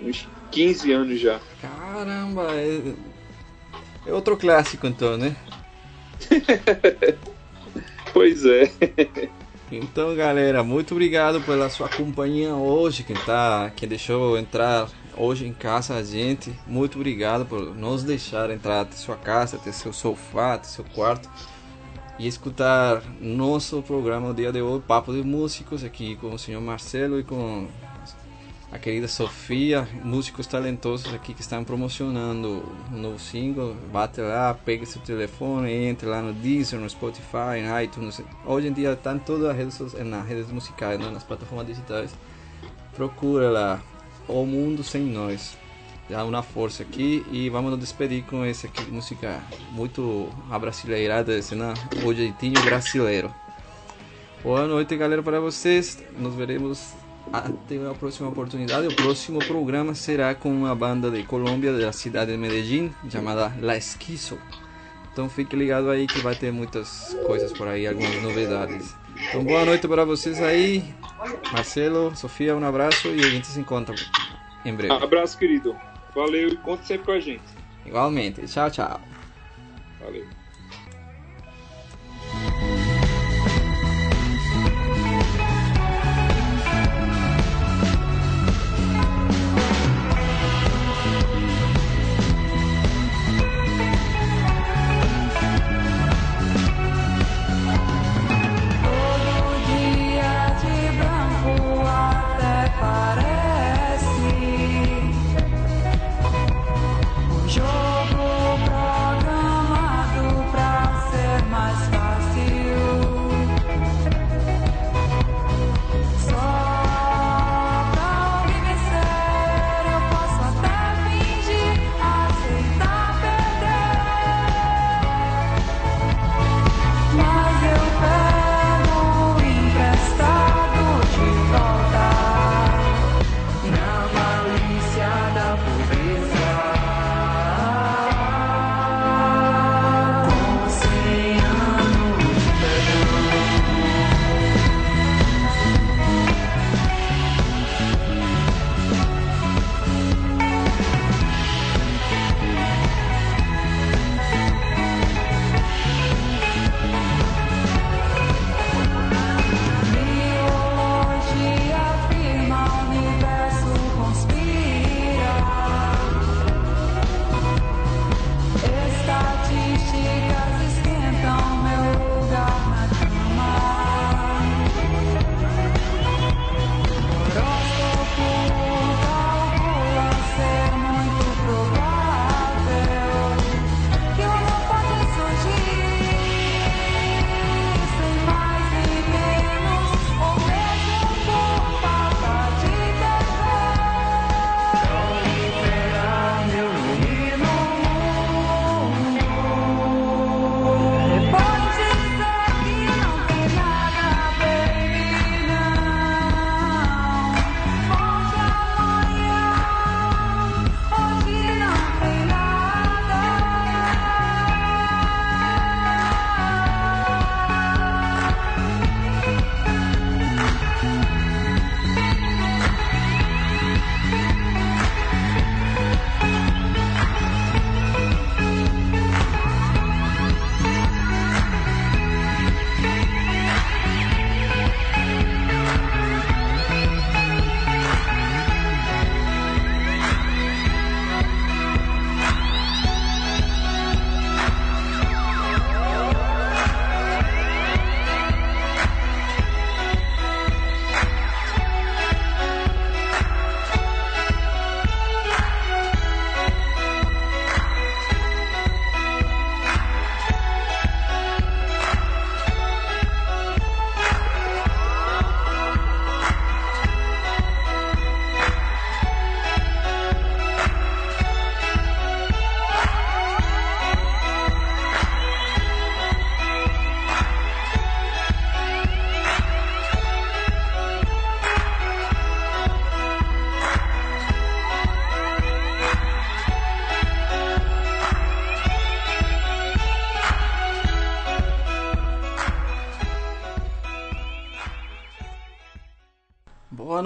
uns 0.00 0.28
15 0.50 0.92
anos 0.92 1.20
já. 1.20 1.40
Caramba, 1.60 2.54
é, 2.54 2.94
é 4.06 4.12
outro 4.12 4.36
clássico 4.36 4.86
então, 4.86 5.16
né? 5.16 5.36
Pois 8.14 8.46
é. 8.46 8.70
Então, 9.72 10.14
galera, 10.14 10.62
muito 10.62 10.92
obrigado 10.92 11.40
pela 11.40 11.70
sua 11.70 11.88
companhia 11.88 12.54
hoje, 12.54 13.02
quem 13.02 13.16
tá, 13.16 13.72
quem 13.74 13.88
deixou 13.88 14.38
entrar 14.38 14.88
hoje 15.16 15.46
em 15.46 15.52
casa 15.52 15.94
a 15.94 16.02
gente. 16.02 16.52
Muito 16.66 16.96
obrigado 16.96 17.46
por 17.46 17.74
nos 17.74 18.04
deixar 18.04 18.50
entrar 18.50 18.82
até 18.82 18.94
sua 18.96 19.16
casa, 19.16 19.56
até 19.56 19.72
seu 19.72 19.92
sofá, 19.92 20.54
até 20.54 20.64
seu 20.64 20.84
quarto 20.84 21.28
e 22.18 22.28
escutar 22.28 23.02
nosso 23.20 23.82
programa 23.82 24.30
o 24.30 24.34
dia 24.34 24.52
de 24.52 24.62
hoje, 24.62 24.84
Papo 24.86 25.12
de 25.12 25.22
Músicos, 25.22 25.82
aqui 25.82 26.14
com 26.16 26.32
o 26.32 26.38
senhor 26.38 26.60
Marcelo 26.60 27.18
e 27.18 27.24
com 27.24 27.66
a 28.74 28.78
querida 28.78 29.06
Sofia, 29.06 29.88
músicos 30.02 30.48
talentosos 30.48 31.14
aqui 31.14 31.32
que 31.32 31.42
estão 31.42 31.62
promocionando 31.62 32.64
um 32.92 32.96
novo 32.96 33.20
single. 33.20 33.76
Bate 33.92 34.20
lá, 34.20 34.52
pega 34.52 34.84
seu 34.84 35.00
telefone, 35.00 35.72
entre 35.72 36.08
lá 36.08 36.20
no 36.20 36.32
Deezer, 36.32 36.80
no 36.80 36.90
Spotify, 36.90 37.62
no 37.64 37.80
iTunes. 37.80 38.20
Hoje 38.44 38.66
em 38.66 38.72
dia 38.72 38.94
estão 38.94 39.16
todas 39.16 39.48
as 39.48 39.56
redes, 39.56 39.78
nas 40.04 40.26
redes 40.26 40.50
musicais, 40.50 40.98
né, 40.98 41.08
nas 41.08 41.22
plataformas 41.22 41.68
digitais. 41.68 42.10
Procura 42.96 43.48
lá, 43.48 43.80
O 44.26 44.44
Mundo 44.44 44.82
Sem 44.82 45.02
Nós. 45.02 45.56
Dá 46.10 46.24
uma 46.24 46.42
força 46.42 46.82
aqui 46.82 47.24
e 47.30 47.48
vamos 47.48 47.70
nos 47.70 47.78
despedir 47.78 48.24
com 48.24 48.44
essa 48.44 48.66
aqui, 48.66 48.90
música 48.90 49.40
muito 49.70 50.28
abrasileirada, 50.50 51.32
esse, 51.38 51.54
né? 51.54 51.72
O 52.04 52.12
jeitinho 52.12 52.60
brasileiro. 52.60 53.32
Boa 54.42 54.66
noite, 54.66 54.96
galera, 54.96 55.22
para 55.22 55.38
vocês. 55.38 56.02
Nos 56.18 56.34
veremos 56.34 56.92
até 57.32 57.76
a 57.88 57.94
próxima 57.94 58.28
oportunidade. 58.28 58.86
O 58.86 58.96
próximo 58.96 59.38
programa 59.40 59.94
será 59.94 60.34
com 60.34 60.50
uma 60.50 60.74
banda 60.74 61.10
de 61.10 61.22
Colômbia, 61.24 61.72
da 61.72 61.92
cidade 61.92 62.32
de 62.32 62.38
Medellín, 62.38 62.92
chamada 63.10 63.52
La 63.60 63.76
Esquizo. 63.76 64.38
Então 65.12 65.28
fique 65.28 65.54
ligado 65.54 65.90
aí 65.90 66.06
que 66.06 66.18
vai 66.20 66.34
ter 66.34 66.52
muitas 66.52 67.16
coisas 67.26 67.52
por 67.52 67.68
aí, 67.68 67.86
algumas 67.86 68.20
novidades. 68.22 68.96
Então 69.28 69.44
boa 69.44 69.64
noite 69.64 69.86
para 69.86 70.04
vocês 70.04 70.42
aí. 70.42 70.84
Marcelo, 71.52 72.14
Sofia, 72.16 72.56
um 72.56 72.64
abraço 72.64 73.08
e 73.08 73.20
a 73.20 73.30
gente 73.30 73.46
se 73.46 73.60
encontra 73.60 73.94
em 74.64 74.74
breve. 74.74 74.92
Abraço, 74.92 75.38
querido. 75.38 75.76
Valeu 76.14 76.48
e 76.48 76.56
conta 76.56 76.84
sempre 76.84 77.06
com 77.06 77.12
a 77.12 77.20
gente. 77.20 77.44
Igualmente. 77.86 78.42
Tchau, 78.46 78.70
tchau. 78.70 79.00
Valeu. 80.00 80.43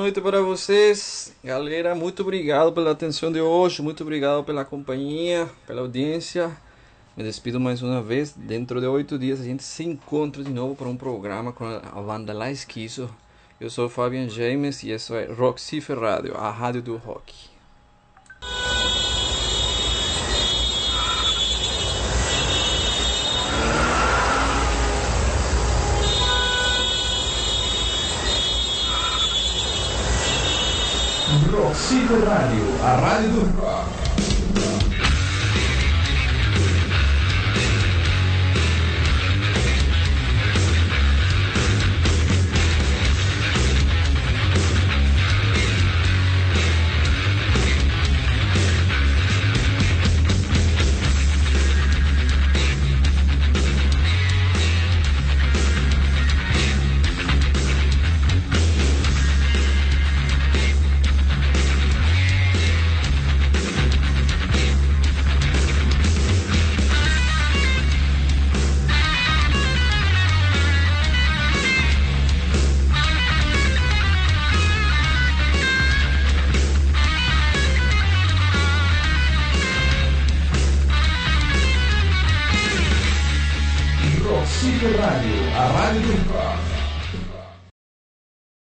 Noite 0.08 0.22
para 0.22 0.40
vocês. 0.40 1.34
Galera, 1.44 1.94
muito 1.94 2.22
obrigado 2.22 2.72
pela 2.72 2.92
atenção 2.92 3.30
de 3.30 3.42
hoje, 3.42 3.82
muito 3.82 4.02
obrigado 4.02 4.42
pela 4.42 4.64
companhia, 4.64 5.46
pela 5.66 5.82
audiência. 5.82 6.50
Me 7.14 7.22
despido 7.22 7.60
mais 7.60 7.82
uma 7.82 8.00
vez. 8.00 8.32
Dentro 8.32 8.80
de 8.80 8.86
oito 8.86 9.18
dias 9.18 9.38
a 9.38 9.44
gente 9.44 9.62
se 9.62 9.84
encontra 9.84 10.42
de 10.42 10.50
novo 10.50 10.74
para 10.74 10.88
um 10.88 10.96
programa 10.96 11.52
com 11.52 11.66
a 11.66 12.00
banda 12.00 12.32
La 12.32 12.50
Esquizo. 12.50 13.14
Eu 13.60 13.68
sou 13.68 13.86
Fabian 13.86 14.30
James 14.30 14.82
e 14.82 14.92
isso 14.92 15.14
é 15.14 15.26
Rock 15.26 15.60
Cipher 15.60 15.98
Radio, 15.98 16.34
a 16.38 16.50
rádio 16.50 16.80
do 16.80 16.96
rock. 16.96 17.47
Roxito 31.68 32.14
Radio, 32.24 32.64
a 32.82 32.96
rádio 32.96 32.96
a 32.96 32.96
rádio 32.96 33.28
do 33.28 33.60
rock. 33.60 34.27